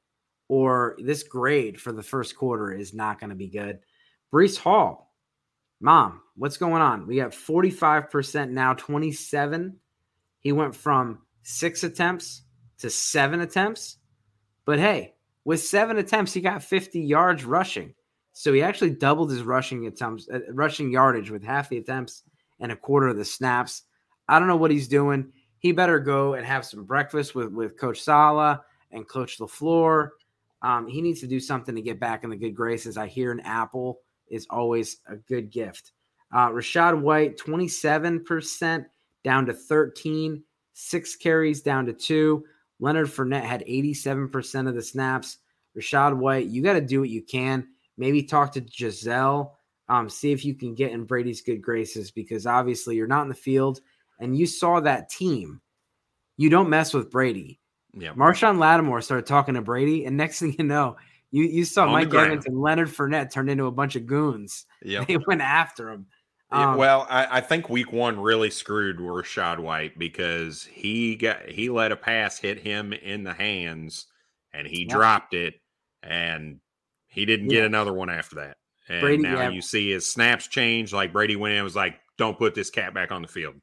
or 0.48 0.96
this 0.98 1.22
grade 1.22 1.80
for 1.80 1.92
the 1.92 2.02
first 2.02 2.36
quarter 2.36 2.70
is 2.72 2.92
not 2.92 3.18
going 3.18 3.30
to 3.30 3.36
be 3.36 3.48
good. 3.48 3.78
Breece 4.32 4.58
Hall, 4.58 5.14
mom, 5.80 6.20
what's 6.36 6.58
going 6.58 6.82
on? 6.82 7.06
We 7.06 7.16
got 7.16 7.30
45% 7.30 8.50
now, 8.50 8.74
27. 8.74 9.76
He 10.40 10.52
went 10.52 10.74
from 10.74 11.20
six 11.42 11.82
attempts 11.82 12.42
to 12.78 12.90
seven 12.90 13.40
attempts. 13.40 13.96
But 14.64 14.78
hey, 14.78 15.14
with 15.44 15.62
seven 15.62 15.96
attempts, 15.96 16.34
he 16.34 16.42
got 16.42 16.62
50 16.62 17.00
yards 17.00 17.44
rushing. 17.44 17.94
So 18.38 18.52
he 18.52 18.62
actually 18.62 18.90
doubled 18.90 19.30
his 19.30 19.42
rushing 19.42 19.86
attempts, 19.86 20.28
uh, 20.32 20.40
rushing 20.52 20.92
yardage 20.92 21.30
with 21.30 21.42
half 21.42 21.68
the 21.68 21.78
attempts 21.78 22.22
and 22.60 22.70
a 22.70 22.76
quarter 22.76 23.08
of 23.08 23.16
the 23.16 23.24
snaps. 23.24 23.82
I 24.28 24.38
don't 24.38 24.48
know 24.48 24.56
what 24.56 24.70
he's 24.70 24.88
doing. 24.88 25.32
He 25.58 25.72
better 25.72 25.98
go 25.98 26.34
and 26.34 26.46
have 26.46 26.64
some 26.64 26.84
breakfast 26.84 27.34
with, 27.34 27.52
with 27.52 27.76
Coach 27.76 28.00
Saleh 28.00 28.60
and 28.92 29.08
Coach 29.08 29.38
LaFleur 29.38 30.10
um, 30.62 30.88
he 30.88 31.00
needs 31.00 31.20
to 31.20 31.26
do 31.26 31.40
something 31.40 31.74
to 31.74 31.82
get 31.82 32.00
back 32.00 32.24
in 32.24 32.30
the 32.30 32.36
good 32.36 32.54
graces. 32.54 32.96
I 32.96 33.06
hear 33.06 33.30
an 33.30 33.40
apple 33.40 34.00
is 34.28 34.46
always 34.50 34.98
a 35.06 35.16
good 35.16 35.50
gift. 35.50 35.92
Uh, 36.32 36.48
Rachaad 36.48 37.00
White, 37.00 37.38
27% 37.38 38.84
down 39.24 39.46
to 39.46 39.54
13, 39.54 40.42
six 40.74 41.16
carries 41.16 41.62
down 41.62 41.86
to 41.86 41.92
two. 41.92 42.44
Leonard 42.80 43.08
Fournette 43.08 43.42
had 43.42 43.64
87% 43.66 44.68
of 44.68 44.74
the 44.74 44.82
snaps. 44.82 45.38
Rachaad 45.76 46.16
White, 46.16 46.46
you 46.46 46.62
got 46.62 46.74
to 46.74 46.80
do 46.80 47.00
what 47.00 47.08
you 47.08 47.22
can. 47.22 47.68
Maybe 47.98 48.22
talk 48.22 48.52
to 48.52 48.60
Gisele, 48.60 49.58
um, 49.88 50.08
see 50.08 50.32
if 50.32 50.44
you 50.44 50.54
can 50.54 50.74
get 50.74 50.92
in 50.92 51.04
Brady's 51.04 51.42
good 51.42 51.60
graces 51.60 52.10
because 52.10 52.46
obviously 52.46 52.96
you're 52.96 53.06
not 53.06 53.22
in 53.22 53.28
the 53.28 53.34
field 53.34 53.80
and 54.20 54.36
you 54.36 54.46
saw 54.46 54.80
that 54.80 55.10
team. 55.10 55.60
You 56.36 56.50
don't 56.50 56.70
mess 56.70 56.94
with 56.94 57.10
Brady. 57.10 57.60
Yeah. 57.94 58.12
Marshon 58.12 58.58
Lattimore 58.58 59.00
started 59.00 59.26
talking 59.26 59.54
to 59.54 59.62
Brady, 59.62 60.04
and 60.04 60.16
next 60.16 60.38
thing 60.38 60.54
you 60.58 60.64
know, 60.64 60.96
you, 61.30 61.44
you 61.44 61.64
saw 61.64 61.84
On 61.84 61.92
Mike 61.92 62.14
Evans 62.14 62.46
and 62.46 62.60
Leonard 62.60 62.88
Fournette 62.88 63.32
turned 63.32 63.50
into 63.50 63.66
a 63.66 63.72
bunch 63.72 63.96
of 63.96 64.06
goons. 64.06 64.66
Yeah. 64.82 65.04
They 65.08 65.16
went 65.26 65.40
after 65.40 65.90
him. 65.90 66.06
Um, 66.50 66.78
well, 66.78 67.06
I, 67.10 67.38
I, 67.38 67.40
think 67.42 67.68
week 67.68 67.92
one 67.92 68.18
really 68.18 68.48
screwed 68.48 68.96
Rachaad 68.98 69.58
White 69.58 69.98
because 69.98 70.64
he 70.64 71.14
got 71.14 71.46
he 71.46 71.68
let 71.68 71.92
a 71.92 71.96
pass 71.96 72.38
hit 72.38 72.58
him 72.58 72.94
in 72.94 73.22
the 73.22 73.34
hands 73.34 74.06
and 74.54 74.66
he 74.66 74.86
yeah. 74.88 74.94
dropped 74.94 75.34
it 75.34 75.60
and 76.02 76.58
he 77.08 77.24
didn't 77.24 77.50
yeah. 77.50 77.56
get 77.56 77.64
another 77.64 77.92
one 77.92 78.10
after 78.10 78.36
that. 78.36 78.56
And 78.88 79.00
Brady, 79.00 79.22
now 79.22 79.40
yeah. 79.40 79.50
you 79.50 79.60
see 79.60 79.90
his 79.90 80.10
snaps 80.10 80.46
change. 80.46 80.92
Like 80.92 81.12
Brady 81.12 81.36
went 81.36 81.54
in 81.54 81.64
was 81.64 81.76
like, 81.76 81.98
Don't 82.16 82.38
put 82.38 82.54
this 82.54 82.70
cat 82.70 82.94
back 82.94 83.12
on 83.12 83.22
the 83.22 83.28
field. 83.28 83.54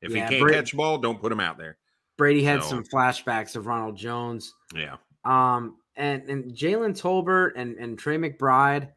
If 0.00 0.12
he 0.12 0.20
can't 0.20 0.40
Brady, 0.40 0.54
catch 0.54 0.70
the 0.70 0.76
ball, 0.76 0.98
don't 0.98 1.20
put 1.20 1.32
him 1.32 1.40
out 1.40 1.58
there. 1.58 1.78
Brady 2.16 2.42
had 2.42 2.62
so, 2.62 2.68
some 2.68 2.84
flashbacks 2.84 3.56
of 3.56 3.66
Ronald 3.66 3.96
Jones. 3.96 4.54
Yeah. 4.74 4.96
Um, 5.24 5.76
and 5.96 6.22
and 6.28 6.52
Jalen 6.52 7.00
Tolbert 7.00 7.52
and 7.56 7.76
and 7.76 7.98
Trey 7.98 8.16
McBride, 8.16 8.90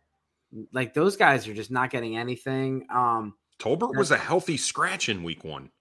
like 0.71 0.93
those 0.93 1.17
guys 1.17 1.47
are 1.47 1.53
just 1.53 1.71
not 1.71 1.89
getting 1.89 2.17
anything. 2.17 2.85
Um, 2.93 3.35
Tolbert 3.59 3.95
was 3.95 4.11
a 4.11 4.17
healthy 4.17 4.57
scratch 4.57 5.09
in 5.09 5.23
week 5.23 5.43
one. 5.43 5.71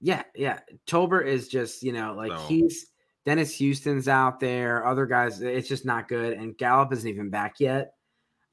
Yeah, 0.00 0.22
yeah. 0.34 0.60
Tolbert 0.86 1.26
is 1.26 1.48
just 1.48 1.82
you 1.82 1.92
know 1.92 2.14
like 2.14 2.32
so. 2.32 2.38
he's 2.46 2.86
Dennis 3.26 3.56
Houston's 3.56 4.06
out 4.06 4.38
there. 4.38 4.86
Other 4.86 5.04
guys, 5.04 5.42
it's 5.42 5.68
just 5.68 5.84
not 5.84 6.08
good. 6.08 6.34
And 6.34 6.56
Gallup 6.56 6.92
isn't 6.92 7.08
even 7.08 7.28
back 7.28 7.56
yet. 7.58 7.94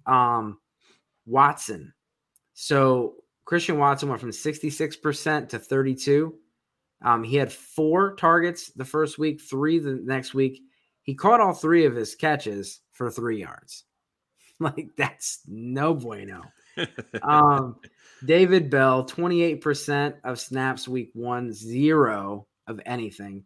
Um, 0.08 0.60
Watson. 1.28 1.94
So 2.56 3.18
Christian 3.46 3.78
Watson 3.78 4.10
went 4.10 4.20
from 4.20 4.32
66% 4.32 5.50
to 5.50 5.60
32. 5.60 6.34
Um, 7.04 7.24
he 7.24 7.36
had 7.36 7.54
four 7.54 8.16
targets 8.16 8.72
the 8.72 8.86
first 8.86 9.20
week, 9.20 9.42
three 9.42 9.78
the 9.78 10.02
next 10.04 10.34
week. 10.34 10.62
He 11.04 11.14
caught 11.14 11.40
all 11.40 11.54
three 11.54 11.86
of 11.86 11.96
his 11.96 12.16
catches 12.16 12.82
for 12.92 13.10
three 13.10 13.40
yards. 13.40 13.86
Like 14.60 14.92
that's 14.96 15.42
no 15.48 15.94
bueno. 15.94 16.42
um, 17.22 17.76
David 18.26 18.70
Bell, 18.70 19.04
28% 19.04 20.14
of 20.24 20.40
snaps 20.40 20.88
week 20.88 21.10
one, 21.14 21.52
zero 21.52 22.48
of 22.68 22.80
anything, 22.86 23.44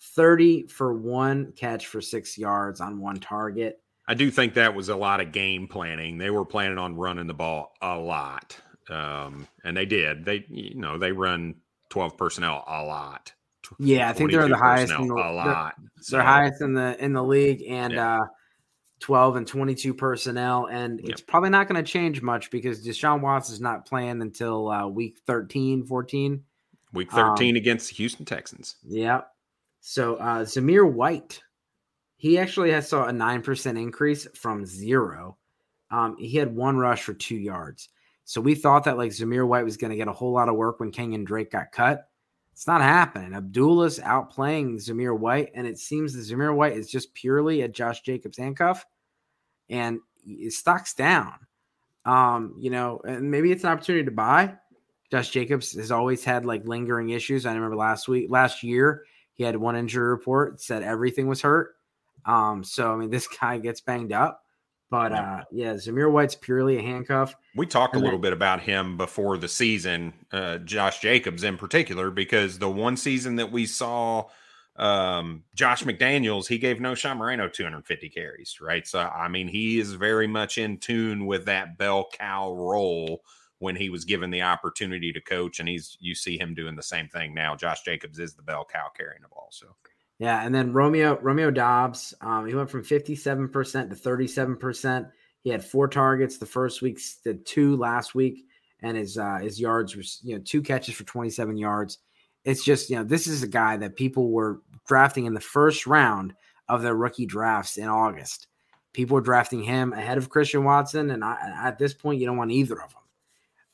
30 0.00 0.66
for 0.68 0.92
one 0.94 1.52
catch 1.52 1.86
for 1.86 2.00
six 2.00 2.38
yards 2.38 2.80
on 2.80 3.00
one 3.00 3.16
target. 3.16 3.80
I 4.08 4.14
do 4.14 4.30
think 4.30 4.54
that 4.54 4.74
was 4.74 4.88
a 4.88 4.96
lot 4.96 5.20
of 5.20 5.30
game 5.30 5.68
planning. 5.68 6.18
They 6.18 6.30
were 6.30 6.44
planning 6.44 6.78
on 6.78 6.96
running 6.96 7.26
the 7.26 7.34
ball 7.34 7.74
a 7.80 7.96
lot. 7.96 8.58
Um, 8.88 9.46
and 9.62 9.76
they 9.76 9.86
did. 9.86 10.24
They, 10.24 10.44
you 10.48 10.74
know, 10.74 10.98
they 10.98 11.12
run 11.12 11.54
12 11.90 12.16
personnel 12.16 12.64
a 12.66 12.82
lot. 12.82 13.32
Yeah, 13.78 14.10
I 14.10 14.12
think 14.12 14.32
they're 14.32 14.48
the 14.48 14.56
highest 14.56 14.92
in 14.92 15.06
the, 15.06 15.14
a 15.14 15.30
lot. 15.30 15.74
They're, 15.78 15.90
so, 16.00 16.16
they're, 16.16 16.26
highest 16.26 16.60
in 16.60 16.74
the 16.74 16.96
in 17.02 17.12
the 17.12 17.22
league 17.22 17.62
and 17.68 17.92
yeah. 17.92 18.22
uh 18.22 18.24
12 18.98 19.36
and 19.36 19.46
22 19.46 19.94
personnel 19.94 20.66
and 20.66 21.00
yep. 21.00 21.08
it's 21.08 21.20
probably 21.20 21.50
not 21.50 21.68
going 21.68 21.82
to 21.82 21.90
change 21.90 22.20
much 22.20 22.50
because 22.50 22.86
Deshaun 22.86 23.20
Watson 23.20 23.54
is 23.54 23.60
not 23.60 23.86
playing 23.86 24.20
until 24.20 24.68
uh, 24.68 24.86
week 24.86 25.18
13, 25.26 25.84
14. 25.84 26.42
Week 26.92 27.10
13 27.10 27.50
um, 27.50 27.56
against 27.56 27.88
the 27.88 27.94
Houston 27.94 28.26
Texans. 28.26 28.76
Yeah. 28.86 29.22
So 29.80 30.16
uh 30.16 30.44
Zamir 30.44 30.90
White 30.90 31.40
he 32.20 32.38
actually 32.38 32.70
has 32.72 32.86
saw 32.86 33.06
a 33.06 33.12
9% 33.12 33.80
increase 33.80 34.28
from 34.34 34.66
0. 34.66 35.38
Um, 35.90 36.16
he 36.18 36.36
had 36.36 36.54
one 36.54 36.76
rush 36.76 37.02
for 37.02 37.14
2 37.14 37.34
yards. 37.34 37.88
So 38.26 38.42
we 38.42 38.54
thought 38.54 38.84
that 38.84 38.98
like 38.98 39.10
Zamir 39.10 39.48
White 39.48 39.64
was 39.64 39.78
going 39.78 39.90
to 39.90 39.96
get 39.96 40.06
a 40.06 40.12
whole 40.12 40.32
lot 40.32 40.50
of 40.50 40.54
work 40.54 40.80
when 40.80 40.92
Kenyan 40.92 41.24
Drake 41.24 41.50
got 41.50 41.72
cut. 41.72 42.10
It's 42.52 42.66
not 42.66 42.82
happening. 42.82 43.32
Abdullah's 43.32 43.98
outplaying 44.00 44.74
Zamir 44.74 45.18
White, 45.18 45.50
and 45.54 45.66
it 45.66 45.78
seems 45.78 46.12
that 46.12 46.20
Zamir 46.20 46.54
White 46.54 46.76
is 46.76 46.90
just 46.90 47.14
purely 47.14 47.62
a 47.62 47.68
Josh 47.68 48.02
Jacobs 48.02 48.36
handcuff, 48.36 48.84
and 49.70 50.00
his 50.22 50.58
stock's 50.58 50.92
down. 50.92 51.32
Um, 52.04 52.54
you 52.58 52.68
know, 52.68 53.00
and 53.02 53.30
maybe 53.30 53.50
it's 53.50 53.64
an 53.64 53.70
opportunity 53.70 54.04
to 54.04 54.10
buy. 54.10 54.56
Josh 55.10 55.30
Jacobs 55.30 55.72
has 55.72 55.90
always 55.90 56.22
had 56.22 56.44
like 56.44 56.66
lingering 56.66 57.08
issues. 57.08 57.46
I 57.46 57.54
remember 57.54 57.76
last 57.76 58.08
week, 58.08 58.26
last 58.28 58.62
year, 58.62 59.04
he 59.34 59.44
had 59.44 59.56
one 59.56 59.76
injury 59.76 60.08
report 60.08 60.60
said 60.60 60.82
everything 60.82 61.26
was 61.26 61.42
hurt. 61.42 61.74
Um, 62.26 62.64
so 62.64 62.92
I 62.92 62.96
mean, 62.96 63.10
this 63.10 63.26
guy 63.26 63.58
gets 63.58 63.80
banged 63.80 64.12
up. 64.12 64.42
But 64.90 65.12
uh, 65.12 65.44
yeah, 65.52 65.74
Zamir 65.74 66.10
White's 66.10 66.34
purely 66.34 66.76
a 66.76 66.82
handcuff. 66.82 67.36
We 67.54 67.64
talked 67.64 67.94
and 67.94 68.02
a 68.02 68.04
little 68.04 68.18
then, 68.18 68.30
bit 68.30 68.32
about 68.32 68.60
him 68.60 68.96
before 68.96 69.38
the 69.38 69.46
season, 69.46 70.12
uh, 70.32 70.58
Josh 70.58 70.98
Jacobs 70.98 71.44
in 71.44 71.56
particular, 71.56 72.10
because 72.10 72.58
the 72.58 72.68
one 72.68 72.96
season 72.96 73.36
that 73.36 73.52
we 73.52 73.66
saw 73.66 74.24
um, 74.74 75.44
Josh 75.54 75.84
McDaniels, 75.84 76.48
he 76.48 76.58
gave 76.58 76.78
Knowshon 76.78 77.18
Moreno 77.18 77.48
250 77.48 78.08
carries, 78.08 78.60
right? 78.60 78.84
So, 78.84 78.98
I 78.98 79.28
mean, 79.28 79.46
he 79.46 79.78
is 79.78 79.92
very 79.92 80.26
much 80.26 80.58
in 80.58 80.78
tune 80.78 81.26
with 81.26 81.44
that 81.44 81.78
bell 81.78 82.08
cow 82.12 82.52
role 82.52 83.22
when 83.60 83.76
he 83.76 83.88
was 83.88 84.04
given 84.04 84.30
the 84.30 84.42
opportunity 84.42 85.12
to 85.12 85.20
coach. 85.20 85.60
And 85.60 85.68
he's, 85.68 85.96
you 86.00 86.14
see 86.14 86.36
him 86.36 86.54
doing 86.54 86.74
the 86.74 86.82
same 86.82 87.08
thing 87.08 87.32
now. 87.32 87.54
Josh 87.54 87.82
Jacobs 87.82 88.18
is 88.18 88.34
the 88.34 88.42
bell 88.42 88.66
cow 88.70 88.88
carrying 88.96 89.22
the 89.22 89.28
ball. 89.28 89.48
So, 89.50 89.68
yeah, 90.18 90.44
and 90.44 90.54
then 90.54 90.74
Romeo 90.74 91.18
Romeo 91.22 91.50
Doubs, 91.50 92.12
um, 92.20 92.46
he 92.46 92.54
went 92.54 92.68
from 92.68 92.82
fifty 92.82 93.16
seven 93.16 93.48
percent 93.48 93.88
to 93.88 93.96
thirty 93.96 94.26
seven 94.26 94.54
percent. 94.54 95.06
He 95.42 95.48
had 95.48 95.64
four 95.64 95.88
targets 95.88 96.36
the 96.36 96.44
first 96.44 96.82
week, 96.82 97.00
the 97.24 97.34
two 97.34 97.76
last 97.76 98.14
week, 98.14 98.44
and 98.80 98.98
his 98.98 99.16
uh, 99.16 99.38
his 99.38 99.58
yards 99.58 99.96
were 99.96 100.02
you 100.22 100.36
know 100.36 100.42
two 100.44 100.60
catches 100.60 100.94
for 100.94 101.04
twenty 101.04 101.30
seven 101.30 101.56
yards. 101.56 101.98
It's 102.44 102.62
just 102.62 102.90
you 102.90 102.96
know 102.96 103.04
this 103.04 103.26
is 103.26 103.42
a 103.42 103.48
guy 103.48 103.78
that 103.78 103.96
people 103.96 104.30
were 104.30 104.60
drafting 104.86 105.24
in 105.24 105.32
the 105.32 105.40
first 105.40 105.86
round 105.86 106.34
of 106.68 106.82
their 106.82 106.94
rookie 106.94 107.24
drafts 107.24 107.78
in 107.78 107.88
August. 107.88 108.46
People 108.92 109.14
were 109.14 109.22
drafting 109.22 109.62
him 109.62 109.94
ahead 109.94 110.18
of 110.18 110.28
Christian 110.28 110.64
Watson, 110.64 111.10
and 111.10 111.24
I, 111.24 111.36
at 111.62 111.78
this 111.78 111.94
point, 111.94 112.20
you 112.20 112.26
don't 112.26 112.36
want 112.36 112.50
either 112.50 112.82
of 112.82 112.90
them. 112.92 112.99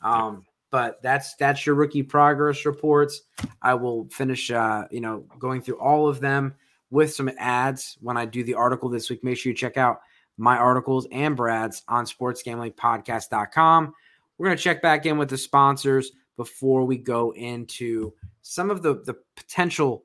Um, 0.03 0.45
but 0.71 1.01
that's 1.03 1.35
that's 1.37 1.65
your 1.65 1.75
rookie 1.75 2.03
progress 2.03 2.67
reports. 2.67 3.23
I 3.63 3.75
will 3.75 4.09
finish, 4.11 4.51
uh, 4.51 4.85
you 4.91 5.01
know, 5.01 5.25
going 5.39 5.63
through 5.63 5.79
all 5.79 6.09
of 6.09 6.21
them 6.21 6.55
with 6.91 7.15
some 7.15 7.31
ads 7.39 7.97
when 8.01 8.17
I 8.17 8.25
do 8.25 8.45
the 8.45 8.55
article 8.55 8.89
this 8.89 9.09
week. 9.09 9.25
Make 9.25 9.39
sure 9.39 9.51
you 9.51 9.57
check 9.57 9.77
out 9.77 10.01
my 10.37 10.57
articles 10.57 11.07
and 11.11 11.37
Brad's 11.37 11.83
on 11.89 12.05
sportsgamblingpodcast.com. 12.05 13.95
We're 14.39 14.47
going 14.47 14.57
to 14.57 14.63
check 14.63 14.83
back 14.83 15.07
in 15.07 15.19
with 15.19 15.31
the 15.31 15.39
sponsors 15.39 16.13
before 16.37 16.85
we 16.85 16.99
go 16.99 17.33
into 17.33 18.13
some 18.43 18.71
of 18.71 18.83
the, 18.83 19.03
the 19.05 19.17
potential 19.35 20.05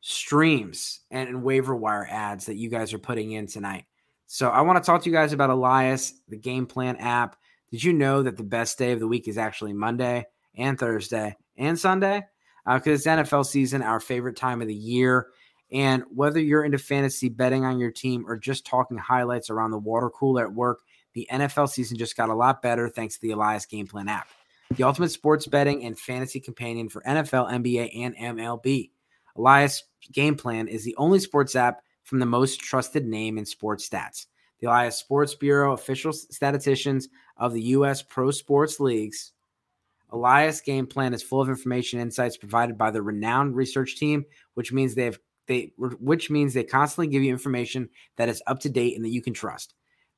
streams 0.00 1.00
and, 1.10 1.28
and 1.28 1.42
waiver 1.42 1.74
wire 1.74 2.06
ads 2.10 2.46
that 2.46 2.56
you 2.56 2.68
guys 2.68 2.92
are 2.92 2.98
putting 2.98 3.32
in 3.32 3.46
tonight. 3.46 3.86
So 4.26 4.50
I 4.50 4.60
want 4.60 4.82
to 4.82 4.86
talk 4.86 5.02
to 5.02 5.10
you 5.10 5.14
guys 5.14 5.32
about 5.32 5.50
Elias, 5.50 6.12
the 6.28 6.36
game 6.36 6.66
plan 6.66 6.96
app. 6.96 7.36
Did 7.74 7.82
you 7.82 7.92
know 7.92 8.22
that 8.22 8.36
the 8.36 8.44
best 8.44 8.78
day 8.78 8.92
of 8.92 9.00
the 9.00 9.08
week 9.08 9.26
is 9.26 9.36
actually 9.36 9.72
Monday 9.72 10.26
and 10.54 10.78
Thursday 10.78 11.36
and 11.56 11.76
Sunday? 11.76 12.22
Because 12.64 13.04
uh, 13.04 13.10
it's 13.10 13.30
NFL 13.32 13.46
season, 13.46 13.82
our 13.82 13.98
favorite 13.98 14.36
time 14.36 14.62
of 14.62 14.68
the 14.68 14.74
year. 14.76 15.26
And 15.72 16.04
whether 16.08 16.38
you're 16.38 16.62
into 16.62 16.78
fantasy 16.78 17.28
betting 17.28 17.64
on 17.64 17.80
your 17.80 17.90
team 17.90 18.26
or 18.28 18.36
just 18.36 18.64
talking 18.64 18.96
highlights 18.96 19.50
around 19.50 19.72
the 19.72 19.78
water 19.78 20.08
cooler 20.08 20.44
at 20.44 20.54
work, 20.54 20.82
the 21.14 21.26
NFL 21.32 21.68
season 21.68 21.98
just 21.98 22.16
got 22.16 22.28
a 22.28 22.34
lot 22.36 22.62
better 22.62 22.88
thanks 22.88 23.16
to 23.16 23.22
the 23.22 23.32
Elias 23.32 23.66
Game 23.66 23.88
Plan 23.88 24.06
app, 24.06 24.28
the 24.76 24.84
ultimate 24.84 25.10
sports 25.10 25.48
betting 25.48 25.84
and 25.84 25.98
fantasy 25.98 26.38
companion 26.38 26.88
for 26.88 27.02
NFL, 27.02 27.50
NBA, 27.50 27.90
and 28.04 28.16
MLB. 28.38 28.90
Elias 29.36 29.82
Game 30.12 30.36
Plan 30.36 30.68
is 30.68 30.84
the 30.84 30.94
only 30.96 31.18
sports 31.18 31.56
app 31.56 31.82
from 32.04 32.20
the 32.20 32.26
most 32.26 32.60
trusted 32.60 33.04
name 33.04 33.36
in 33.36 33.44
sports 33.44 33.88
stats. 33.88 34.26
The 34.60 34.68
Elias 34.68 34.96
Sports 34.96 35.34
Bureau 35.34 35.72
official 35.72 36.12
statisticians 36.12 37.08
of 37.36 37.52
the 37.52 37.62
U.S. 37.62 38.02
pro 38.02 38.30
sports 38.30 38.80
leagues. 38.80 39.32
Elias 40.10 40.60
game 40.60 40.86
plan 40.86 41.12
is 41.12 41.22
full 41.22 41.40
of 41.40 41.48
information 41.48 41.98
insights 41.98 42.36
provided 42.36 42.78
by 42.78 42.90
the 42.90 43.02
renowned 43.02 43.56
research 43.56 43.96
team, 43.96 44.24
which 44.54 44.72
means 44.72 44.94
they 44.94 45.06
have 45.06 45.18
they 45.46 45.72
which 45.76 46.30
means 46.30 46.54
they 46.54 46.64
constantly 46.64 47.08
give 47.08 47.22
you 47.22 47.30
information 47.30 47.90
that 48.16 48.28
is 48.28 48.42
up 48.46 48.60
to 48.60 48.70
date 48.70 48.96
and 48.96 49.04
that 49.04 49.10
you 49.10 49.20
can 49.20 49.34
trust. 49.34 49.74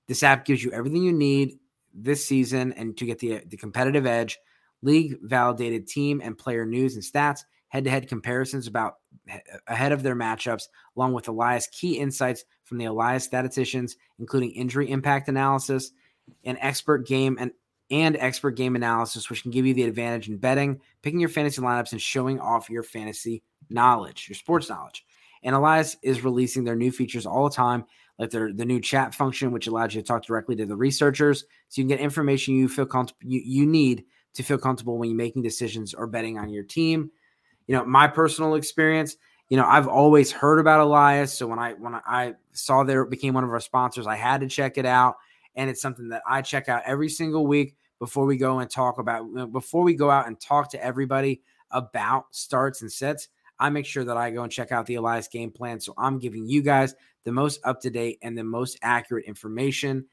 This 0.07 0.23
app 0.23 0.45
gives 0.45 0.63
you 0.63 0.71
everything 0.71 1.03
you 1.03 1.13
need 1.13 1.59
this 1.93 2.25
season 2.25 2.73
and 2.75 2.97
to 2.99 3.07
get 3.07 3.19
the 3.19 3.43
the 3.47 3.57
competitive 3.57 4.07
edge, 4.07 4.39
league 4.83 5.19
validated 5.23 5.89
team 5.89 6.21
and 6.23 6.39
player 6.39 6.65
news 6.65 6.95
and 6.95 7.03
stats, 7.03 7.45
head-to-head 7.69 8.09
comparisons 8.09 8.67
about 8.67 8.95
ahead 9.67 9.93
of 9.93 10.03
their 10.03 10.17
matchups, 10.17 10.65
along 10.97 11.13
with 11.13 11.29
Elias 11.29 11.67
key 11.69 11.99
insights 11.99 12.45
from 12.65 12.79
the 12.79 12.85
Elias 12.85 13.25
statisticians, 13.25 13.97
including 14.19 14.51
injury 14.53 14.91
impact 14.91 15.29
analysis, 15.29 15.93
and 16.45 16.59
expert 16.61 17.07
game 17.07 17.37
and 17.39 17.53
and 17.91 18.17
expert 18.17 18.53
game 18.53 18.75
analysis, 18.75 19.31
which 19.31 19.43
can 19.43 19.53
give 19.53 19.65
you 19.65 19.73
the 19.73 19.85
advantage 19.85 20.29
in 20.29 20.37
betting, 20.37 20.81
picking 21.03 21.21
your 21.21 21.29
fantasy 21.29 21.63
lineups, 21.63 21.93
and 21.93 22.03
showing 22.03 22.41
off 22.41 22.69
your 22.69 22.83
fantasy 22.83 23.45
knowledge, 23.71 24.29
your 24.29 24.35
sports 24.35 24.69
knowledge. 24.69 25.05
And 25.45 25.55
Elias 25.55 25.97
is 26.03 26.25
releasing 26.25 26.65
their 26.65 26.75
new 26.75 26.91
features 26.91 27.27
all 27.27 27.49
the 27.49 27.55
time, 27.55 27.85
like 28.19 28.31
their 28.31 28.53
the 28.53 28.65
new 28.65 28.81
chat 28.81 29.15
function, 29.15 29.53
which 29.53 29.67
allows 29.69 29.95
you 29.95 30.03
to 30.03 30.07
talk 30.07 30.25
directly 30.25 30.57
to 30.57 30.67
the 30.67 30.77
researchers, 30.77 31.45
so 31.69 31.81
you 31.81 31.85
can 31.85 31.97
get 31.97 32.01
information 32.01 32.57
you 32.57 32.69
feel 32.69 32.87
comfortable 32.87 33.31
you, 33.31 33.41
you 33.45 33.67
need 33.67 34.05
to 34.35 34.43
feel 34.43 34.59
comfortable 34.59 34.99
when 34.99 35.09
you're 35.09 35.17
making 35.17 35.43
decisions 35.43 35.95
or 35.95 36.07
betting 36.07 36.39
on 36.39 36.51
your 36.51 36.65
team. 36.65 37.11
You 37.67 37.77
know, 37.77 37.85
my 37.85 38.09
personal 38.09 38.55
experience, 38.55 39.17
you 39.49 39.57
know, 39.57 39.65
I've 39.65 39.89
always 39.89 40.33
heard 40.33 40.59
about 40.59 40.81
Elias, 40.81 41.33
so 41.33 41.47
when 41.47 41.59
I 41.59 41.73
when 41.75 41.95
I 41.95 42.35
saw 42.53 42.85
there 42.85 43.05
became 43.05 43.35
one 43.35 43.45
of 43.45 43.51
our 43.51 43.61
sponsors, 43.61 44.07
I 44.07 44.17
had 44.17 44.41
to 44.41 44.49
check 44.49 44.79
it 44.79 44.87
out 44.87 45.17
and 45.57 45.71
it's 45.71 45.81
something 45.81 46.11
that 46.11 46.23
I 46.29 46.43
check 46.43 46.69
out 46.69 46.83
every 46.87 47.09
single 47.09 47.47
week 47.47 47.75
before 47.99 48.27
we 48.27 48.37
go 48.37 48.59
and 48.61 48.71
talk 48.71 48.99
about 48.99 49.25
before 49.51 49.83
we 49.83 49.95
go 49.95 50.11
out 50.11 50.27
and 50.27 50.39
talk 50.39 50.71
to 50.71 50.85
everybody 50.85 51.43
about 51.71 52.27
starts 52.31 52.83
and 52.83 52.93
sets. 52.93 53.29
I 53.59 53.71
make 53.71 53.87
sure 53.87 54.05
that 54.05 54.19
I 54.19 54.31
go 54.31 54.43
and 54.43 54.53
check 54.53 54.71
out 54.71 54.85
the 54.85 54.97
Elias 54.97 55.29
game 55.29 55.51
plan. 55.51 55.81
So 55.81 55.95
I'm 55.97 56.19
giving 56.19 56.47
you 56.47 56.61
guys 56.61 56.95
the 57.25 57.33
most 57.33 57.59
up 57.65 57.81
to 57.81 57.91
date 57.91 58.19
and 58.23 58.37
the 58.37 58.45
most 58.45 58.79
accurate 58.83 59.25
information. 59.25 60.05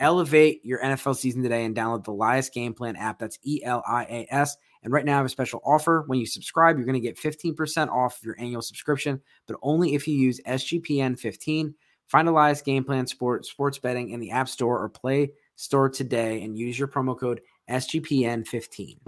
Elevate 0.00 0.64
your 0.64 0.80
NFL 0.80 1.16
season 1.16 1.42
today 1.42 1.64
and 1.64 1.76
download 1.76 2.04
the 2.04 2.12
Elias 2.12 2.50
game 2.50 2.74
plan 2.74 2.96
app. 2.96 3.20
That's 3.20 3.38
E 3.44 3.62
L 3.64 3.84
I 3.86 4.04
A 4.04 4.26
S. 4.30 4.56
And 4.82 4.92
right 4.92 5.04
now, 5.04 5.14
I 5.14 5.16
have 5.18 5.26
a 5.26 5.30
special 5.30 5.60
offer. 5.64 6.04
When 6.06 6.18
you 6.18 6.26
subscribe, 6.26 6.76
you're 6.76 6.86
going 6.86 7.00
to 7.00 7.00
get 7.00 7.18
15% 7.18 7.88
off 7.88 8.20
your 8.22 8.36
annual 8.38 8.62
subscription, 8.62 9.20
but 9.46 9.56
only 9.62 9.94
if 9.94 10.06
you 10.06 10.14
use 10.14 10.40
SGPN 10.46 11.18
15. 11.18 11.74
Find 12.06 12.28
Elias 12.28 12.62
Game 12.62 12.84
Plan 12.84 13.06
Sport 13.06 13.44
Sports 13.44 13.78
Betting 13.78 14.10
in 14.10 14.20
the 14.20 14.30
App 14.30 14.48
Store 14.48 14.82
or 14.82 14.88
Play 14.88 15.32
Store 15.56 15.90
today 15.90 16.42
and 16.42 16.56
use 16.56 16.78
your 16.78 16.88
promo 16.88 17.18
code 17.18 17.40
SGPN15. 17.68 18.98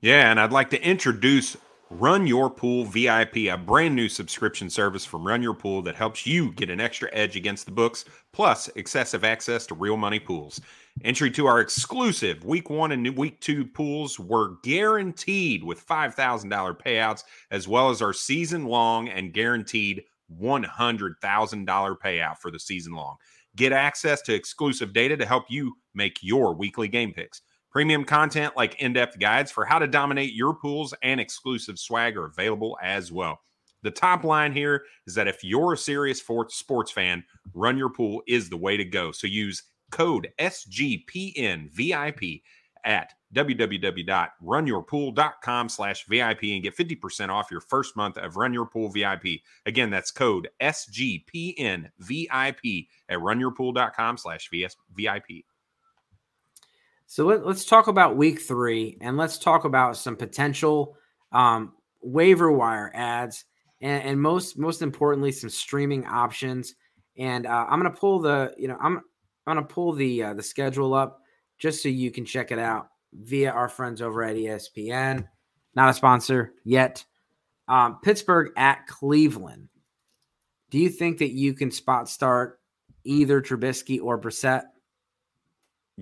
Yeah, 0.00 0.30
and 0.30 0.38
I'd 0.38 0.52
like 0.52 0.70
to 0.70 0.82
introduce 0.82 1.56
Run 1.98 2.26
Your 2.26 2.48
Pool 2.48 2.86
VIP, 2.86 3.36
a 3.50 3.56
brand 3.56 3.94
new 3.94 4.08
subscription 4.08 4.70
service 4.70 5.04
from 5.04 5.26
Run 5.26 5.42
Your 5.42 5.52
Pool 5.52 5.82
that 5.82 5.94
helps 5.94 6.26
you 6.26 6.50
get 6.52 6.70
an 6.70 6.80
extra 6.80 7.10
edge 7.12 7.36
against 7.36 7.66
the 7.66 7.70
books, 7.70 8.06
plus 8.32 8.68
excessive 8.76 9.24
access 9.24 9.66
to 9.66 9.74
real 9.74 9.98
money 9.98 10.18
pools. 10.18 10.58
Entry 11.04 11.30
to 11.32 11.46
our 11.46 11.60
exclusive 11.60 12.44
week 12.46 12.70
one 12.70 12.92
and 12.92 13.14
week 13.14 13.38
two 13.40 13.66
pools 13.66 14.18
were 14.18 14.56
guaranteed 14.62 15.62
with 15.62 15.86
$5,000 15.86 16.80
payouts, 16.80 17.24
as 17.50 17.68
well 17.68 17.90
as 17.90 18.00
our 18.00 18.14
season 18.14 18.64
long 18.64 19.10
and 19.10 19.34
guaranteed 19.34 20.02
$100,000 20.40 21.96
payout 21.98 22.38
for 22.38 22.50
the 22.50 22.58
season 22.58 22.94
long. 22.94 23.16
Get 23.54 23.72
access 23.72 24.22
to 24.22 24.34
exclusive 24.34 24.94
data 24.94 25.18
to 25.18 25.26
help 25.26 25.44
you 25.50 25.74
make 25.94 26.18
your 26.22 26.54
weekly 26.54 26.88
game 26.88 27.12
picks. 27.12 27.42
Premium 27.72 28.04
content 28.04 28.54
like 28.54 28.78
in 28.82 28.92
depth 28.92 29.18
guides 29.18 29.50
for 29.50 29.64
how 29.64 29.78
to 29.78 29.86
dominate 29.86 30.34
your 30.34 30.54
pools 30.54 30.92
and 31.02 31.18
exclusive 31.18 31.78
swag 31.78 32.18
are 32.18 32.26
available 32.26 32.76
as 32.82 33.10
well. 33.10 33.40
The 33.82 33.90
top 33.90 34.24
line 34.24 34.52
here 34.52 34.82
is 35.06 35.14
that 35.14 35.26
if 35.26 35.42
you're 35.42 35.72
a 35.72 35.78
serious 35.78 36.22
sports 36.48 36.92
fan, 36.92 37.24
Run 37.54 37.78
Your 37.78 37.88
Pool 37.88 38.22
is 38.28 38.50
the 38.50 38.58
way 38.58 38.76
to 38.76 38.84
go. 38.84 39.10
So 39.10 39.26
use 39.26 39.62
code 39.90 40.28
SGPNVIP 40.38 42.42
at 42.84 43.14
www.runyourpool.com 43.34 45.68
slash 45.68 46.06
VIP 46.06 46.42
and 46.44 46.62
get 46.62 46.76
50% 46.76 47.30
off 47.30 47.50
your 47.50 47.60
first 47.60 47.96
month 47.96 48.18
of 48.18 48.36
Run 48.36 48.52
Your 48.52 48.66
Pool 48.66 48.90
VIP. 48.90 49.40
Again, 49.66 49.90
that's 49.90 50.10
code 50.10 50.50
SGPNVIP 50.60 51.86
at 53.08 53.18
runyourpool.com 53.18 54.18
slash 54.18 54.50
VIP. 54.50 55.44
So 57.12 57.26
let, 57.26 57.44
us 57.44 57.66
talk 57.66 57.88
about 57.88 58.16
week 58.16 58.40
three 58.40 58.96
and 59.02 59.18
let's 59.18 59.36
talk 59.36 59.66
about 59.66 59.98
some 59.98 60.16
potential 60.16 60.96
um, 61.30 61.74
waiver 62.00 62.50
wire 62.50 62.90
ads 62.94 63.44
and, 63.82 64.02
and, 64.02 64.18
most 64.18 64.56
most 64.56 64.80
importantly 64.80 65.30
some 65.30 65.50
streaming 65.50 66.06
options. 66.06 66.74
And 67.18 67.44
uh, 67.46 67.66
I'm 67.68 67.78
gonna 67.78 67.90
pull 67.90 68.20
the 68.20 68.54
you 68.56 68.66
know 68.66 68.78
I'm 68.80 68.96
I'm 68.96 69.56
gonna 69.56 69.62
pull 69.66 69.92
the 69.92 70.22
uh, 70.22 70.32
the 70.32 70.42
schedule 70.42 70.94
up 70.94 71.20
just 71.58 71.82
so 71.82 71.90
you 71.90 72.10
can 72.10 72.24
check 72.24 72.50
it 72.50 72.58
out 72.58 72.88
via 73.12 73.50
our 73.50 73.68
friends 73.68 74.00
over 74.00 74.24
at 74.24 74.34
ESPN. 74.34 75.28
Not 75.74 75.90
a 75.90 75.92
sponsor 75.92 76.54
yet. 76.64 77.04
Um, 77.68 77.98
Pittsburgh 78.02 78.52
at 78.56 78.86
Cleveland. 78.86 79.68
Do 80.70 80.78
you 80.78 80.88
think 80.88 81.18
that 81.18 81.32
you 81.32 81.52
can 81.52 81.72
spot 81.72 82.08
start 82.08 82.58
either 83.04 83.42
Trubisky 83.42 84.00
or 84.02 84.18
Brissett? 84.18 84.62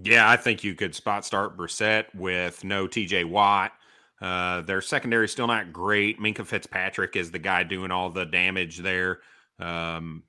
Yeah, 0.03 0.31
I 0.31 0.37
think 0.37 0.65
you 0.65 0.75
could 0.75 0.95
spot 0.95 1.25
start 1.25 1.57
Brissett 1.57 2.07
with 2.15 2.65
no 2.65 2.87
TJ 2.87 3.29
Watt. 3.29 3.73
Uh, 4.21 4.61
their 4.63 4.81
secondary 4.81 5.25
is 5.25 5.33
still 5.33 5.47
not 5.47 5.73
great. 5.73 6.21
Minkah 6.21 6.47
Fitzpatrick 6.47 7.17
is 7.17 7.31
the 7.31 7.39
guy 7.39 7.63
doing 7.63 7.91
all 7.91 8.11
the 8.11 8.27
damage 8.27 8.79
there. 8.79 9.21
Um, 9.59 10.25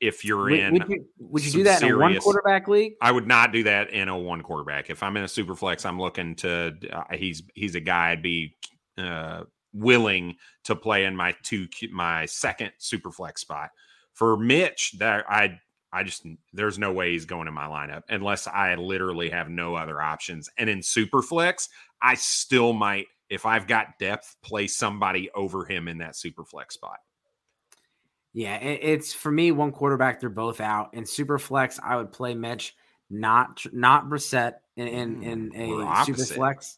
if 0.00 0.24
you're 0.24 0.44
would, 0.44 0.52
in, 0.52 0.72
would 0.74 0.88
you, 0.88 1.04
would 1.18 1.44
you 1.44 1.52
do 1.52 1.62
that 1.64 1.78
serious, 1.78 1.94
in 1.94 2.00
a 2.00 2.02
one 2.02 2.18
quarterback 2.18 2.68
league? 2.68 2.94
I 3.00 3.12
would 3.12 3.26
not 3.26 3.52
do 3.52 3.62
that 3.64 3.90
in 3.90 4.08
a 4.08 4.18
one 4.18 4.42
quarterback. 4.42 4.90
If 4.90 5.02
I'm 5.02 5.16
in 5.16 5.22
a 5.22 5.28
super 5.28 5.54
flex, 5.54 5.84
I'm 5.84 6.00
looking 6.00 6.34
to. 6.36 6.74
Uh, 6.92 7.04
he's 7.14 7.42
he's 7.54 7.74
a 7.76 7.80
guy 7.80 8.10
I'd 8.10 8.22
be 8.22 8.54
uh, 8.98 9.44
willing 9.72 10.36
to 10.64 10.76
play 10.76 11.04
in 11.04 11.16
my 11.16 11.34
two 11.42 11.66
my 11.90 12.26
second 12.26 12.72
super 12.78 13.10
flex 13.10 13.40
spot. 13.40 13.70
For 14.12 14.36
Mitch, 14.36 14.92
that 14.98 15.24
I 15.28 15.58
I 15.92 16.02
just 16.02 16.26
there's 16.52 16.78
no 16.78 16.92
way 16.92 17.12
he's 17.12 17.24
going 17.24 17.48
in 17.48 17.54
my 17.54 17.66
lineup 17.66 18.02
unless 18.08 18.46
I 18.46 18.74
literally 18.74 19.30
have 19.30 19.48
no 19.48 19.74
other 19.74 20.02
options. 20.02 20.50
And 20.58 20.68
in 20.68 20.80
Superflex, 20.80 21.68
I 22.02 22.14
still 22.14 22.72
might, 22.72 23.06
if 23.30 23.46
I've 23.46 23.66
got 23.66 23.98
depth, 23.98 24.36
play 24.42 24.66
somebody 24.66 25.30
over 25.34 25.64
him 25.64 25.88
in 25.88 25.98
that 25.98 26.12
Superflex 26.12 26.72
spot. 26.72 26.98
Yeah, 28.32 28.56
it's 28.56 29.14
for 29.14 29.32
me 29.32 29.50
one 29.50 29.72
quarterback. 29.72 30.20
They're 30.20 30.28
both 30.28 30.60
out. 30.60 30.92
In 30.92 31.04
Superflex, 31.04 31.80
I 31.82 31.96
would 31.96 32.12
play 32.12 32.34
Mitch, 32.34 32.76
not 33.08 33.64
not 33.72 34.10
Brissett 34.10 34.56
in 34.76 34.88
in, 34.88 35.22
in 35.22 35.50
mm, 35.52 35.82
a 35.82 36.12
Superflex. 36.12 36.76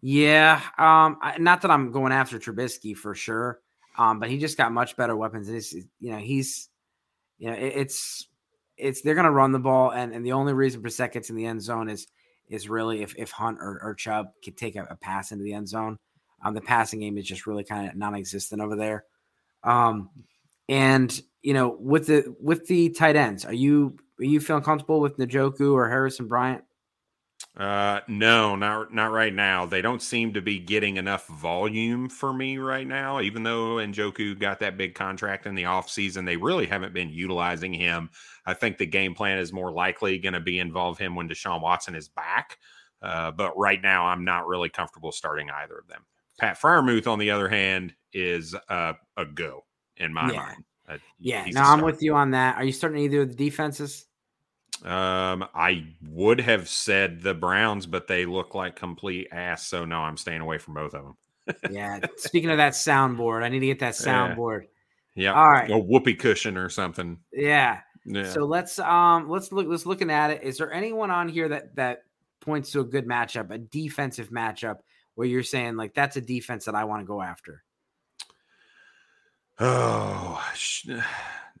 Yeah, 0.00 0.62
um, 0.78 1.18
not 1.38 1.60
that 1.60 1.70
I'm 1.70 1.92
going 1.92 2.12
after 2.12 2.38
Trubisky 2.38 2.96
for 2.96 3.14
sure, 3.14 3.60
um, 3.98 4.18
but 4.18 4.30
he 4.30 4.38
just 4.38 4.56
got 4.56 4.72
much 4.72 4.96
better 4.96 5.14
weapons. 5.14 5.48
And 5.50 5.84
you 6.00 6.12
know, 6.12 6.16
he's 6.16 6.69
you 7.40 7.50
know, 7.50 7.56
it, 7.56 7.72
it's 7.74 8.28
it's 8.76 9.00
they're 9.00 9.14
going 9.14 9.24
to 9.24 9.30
run 9.30 9.50
the 9.50 9.58
ball, 9.58 9.90
and, 9.90 10.14
and 10.14 10.24
the 10.24 10.32
only 10.32 10.52
reason 10.52 10.82
Brissett 10.82 11.12
gets 11.12 11.30
in 11.30 11.36
the 11.36 11.46
end 11.46 11.62
zone 11.62 11.88
is 11.88 12.06
is 12.48 12.68
really 12.68 13.02
if 13.02 13.14
if 13.16 13.30
Hunt 13.32 13.58
or, 13.60 13.80
or 13.82 13.94
Chubb 13.94 14.28
could 14.44 14.56
take 14.56 14.76
a, 14.76 14.86
a, 14.90 14.96
pass 14.96 15.32
into 15.32 15.42
the 15.42 15.54
end 15.54 15.68
zone. 15.68 15.98
Um, 16.44 16.54
the 16.54 16.60
passing 16.60 17.00
game 17.00 17.18
is 17.18 17.26
just 17.26 17.46
really 17.46 17.64
kind 17.64 17.88
of 17.88 17.96
non-existent 17.96 18.62
over 18.62 18.76
there. 18.76 19.04
Um, 19.62 20.10
and 20.68 21.20
you 21.42 21.54
know, 21.54 21.76
with 21.80 22.06
the 22.06 22.34
with 22.40 22.66
the 22.66 22.90
tight 22.90 23.16
ends, 23.16 23.44
are 23.44 23.54
you 23.54 23.96
are 24.20 24.24
you 24.24 24.38
feeling 24.40 24.62
comfortable 24.62 25.00
with 25.00 25.16
Njoku 25.16 25.72
or 25.72 25.88
Harrison 25.88 26.28
Bryant? 26.28 26.62
Uh, 27.56 28.00
no, 28.06 28.54
not 28.54 28.94
not 28.94 29.10
right 29.10 29.34
now. 29.34 29.66
They 29.66 29.82
don't 29.82 30.00
seem 30.00 30.32
to 30.34 30.40
be 30.40 30.58
getting 30.58 30.96
enough 30.96 31.26
volume 31.26 32.08
for 32.08 32.32
me 32.32 32.58
right 32.58 32.86
now. 32.86 33.20
Even 33.20 33.42
though 33.42 33.76
Njoku 33.76 34.38
got 34.38 34.60
that 34.60 34.76
big 34.76 34.94
contract 34.94 35.46
in 35.46 35.56
the 35.56 35.64
offseason, 35.64 36.24
they 36.24 36.36
really 36.36 36.66
haven't 36.66 36.94
been 36.94 37.10
utilizing 37.10 37.74
him. 37.74 38.08
I 38.46 38.54
think 38.54 38.78
the 38.78 38.86
game 38.86 39.14
plan 39.14 39.38
is 39.38 39.52
more 39.52 39.72
likely 39.72 40.18
going 40.18 40.32
to 40.34 40.40
be 40.40 40.60
involve 40.60 40.96
him 40.96 41.16
when 41.16 41.28
Deshaun 41.28 41.60
Watson 41.60 41.96
is 41.96 42.08
back. 42.08 42.58
Uh, 43.02 43.30
but 43.32 43.56
right 43.58 43.82
now, 43.82 44.06
I'm 44.06 44.24
not 44.24 44.46
really 44.46 44.68
comfortable 44.68 45.10
starting 45.10 45.50
either 45.50 45.78
of 45.78 45.88
them. 45.88 46.04
Pat 46.38 46.58
Freiermuth, 46.58 47.06
on 47.06 47.18
the 47.18 47.30
other 47.30 47.48
hand, 47.48 47.94
is 48.12 48.54
uh, 48.68 48.92
a 49.16 49.24
go 49.24 49.64
in 49.96 50.12
my 50.12 50.30
yeah. 50.30 50.36
mind. 50.38 50.64
Uh, 50.88 50.98
yeah, 51.18 51.44
no, 51.46 51.62
I'm 51.62 51.82
with 51.82 52.02
you 52.02 52.14
on 52.14 52.30
that. 52.32 52.56
Are 52.56 52.64
you 52.64 52.72
starting 52.72 53.02
either 53.02 53.22
of 53.22 53.28
the 53.28 53.34
defenses? 53.34 54.06
Um, 54.84 55.46
I 55.54 55.86
would 56.08 56.40
have 56.40 56.68
said 56.68 57.22
the 57.22 57.34
Browns, 57.34 57.86
but 57.86 58.06
they 58.06 58.24
look 58.24 58.54
like 58.54 58.76
complete 58.76 59.28
ass. 59.32 59.66
So 59.66 59.84
no, 59.84 59.98
I'm 59.98 60.16
staying 60.16 60.40
away 60.40 60.58
from 60.58 60.74
both 60.74 60.94
of 60.94 61.04
them. 61.04 61.16
yeah. 61.70 62.00
Speaking 62.16 62.50
of 62.50 62.56
that 62.58 62.72
soundboard, 62.72 63.42
I 63.42 63.48
need 63.48 63.60
to 63.60 63.66
get 63.66 63.80
that 63.80 63.94
soundboard. 63.94 64.66
Yeah. 65.14 65.34
All 65.34 65.50
right. 65.50 65.70
A 65.70 65.78
whoopee 65.78 66.14
cushion 66.14 66.56
or 66.56 66.68
something. 66.68 67.18
Yeah. 67.32 67.80
yeah. 68.06 68.30
So 68.30 68.44
let's 68.44 68.78
um 68.78 69.28
let's 69.28 69.52
look 69.52 69.66
let's 69.68 69.86
looking 69.86 70.10
at 70.10 70.30
it. 70.30 70.42
Is 70.42 70.58
there 70.58 70.72
anyone 70.72 71.10
on 71.10 71.28
here 71.28 71.48
that 71.48 71.76
that 71.76 72.04
points 72.40 72.72
to 72.72 72.80
a 72.80 72.84
good 72.84 73.06
matchup, 73.06 73.50
a 73.50 73.58
defensive 73.58 74.30
matchup 74.30 74.76
where 75.14 75.26
you're 75.26 75.42
saying 75.42 75.76
like 75.76 75.94
that's 75.94 76.16
a 76.16 76.20
defense 76.20 76.64
that 76.64 76.74
I 76.74 76.84
want 76.84 77.02
to 77.02 77.06
go 77.06 77.20
after? 77.20 77.62
Oh, 79.58 80.42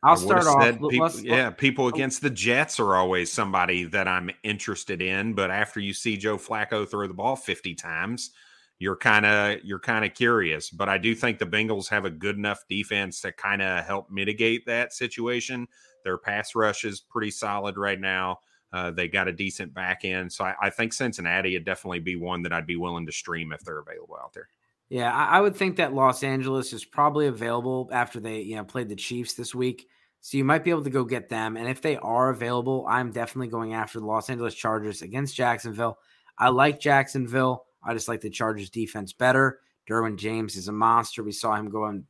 I'll 0.02 0.16
start 0.16 0.46
off. 0.46 0.78
People, 0.90 1.10
yeah, 1.20 1.50
people 1.50 1.84
oh. 1.84 1.88
against 1.88 2.22
the 2.22 2.30
Jets 2.30 2.80
are 2.80 2.96
always 2.96 3.30
somebody 3.30 3.84
that 3.84 4.08
I'm 4.08 4.30
interested 4.42 5.02
in. 5.02 5.34
But 5.34 5.50
after 5.50 5.78
you 5.78 5.92
see 5.92 6.16
Joe 6.16 6.38
Flacco 6.38 6.88
throw 6.88 7.06
the 7.06 7.14
ball 7.14 7.36
50 7.36 7.74
times, 7.74 8.30
you're 8.78 8.96
kind 8.96 9.26
of 9.26 9.58
you're 9.62 9.78
kind 9.78 10.04
of 10.04 10.14
curious. 10.14 10.70
But 10.70 10.88
I 10.88 10.96
do 10.98 11.14
think 11.14 11.38
the 11.38 11.46
Bengals 11.46 11.88
have 11.90 12.06
a 12.06 12.10
good 12.10 12.36
enough 12.36 12.64
defense 12.68 13.20
to 13.20 13.32
kind 13.32 13.60
of 13.60 13.84
help 13.84 14.10
mitigate 14.10 14.66
that 14.66 14.92
situation. 14.92 15.68
Their 16.02 16.16
pass 16.16 16.54
rush 16.54 16.84
is 16.84 17.00
pretty 17.00 17.30
solid 17.30 17.76
right 17.76 18.00
now. 18.00 18.38
Uh, 18.72 18.90
they 18.90 19.08
got 19.08 19.28
a 19.28 19.32
decent 19.32 19.74
back 19.74 20.04
end, 20.04 20.32
so 20.32 20.44
I, 20.44 20.54
I 20.62 20.70
think 20.70 20.92
Cincinnati 20.92 21.54
would 21.54 21.64
definitely 21.64 21.98
be 21.98 22.14
one 22.14 22.42
that 22.42 22.52
I'd 22.52 22.68
be 22.68 22.76
willing 22.76 23.04
to 23.06 23.12
stream 23.12 23.52
if 23.52 23.60
they're 23.62 23.80
available 23.80 24.16
out 24.22 24.32
there. 24.32 24.48
Yeah, 24.90 25.14
I, 25.14 25.40
would 25.40 25.54
think 25.54 25.76
that 25.76 25.94
Los 25.94 26.24
Angeles 26.24 26.72
is 26.72 26.84
probably 26.84 27.28
available 27.28 27.88
after 27.92 28.18
they, 28.18 28.40
you 28.40 28.56
know, 28.56 28.64
played 28.64 28.88
the 28.88 28.96
Chiefs 28.96 29.34
this 29.34 29.54
week. 29.54 29.86
So 30.20 30.36
you 30.36 30.44
might 30.44 30.64
be 30.64 30.70
able 30.70 30.82
to 30.82 30.90
go 30.90 31.04
get 31.04 31.28
them. 31.28 31.56
And 31.56 31.68
if 31.68 31.80
they 31.80 31.96
are 31.96 32.30
available, 32.30 32.84
I'm 32.88 33.12
definitely 33.12 33.48
going 33.48 33.72
after 33.72 34.00
the 34.00 34.06
Los 34.06 34.28
Angeles 34.28 34.52
Chargers 34.52 35.02
against 35.02 35.36
Jacksonville. 35.36 35.96
I 36.36 36.48
like 36.48 36.80
Jacksonville. 36.80 37.66
I 37.84 37.94
just 37.94 38.08
like 38.08 38.20
the 38.20 38.30
Chargers 38.30 38.68
defense 38.68 39.12
better. 39.12 39.60
Derwin 39.88 40.16
James 40.16 40.56
is 40.56 40.66
a 40.66 40.72
monster. 40.72 41.22
We 41.22 41.32
saw 41.32 41.54
him 41.54 41.70
going, 41.70 42.04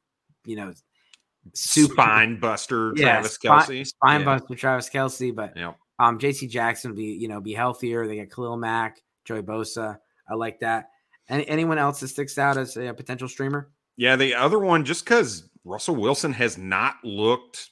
you 0.46 0.56
know, 0.56 0.72
super, 1.52 1.92
spine 1.92 2.40
buster 2.40 2.92
yeah, 2.96 3.20
Travis 3.20 3.38
Kelce. 3.38 3.86
Spine 3.86 4.20
yeah. 4.20 4.24
buster 4.24 4.54
Travis 4.54 4.88
Kelce. 4.88 5.34
But 5.34 5.56
yep. 5.56 5.76
um 5.98 6.18
JC 6.18 6.48
Jackson 6.48 6.94
be, 6.94 7.04
you 7.04 7.28
know, 7.28 7.40
be 7.40 7.52
healthier. 7.52 8.06
They 8.06 8.16
got 8.16 8.30
Khalil 8.34 8.56
Mack, 8.56 9.02
Joey 9.24 9.42
Bosa. 9.42 9.98
I 10.28 10.34
like 10.34 10.60
that. 10.60 10.86
Any, 11.30 11.48
anyone 11.48 11.78
else 11.78 12.00
that 12.00 12.08
sticks 12.08 12.36
out 12.36 12.58
as 12.58 12.76
a 12.76 12.92
potential 12.92 13.28
streamer? 13.28 13.70
Yeah, 13.96 14.16
the 14.16 14.34
other 14.34 14.58
one, 14.58 14.84
just 14.84 15.04
because 15.04 15.48
Russell 15.64 15.96
Wilson 15.96 16.32
has 16.32 16.58
not 16.58 16.96
looked 17.04 17.70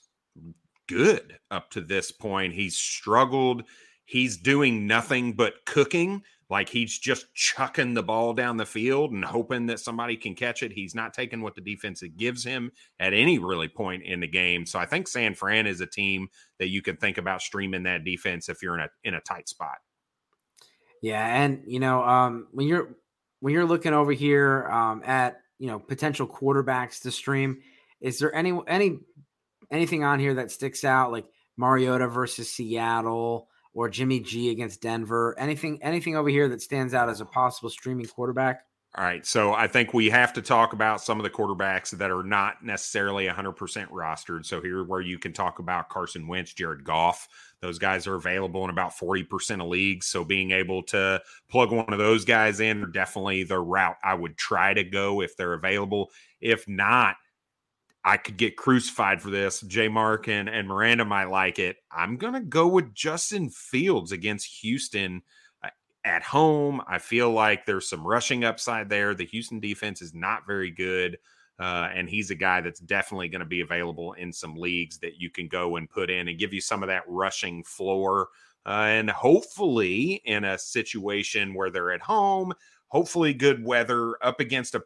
good 0.88 1.36
up 1.50 1.70
to 1.70 1.80
this 1.80 2.10
point. 2.10 2.54
He's 2.54 2.76
struggled. 2.76 3.64
He's 4.04 4.36
doing 4.36 4.86
nothing 4.86 5.34
but 5.34 5.54
cooking. 5.66 6.22
Like 6.50 6.70
he's 6.70 6.98
just 6.98 7.34
chucking 7.34 7.92
the 7.92 8.02
ball 8.02 8.32
down 8.32 8.56
the 8.56 8.64
field 8.64 9.12
and 9.12 9.22
hoping 9.22 9.66
that 9.66 9.80
somebody 9.80 10.16
can 10.16 10.34
catch 10.34 10.62
it. 10.62 10.72
He's 10.72 10.94
not 10.94 11.12
taking 11.12 11.42
what 11.42 11.54
the 11.54 11.60
defense 11.60 12.02
gives 12.16 12.42
him 12.42 12.72
at 12.98 13.12
any 13.12 13.38
really 13.38 13.68
point 13.68 14.02
in 14.04 14.20
the 14.20 14.26
game. 14.26 14.64
So 14.64 14.78
I 14.78 14.86
think 14.86 15.08
San 15.08 15.34
Fran 15.34 15.66
is 15.66 15.82
a 15.82 15.86
team 15.86 16.28
that 16.58 16.68
you 16.68 16.80
can 16.80 16.96
think 16.96 17.18
about 17.18 17.42
streaming 17.42 17.82
that 17.82 18.04
defense 18.04 18.48
if 18.48 18.62
you're 18.62 18.78
in 18.78 18.80
a 18.80 18.88
in 19.04 19.14
a 19.14 19.20
tight 19.20 19.46
spot. 19.46 19.76
Yeah, 21.02 21.24
and 21.42 21.62
you 21.66 21.80
know, 21.80 22.02
um, 22.02 22.48
when 22.52 22.66
you're 22.66 22.96
when 23.40 23.54
you're 23.54 23.64
looking 23.64 23.92
over 23.92 24.12
here 24.12 24.66
um, 24.70 25.02
at 25.04 25.40
you 25.58 25.68
know 25.68 25.78
potential 25.78 26.26
quarterbacks 26.26 27.02
to 27.02 27.10
stream, 27.10 27.60
is 28.00 28.18
there 28.18 28.34
any 28.34 28.58
any 28.66 29.00
anything 29.70 30.04
on 30.04 30.20
here 30.20 30.34
that 30.34 30.50
sticks 30.50 30.84
out 30.84 31.12
like 31.12 31.26
Mariota 31.56 32.08
versus 32.08 32.50
Seattle 32.50 33.48
or 33.74 33.88
Jimmy 33.88 34.20
G 34.20 34.50
against 34.50 34.82
Denver? 34.82 35.34
Anything 35.38 35.82
anything 35.82 36.16
over 36.16 36.28
here 36.28 36.48
that 36.48 36.62
stands 36.62 36.94
out 36.94 37.08
as 37.08 37.20
a 37.20 37.26
possible 37.26 37.70
streaming 37.70 38.06
quarterback? 38.06 38.62
All 38.96 39.04
right. 39.04 39.24
So 39.26 39.52
I 39.52 39.66
think 39.66 39.92
we 39.92 40.08
have 40.10 40.32
to 40.32 40.42
talk 40.42 40.72
about 40.72 41.02
some 41.02 41.20
of 41.20 41.24
the 41.24 41.30
quarterbacks 41.30 41.90
that 41.90 42.10
are 42.10 42.22
not 42.22 42.64
necessarily 42.64 43.26
100% 43.26 43.54
rostered. 43.90 44.46
So 44.46 44.62
here 44.62 44.82
where 44.82 45.02
you 45.02 45.18
can 45.18 45.32
talk 45.32 45.58
about 45.58 45.90
Carson 45.90 46.26
Wentz, 46.26 46.54
Jared 46.54 46.84
Goff. 46.84 47.28
Those 47.60 47.78
guys 47.78 48.06
are 48.06 48.14
available 48.14 48.64
in 48.64 48.70
about 48.70 48.96
40% 48.96 49.60
of 49.60 49.68
leagues. 49.68 50.06
So 50.06 50.24
being 50.24 50.52
able 50.52 50.82
to 50.84 51.20
plug 51.50 51.72
one 51.72 51.92
of 51.92 51.98
those 51.98 52.24
guys 52.24 52.60
in 52.60 52.84
are 52.84 52.88
definitely 52.88 53.44
the 53.44 53.58
route 53.58 53.96
I 54.02 54.14
would 54.14 54.36
try 54.36 54.74
to 54.74 54.84
go 54.84 55.22
if 55.22 55.36
they're 55.36 55.54
available. 55.54 56.10
If 56.40 56.68
not, 56.68 57.16
I 58.04 58.16
could 58.16 58.36
get 58.36 58.56
crucified 58.56 59.20
for 59.20 59.30
this. 59.30 59.60
J 59.62 59.88
Mark 59.88 60.28
and, 60.28 60.48
and 60.48 60.68
Miranda 60.68 61.04
might 61.04 61.30
like 61.30 61.58
it. 61.58 61.76
I'm 61.90 62.16
going 62.16 62.34
to 62.34 62.40
go 62.40 62.68
with 62.68 62.94
Justin 62.94 63.50
Fields 63.50 64.12
against 64.12 64.60
Houston 64.62 65.22
uh, 65.62 65.70
at 66.04 66.22
home. 66.22 66.80
I 66.86 66.98
feel 66.98 67.30
like 67.30 67.66
there's 67.66 67.88
some 67.88 68.06
rushing 68.06 68.44
upside 68.44 68.88
there. 68.88 69.14
The 69.14 69.26
Houston 69.26 69.58
defense 69.58 70.00
is 70.00 70.14
not 70.14 70.46
very 70.46 70.70
good. 70.70 71.18
Uh, 71.58 71.88
and 71.92 72.08
he's 72.08 72.30
a 72.30 72.36
guy 72.36 72.60
that's 72.60 72.80
definitely 72.80 73.28
going 73.28 73.40
to 73.40 73.46
be 73.46 73.62
available 73.62 74.12
in 74.12 74.32
some 74.32 74.54
leagues 74.54 74.98
that 74.98 75.20
you 75.20 75.28
can 75.28 75.48
go 75.48 75.76
and 75.76 75.90
put 75.90 76.08
in 76.08 76.28
and 76.28 76.38
give 76.38 76.52
you 76.52 76.60
some 76.60 76.82
of 76.82 76.88
that 76.88 77.02
rushing 77.08 77.64
floor. 77.64 78.28
Uh, 78.64 78.86
and 78.88 79.10
hopefully, 79.10 80.20
in 80.24 80.44
a 80.44 80.58
situation 80.58 81.54
where 81.54 81.70
they're 81.70 81.92
at 81.92 82.02
home, 82.02 82.52
hopefully 82.88 83.34
good 83.34 83.64
weather 83.64 84.14
up 84.22 84.40
against 84.40 84.74
a 84.74 84.82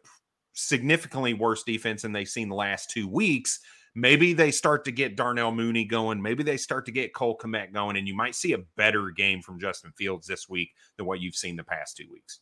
significantly 0.53 1.33
worse 1.33 1.63
defense 1.63 2.01
than 2.01 2.11
they've 2.11 2.27
seen 2.27 2.49
the 2.49 2.55
last 2.55 2.89
two 2.89 3.07
weeks. 3.07 3.59
Maybe 3.95 4.33
they 4.33 4.49
start 4.49 4.85
to 4.85 4.91
get 4.91 5.15
Darnell 5.15 5.51
Mooney 5.51 5.85
going. 5.85 6.19
Maybe 6.19 6.41
they 6.41 6.57
start 6.57 6.85
to 6.87 6.91
get 6.91 7.13
Cole 7.13 7.37
Kmet 7.37 7.73
going, 7.73 7.95
and 7.95 8.07
you 8.07 8.15
might 8.15 8.33
see 8.33 8.53
a 8.53 8.63
better 8.75 9.11
game 9.11 9.41
from 9.41 9.59
Justin 9.59 9.91
Fields 9.95 10.25
this 10.25 10.49
week 10.49 10.71
than 10.97 11.05
what 11.05 11.21
you've 11.21 11.35
seen 11.35 11.55
the 11.55 11.63
past 11.63 11.97
two 11.97 12.07
weeks. 12.11 12.39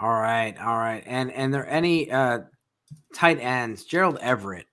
All 0.00 0.12
right, 0.12 0.58
all 0.60 0.76
right. 0.76 1.02
And 1.06 1.30
and 1.32 1.54
there 1.54 1.66
any 1.66 2.10
uh 2.10 2.40
tight 3.14 3.38
ends, 3.40 3.84
Gerald 3.84 4.18
Everett. 4.20 4.66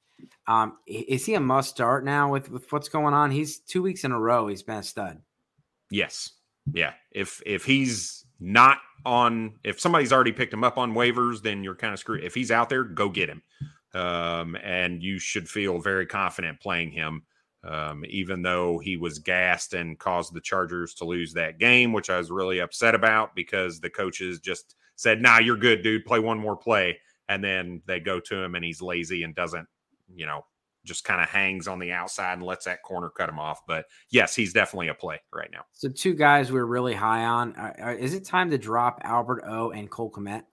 Um, 0.48 0.78
is 0.88 1.26
he 1.26 1.36
a 1.36 1.40
must 1.40 1.70
start 1.70 2.04
now 2.04 2.32
with, 2.32 2.50
with 2.50 2.72
what's 2.72 2.90
going 2.90 3.14
on? 3.14 3.32
He's 3.32 3.60
two 3.60 3.82
weeks 3.82 4.04
in 4.04 4.12
a 4.12 4.20
row. 4.20 4.48
He's 4.48 4.64
been 4.64 4.78
a 4.78 4.84
stud. 4.84 5.22
Yes. 5.90 6.32
Yeah. 6.72 6.94
If 7.12 7.42
if 7.46 7.66
he's 7.66 8.26
not 8.40 8.80
on, 9.06 9.56
if 9.64 9.80
somebody's 9.80 10.12
already 10.12 10.32
picked 10.32 10.54
him 10.54 10.64
up 10.64 10.78
on 10.78 10.94
waivers, 10.94 11.42
then 11.42 11.64
you're 11.64 11.76
kind 11.76 11.94
of 11.94 12.00
screwed. 12.00 12.24
If 12.24 12.36
he's 12.36 12.52
out 12.52 12.70
there, 12.70 12.84
go 12.84 13.10
get 13.10 13.30
him. 13.30 13.42
Um, 13.94 14.58
and 14.64 15.04
you 15.04 15.20
should 15.20 15.48
feel 15.48 15.80
very 15.80 16.06
confident 16.06 16.60
playing 16.60 16.92
him. 16.92 17.24
Um, 17.66 18.04
even 18.10 18.42
though 18.42 18.80
he 18.80 18.98
was 18.98 19.20
gassed 19.20 19.74
and 19.74 19.98
caused 19.98 20.34
the 20.34 20.42
Chargers 20.42 20.94
to 20.96 21.06
lose 21.06 21.34
that 21.34 21.60
game, 21.60 21.94
which 21.94 22.10
I 22.10 22.18
was 22.18 22.30
really 22.30 22.60
upset 22.60 22.94
about 22.94 23.36
because 23.36 23.80
the 23.80 23.90
coaches 23.90 24.40
just 24.40 24.76
said, 24.98 25.22
"Nah, 25.22 25.40
you're 25.40 25.56
good, 25.56 25.82
dude. 25.82 26.04
Play 26.04 26.20
one 26.20 26.40
more 26.40 26.58
play." 26.58 27.00
And 27.30 27.44
then 27.44 27.82
they 27.86 28.00
go 28.00 28.20
to 28.20 28.36
him 28.36 28.56
and 28.56 28.64
he's 28.64 28.82
lazy 28.82 29.24
and 29.24 29.36
doesn't, 29.36 29.68
you 30.14 30.26
know, 30.26 30.46
just 30.86 31.04
kind 31.06 31.22
of 31.22 31.30
hangs 31.30 31.68
on 31.68 31.80
the 31.80 31.92
outside 31.92 32.34
and 32.34 32.44
lets 32.44 32.66
that 32.66 32.84
corner 32.84 33.10
cut 33.10 33.30
him 33.30 33.40
off. 33.40 33.62
But 33.68 33.86
yes, 34.10 34.36
he's 34.36 34.54
definitely 34.54 34.90
a 34.90 34.94
play 34.94 35.20
right 35.34 35.50
now. 35.52 35.64
So 35.72 35.90
two 35.90 36.14
guys 36.14 36.52
we're 36.52 36.66
really 36.66 36.94
high 36.94 37.24
on. 37.26 37.56
Uh, 37.56 37.96
is 37.98 38.14
it 38.14 38.26
time 38.26 38.50
to 38.52 38.58
drop 38.58 39.00
Albert 39.04 39.44
O 39.48 39.72
and 39.72 39.90
Cole 39.90 40.12
Kmet? 40.12 40.44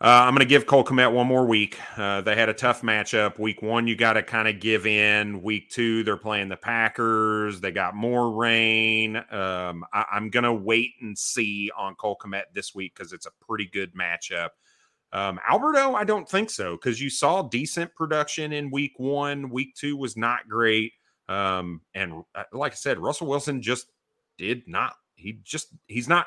Uh, 0.00 0.26
I'm 0.26 0.34
going 0.34 0.40
to 0.40 0.44
give 0.44 0.66
Cole 0.66 0.84
Kmet 0.84 1.12
one 1.12 1.26
more 1.26 1.46
week. 1.46 1.78
Uh, 1.96 2.20
they 2.20 2.34
had 2.34 2.48
a 2.48 2.52
tough 2.52 2.82
matchup. 2.82 3.38
Week 3.38 3.62
one, 3.62 3.86
you 3.86 3.96
got 3.96 4.14
to 4.14 4.22
kind 4.22 4.48
of 4.48 4.60
give 4.60 4.86
in. 4.86 5.40
Week 5.40 5.70
two, 5.70 6.02
they're 6.02 6.16
playing 6.16 6.48
the 6.48 6.56
Packers. 6.56 7.60
They 7.60 7.70
got 7.70 7.94
more 7.94 8.32
rain. 8.32 9.16
Um, 9.16 9.84
I, 9.92 10.04
am 10.12 10.30
going 10.30 10.44
to 10.44 10.52
wait 10.52 10.90
and 11.00 11.16
see 11.16 11.70
on 11.74 11.94
Cole 11.94 12.18
Kmet 12.22 12.42
this 12.52 12.74
week 12.74 12.92
because 12.94 13.12
it's 13.12 13.24
a 13.24 13.30
pretty 13.40 13.66
good 13.72 13.94
matchup. 13.94 14.50
Um, 15.14 15.38
Albert 15.48 15.76
O, 15.76 15.94
I 15.94 16.02
don't 16.02 16.28
think 16.28 16.50
so 16.50 16.72
because 16.72 17.00
you 17.00 17.08
saw 17.08 17.42
decent 17.42 17.94
production 17.94 18.52
in 18.52 18.70
week 18.70 18.94
one. 18.96 19.48
Week 19.48 19.74
two 19.76 19.96
was 19.96 20.16
not 20.16 20.48
great. 20.48 20.92
Um, 21.28 21.80
and 21.94 22.24
uh, 22.34 22.42
like 22.52 22.72
I 22.72 22.74
said, 22.74 22.98
Russell 22.98 23.28
Wilson 23.28 23.62
just 23.62 23.86
did 24.38 24.64
not, 24.66 24.94
he 25.14 25.38
just, 25.44 25.68
he's 25.86 26.08
not 26.08 26.26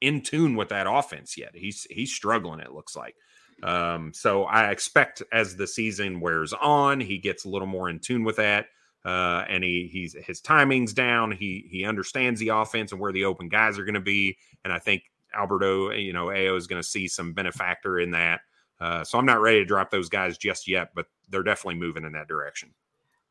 in 0.00 0.22
tune 0.22 0.56
with 0.56 0.70
that 0.70 0.88
offense 0.90 1.38
yet. 1.38 1.52
He's, 1.54 1.86
he's 1.88 2.12
struggling, 2.12 2.60
it 2.60 2.72
looks 2.72 2.96
like. 2.96 3.14
Um, 3.62 4.12
so 4.12 4.42
I 4.42 4.70
expect 4.70 5.22
as 5.32 5.56
the 5.56 5.66
season 5.66 6.20
wears 6.20 6.52
on, 6.52 7.00
he 7.00 7.18
gets 7.18 7.44
a 7.44 7.48
little 7.48 7.68
more 7.68 7.88
in 7.88 8.00
tune 8.00 8.24
with 8.24 8.36
that. 8.36 8.66
Uh, 9.04 9.44
and 9.48 9.62
he 9.62 9.88
he's 9.90 10.16
his 10.26 10.40
timing's 10.40 10.92
down. 10.92 11.30
He 11.30 11.68
he 11.70 11.84
understands 11.84 12.40
the 12.40 12.48
offense 12.48 12.90
and 12.90 13.00
where 13.00 13.12
the 13.12 13.24
open 13.24 13.48
guys 13.48 13.78
are 13.78 13.84
going 13.84 13.94
to 13.94 14.00
be. 14.00 14.36
And 14.64 14.72
I 14.72 14.80
think 14.80 15.04
Albert 15.36 15.64
O, 15.64 15.90
you 15.90 16.12
know, 16.12 16.30
AO 16.30 16.56
is 16.56 16.66
going 16.66 16.82
to 16.82 16.88
see 16.88 17.08
some 17.08 17.32
benefactor 17.32 17.98
in 17.98 18.10
that. 18.12 18.40
Uh, 18.80 19.04
so 19.04 19.18
I'm 19.18 19.26
not 19.26 19.40
ready 19.40 19.58
to 19.58 19.64
drop 19.64 19.90
those 19.90 20.08
guys 20.08 20.36
just 20.38 20.68
yet, 20.68 20.90
but 20.94 21.06
they're 21.30 21.42
definitely 21.42 21.80
moving 21.80 22.04
in 22.04 22.12
that 22.12 22.28
direction. 22.28 22.70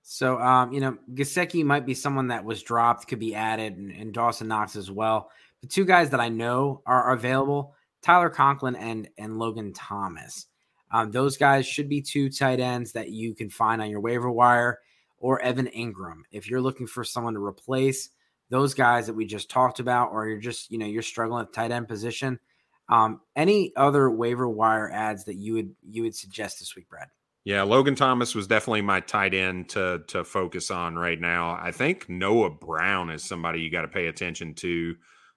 So, 0.08 0.39
um, 0.39 0.72
you 0.72 0.80
know, 0.80 0.97
Gesicki 1.14 1.64
might 1.64 1.86
be 1.86 1.95
someone 1.95 2.28
that 2.28 2.45
was 2.45 2.62
dropped, 2.62 3.08
could 3.08 3.20
be 3.20 3.34
added, 3.34 3.78
and, 3.78 3.91
and, 3.91 4.14
Dawson 4.14 4.47
Knox 4.47 4.76
as 4.76 4.91
well. 4.91 5.32
The 5.62 5.68
two 5.68 5.84
guys 5.84 6.12
that 6.12 6.20
I 6.20 6.30
know 6.30 6.84
are, 6.86 7.14
available: 7.14 7.74
Tyler 8.03 8.30
Conklin 8.30 8.76
and 8.76 9.10
and 9.18 9.39
Logan 9.39 9.74
Thomas. 9.74 10.45
Um, 10.91 11.10
those 11.10 11.38
guys 11.38 11.66
should 11.66 11.89
be 11.89 12.03
two 12.03 12.30
tight 12.30 12.60
ends 12.60 12.91
that 12.91 13.10
you 13.10 13.34
can 13.34 13.49
find 13.49 13.82
on 13.82 13.89
your 13.89 13.99
waiver 13.99 14.30
wire, 14.30 14.80
or 15.18 15.41
Evan 15.41 15.68
Engram. 15.76 16.22
if 16.32 16.47
you're 16.47 16.62
looking 16.62 16.86
for 16.86 17.03
someone 17.03 17.34
to 17.34 17.43
replace 17.43 18.10
those 18.50 18.74
guys 18.74 19.08
that 19.08 19.14
we 19.14 19.26
just 19.26 19.50
talked 19.50 19.80
about, 19.80 20.12
or 20.12 20.28
you're 20.28 20.39
just, 20.39 20.72
you 20.72 20.78
know, 20.78 20.86
you're 20.86 21.02
struggling 21.02 21.43
at 21.43 21.54
tight 21.54 21.72
end 21.72 21.88
position. 21.88 22.39
Um, 22.88 23.22
any 23.36 23.74
other 23.76 24.10
waiver 24.10 24.48
wire 24.48 24.91
ads 24.91 25.26
that 25.26 25.36
you 25.36 25.54
would 25.54 25.76
you 25.89 26.04
would 26.04 26.16
suggest 26.16 26.60
this 26.60 26.76
week, 26.76 26.88
Brad? 26.89 27.08
Yeah, 27.43 27.64
Logan 27.64 27.96
Thomas 27.96 28.34
was 28.36 28.48
definitely 28.48 28.82
my 28.82 29.00
tight 29.00 29.34
end 29.34 29.70
to 29.70 30.02
to 30.08 30.24
focus 30.24 30.72
on 30.72 30.96
right 30.96 31.20
now. 31.20 31.58
I 31.60 31.72
think 31.72 32.10
Noah 32.10 32.52
Brown 32.52 33.10
is 33.10 33.24
somebody 33.24 33.62
you 33.62 33.72
got 33.72 33.84
to 33.84 33.88
pay 33.88 34.08
attention 34.08 34.54
to. 34.56 34.96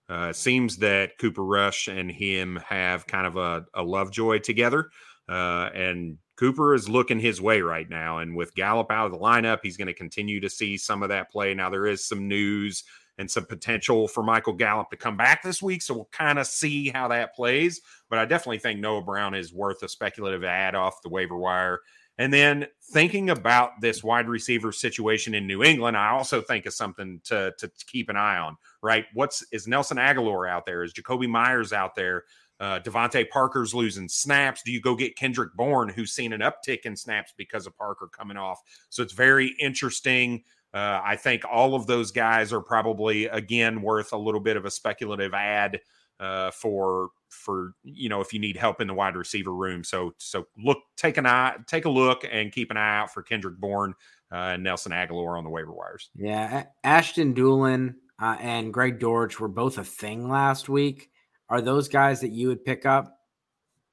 Uh, 0.08 0.32
seems 0.32 0.78
that 0.78 1.18
Cooper 1.18 1.44
Rush 1.44 1.86
and 1.86 2.10
him 2.10 2.58
have 2.66 3.06
kind 3.06 3.26
of 3.26 3.36
a, 3.36 3.66
a 3.74 3.82
lovejoy 3.82 4.38
together. 4.38 4.88
Uh, 5.28 5.68
and 5.74 6.16
Cooper 6.36 6.74
is 6.74 6.88
looking 6.88 7.20
his 7.20 7.42
way 7.42 7.60
right 7.60 7.88
now. 7.90 8.18
And 8.18 8.34
with 8.34 8.54
Gallup 8.54 8.90
out 8.90 9.04
of 9.04 9.12
the 9.12 9.18
lineup, 9.18 9.58
he's 9.62 9.76
going 9.76 9.88
to 9.88 9.94
continue 9.94 10.40
to 10.40 10.48
see 10.48 10.78
some 10.78 11.02
of 11.02 11.10
that 11.10 11.30
play. 11.30 11.52
Now, 11.52 11.68
there 11.68 11.86
is 11.86 12.06
some 12.06 12.26
news 12.26 12.84
and 13.18 13.30
some 13.30 13.44
potential 13.44 14.08
for 14.08 14.22
Michael 14.22 14.52
Gallup 14.52 14.90
to 14.90 14.96
come 14.96 15.16
back 15.16 15.42
this 15.42 15.60
week. 15.60 15.82
So 15.82 15.94
we'll 15.94 16.08
kind 16.12 16.38
of 16.38 16.46
see 16.46 16.88
how 16.88 17.08
that 17.08 17.34
plays. 17.34 17.80
But 18.08 18.20
I 18.20 18.24
definitely 18.24 18.58
think 18.58 18.80
Noah 18.80 19.02
Brown 19.02 19.34
is 19.34 19.52
worth 19.52 19.82
a 19.82 19.88
speculative 19.88 20.44
ad 20.44 20.74
off 20.74 21.02
the 21.02 21.08
waiver 21.08 21.36
wire. 21.36 21.80
And 22.18 22.32
then 22.32 22.66
thinking 22.92 23.30
about 23.30 23.80
this 23.80 24.02
wide 24.02 24.28
receiver 24.28 24.72
situation 24.72 25.34
in 25.34 25.46
New 25.46 25.62
England, 25.62 25.96
I 25.96 26.10
also 26.10 26.40
think 26.40 26.66
is 26.66 26.76
something 26.76 27.20
to, 27.24 27.52
to 27.58 27.70
keep 27.86 28.08
an 28.08 28.16
eye 28.16 28.38
on, 28.38 28.56
right? 28.82 29.04
What's 29.14 29.44
is 29.52 29.68
Nelson 29.68 29.98
Agholor 29.98 30.50
out 30.50 30.66
there? 30.66 30.82
Is 30.82 30.92
Jakobi 30.92 31.28
Meyers 31.28 31.72
out 31.72 31.94
there? 31.94 32.24
Uh, 32.60 32.80
DeVante 32.80 33.28
Parker's 33.30 33.72
losing 33.72 34.08
snaps. 34.08 34.62
Do 34.64 34.72
you 34.72 34.80
go 34.80 34.96
get 34.96 35.16
Kendrick 35.16 35.54
Bourne, 35.54 35.88
who's 35.88 36.10
seen 36.10 36.32
an 36.32 36.40
uptick 36.40 36.80
in 36.86 36.96
snaps 36.96 37.32
because 37.36 37.68
of 37.68 37.76
Parker 37.76 38.08
coming 38.08 38.36
off? 38.36 38.60
So 38.88 39.00
it's 39.00 39.12
very 39.12 39.54
interesting. 39.60 40.42
Uh, 40.74 41.00
I 41.02 41.16
think 41.16 41.44
all 41.50 41.74
of 41.74 41.86
those 41.86 42.10
guys 42.10 42.52
are 42.52 42.60
probably 42.60 43.26
again 43.26 43.80
worth 43.80 44.12
a 44.12 44.18
little 44.18 44.40
bit 44.40 44.56
of 44.56 44.64
a 44.64 44.70
speculative 44.70 45.32
ad 45.32 45.80
uh, 46.20 46.50
for 46.50 47.10
for 47.28 47.72
you 47.84 48.08
know 48.08 48.20
if 48.20 48.32
you 48.32 48.40
need 48.40 48.56
help 48.56 48.80
in 48.80 48.86
the 48.86 48.94
wide 48.94 49.16
receiver 49.16 49.54
room. 49.54 49.84
So 49.84 50.14
so 50.18 50.46
look, 50.58 50.78
take 50.96 51.16
an 51.16 51.26
eye, 51.26 51.56
take 51.66 51.84
a 51.84 51.90
look, 51.90 52.24
and 52.30 52.52
keep 52.52 52.70
an 52.70 52.76
eye 52.76 52.98
out 52.98 53.12
for 53.12 53.22
Kendrick 53.22 53.58
Bourne 53.58 53.94
uh, 54.32 54.52
and 54.54 54.62
Nelson 54.62 54.92
Agholor 54.92 55.38
on 55.38 55.44
the 55.44 55.50
waiver 55.50 55.72
wires. 55.72 56.10
Yeah, 56.14 56.64
Ashton 56.84 57.34
Dulin 57.34 57.94
uh, 58.20 58.36
and 58.40 58.72
Greg 58.72 58.98
Dortch 58.98 59.40
were 59.40 59.48
both 59.48 59.78
a 59.78 59.84
thing 59.84 60.28
last 60.28 60.68
week. 60.68 61.10
Are 61.48 61.62
those 61.62 61.88
guys 61.88 62.20
that 62.20 62.30
you 62.30 62.48
would 62.48 62.64
pick 62.64 62.84
up? 62.84 63.20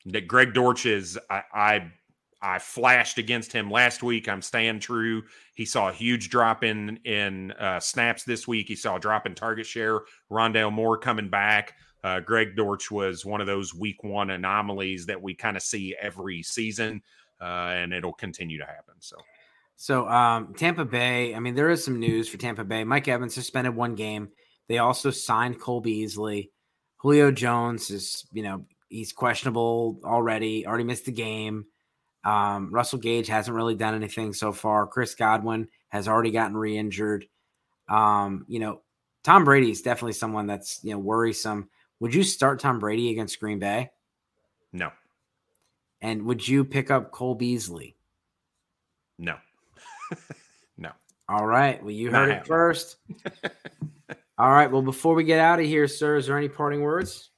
That 0.07 0.27
Greg 0.27 0.53
Dortch 0.53 0.85
is. 0.85 1.17
I, 1.29 1.43
I 1.53 1.91
I 2.45 2.59
flashed 2.59 3.17
against 3.17 3.51
him 3.51 3.71
last 3.71 4.03
week. 4.03 4.29
I'm 4.29 4.41
staying 4.41 4.79
true. 4.79 5.23
He 5.55 5.65
saw 5.65 5.89
a 5.89 5.93
huge 5.93 6.29
drop 6.29 6.63
in 6.63 6.97
in 7.03 7.51
uh, 7.53 7.79
snaps 7.79 8.23
this 8.23 8.47
week. 8.47 8.67
He 8.67 8.75
saw 8.75 8.97
a 8.97 8.99
drop 8.99 9.25
in 9.25 9.33
target 9.33 9.65
share. 9.65 10.01
Rondale 10.31 10.71
Moore 10.71 10.99
coming 10.99 11.27
back. 11.27 11.73
Uh, 12.03 12.19
Greg 12.19 12.55
Dortch 12.55 12.91
was 12.91 13.25
one 13.25 13.41
of 13.41 13.47
those 13.47 13.73
week 13.73 14.03
one 14.03 14.29
anomalies 14.29 15.07
that 15.07 15.19
we 15.19 15.33
kind 15.33 15.57
of 15.57 15.63
see 15.63 15.95
every 15.99 16.43
season, 16.43 17.01
uh, 17.41 17.71
and 17.73 17.91
it'll 17.91 18.13
continue 18.13 18.59
to 18.59 18.65
happen. 18.65 18.93
So, 18.99 19.15
so 19.75 20.07
um, 20.07 20.53
Tampa 20.53 20.85
Bay. 20.85 21.33
I 21.33 21.39
mean, 21.39 21.55
there 21.55 21.71
is 21.71 21.83
some 21.83 21.99
news 21.99 22.29
for 22.29 22.37
Tampa 22.37 22.63
Bay. 22.63 22.83
Mike 22.83 23.07
Evans 23.07 23.33
suspended 23.33 23.75
one 23.75 23.95
game. 23.95 24.29
They 24.67 24.77
also 24.77 25.09
signed 25.09 25.59
Cole 25.59 25.81
Beasley. 25.81 26.51
Julio 26.97 27.31
Jones 27.31 27.89
is, 27.89 28.27
you 28.31 28.43
know, 28.43 28.65
he's 28.87 29.13
questionable 29.13 29.99
already. 30.05 30.67
Already 30.67 30.83
missed 30.83 31.05
the 31.05 31.11
game. 31.11 31.65
Um, 32.25 32.71
Russell 32.71 32.99
Gage 32.99 33.27
hasn't 33.27 33.55
really 33.55 33.75
done 33.75 33.93
anything 33.93 34.33
so 34.33 34.51
far. 34.51 34.87
Chris 34.87 35.13
Godwin 35.13 35.67
has 35.89 36.07
already 36.07 36.31
gotten 36.31 36.57
re-injured. 36.57 37.27
Um, 37.87 38.45
you 38.47 38.59
know, 38.59 38.81
Tom 39.23 39.45
Brady 39.45 39.69
is 39.69 39.81
definitely 39.81 40.13
someone 40.13 40.47
that's 40.47 40.83
you 40.83 40.91
know 40.91 40.99
worrisome. 40.99 41.69
Would 41.99 42.13
you 42.13 42.23
start 42.23 42.59
Tom 42.59 42.79
Brady 42.79 43.11
against 43.11 43.39
Green 43.39 43.59
Bay? 43.59 43.91
No. 44.73 44.91
And 46.01 46.23
would 46.25 46.45
you 46.45 46.65
pick 46.65 46.91
up 46.91 47.11
Cole 47.11 47.35
Beasley? 47.35 47.95
No. 49.17 49.37
no. 50.77 50.91
All 51.29 51.45
right. 51.45 51.81
Well, 51.81 51.91
you 51.91 52.11
heard 52.11 52.29
Not 52.29 52.37
it 52.37 52.47
first. 52.47 52.97
All 54.37 54.51
right. 54.51 54.69
Well, 54.69 54.81
before 54.81 55.15
we 55.15 55.23
get 55.23 55.39
out 55.39 55.59
of 55.59 55.65
here, 55.65 55.87
sir, 55.87 56.17
is 56.17 56.27
there 56.27 56.37
any 56.37 56.49
parting 56.49 56.81
words? 56.81 57.29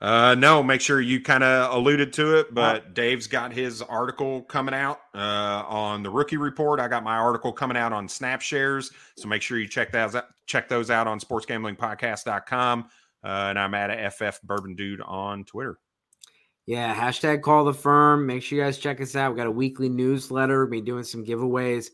Uh, 0.00 0.36
no, 0.36 0.62
make 0.62 0.80
sure 0.80 1.00
you 1.00 1.20
kind 1.20 1.42
of 1.42 1.74
alluded 1.74 2.12
to 2.12 2.36
it, 2.38 2.54
but 2.54 2.94
Dave's 2.94 3.26
got 3.26 3.52
his 3.52 3.82
article 3.82 4.42
coming 4.42 4.74
out 4.74 5.00
uh, 5.12 5.64
on 5.66 6.04
the 6.04 6.10
rookie 6.10 6.36
report. 6.36 6.78
I 6.78 6.86
got 6.86 7.02
my 7.02 7.16
article 7.16 7.52
coming 7.52 7.76
out 7.76 7.92
on 7.92 8.08
snap 8.08 8.40
shares, 8.40 8.92
so 9.16 9.26
make 9.26 9.42
sure 9.42 9.58
you 9.58 9.66
check 9.66 9.90
that 9.92 10.28
check 10.46 10.68
those 10.68 10.90
out 10.90 11.08
on 11.08 11.18
sportsgamblingpodcast.com. 11.18 12.88
Uh, 13.24 13.26
and 13.26 13.58
I'm 13.58 13.74
at 13.74 14.12
FF 14.12 14.40
Bourbon 14.42 14.76
Dude 14.76 15.00
on 15.00 15.44
Twitter. 15.44 15.78
Yeah, 16.66 16.94
hashtag 16.94 17.42
call 17.42 17.64
the 17.64 17.74
firm. 17.74 18.26
Make 18.26 18.42
sure 18.42 18.58
you 18.58 18.64
guys 18.64 18.78
check 18.78 19.00
us 19.00 19.16
out. 19.16 19.32
We 19.32 19.38
got 19.38 19.46
a 19.48 19.50
weekly 19.50 19.88
newsletter. 19.88 20.64
We'll 20.64 20.70
be 20.70 20.80
doing 20.80 21.02
some 21.02 21.24
giveaways. 21.24 21.88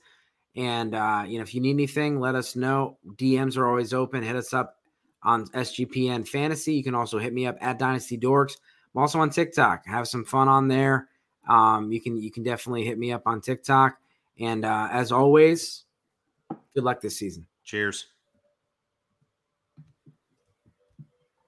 And 0.56 0.94
uh, 0.94 1.24
you 1.26 1.38
know, 1.38 1.42
if 1.42 1.54
you 1.54 1.62
need 1.62 1.70
anything, 1.70 2.20
let 2.20 2.34
us 2.34 2.54
know. 2.54 2.98
DMs 3.16 3.56
are 3.56 3.66
always 3.66 3.94
open. 3.94 4.22
Hit 4.22 4.36
us 4.36 4.52
up 4.52 4.76
on 5.24 5.46
SGPN 5.48 6.26
Fantasy. 6.28 6.74
You 6.74 6.84
can 6.84 6.94
also 6.94 7.18
hit 7.18 7.32
me 7.32 7.46
up 7.46 7.56
at 7.60 7.78
Dynasty 7.78 8.18
Dorks. 8.18 8.56
I'm 8.94 9.00
also 9.00 9.18
on 9.18 9.30
TikTok. 9.30 9.86
Have 9.86 10.06
some 10.06 10.24
fun 10.24 10.48
on 10.48 10.68
there. 10.68 11.08
Um, 11.48 11.92
you 11.92 12.00
can 12.00 12.16
you 12.16 12.30
can 12.30 12.42
definitely 12.42 12.84
hit 12.84 12.98
me 12.98 13.12
up 13.12 13.22
on 13.26 13.40
TikTok. 13.40 13.96
And 14.38 14.64
uh, 14.64 14.88
as 14.90 15.12
always, 15.12 15.84
good 16.74 16.84
luck 16.84 17.00
this 17.00 17.18
season. 17.18 17.46
Cheers. 17.64 18.13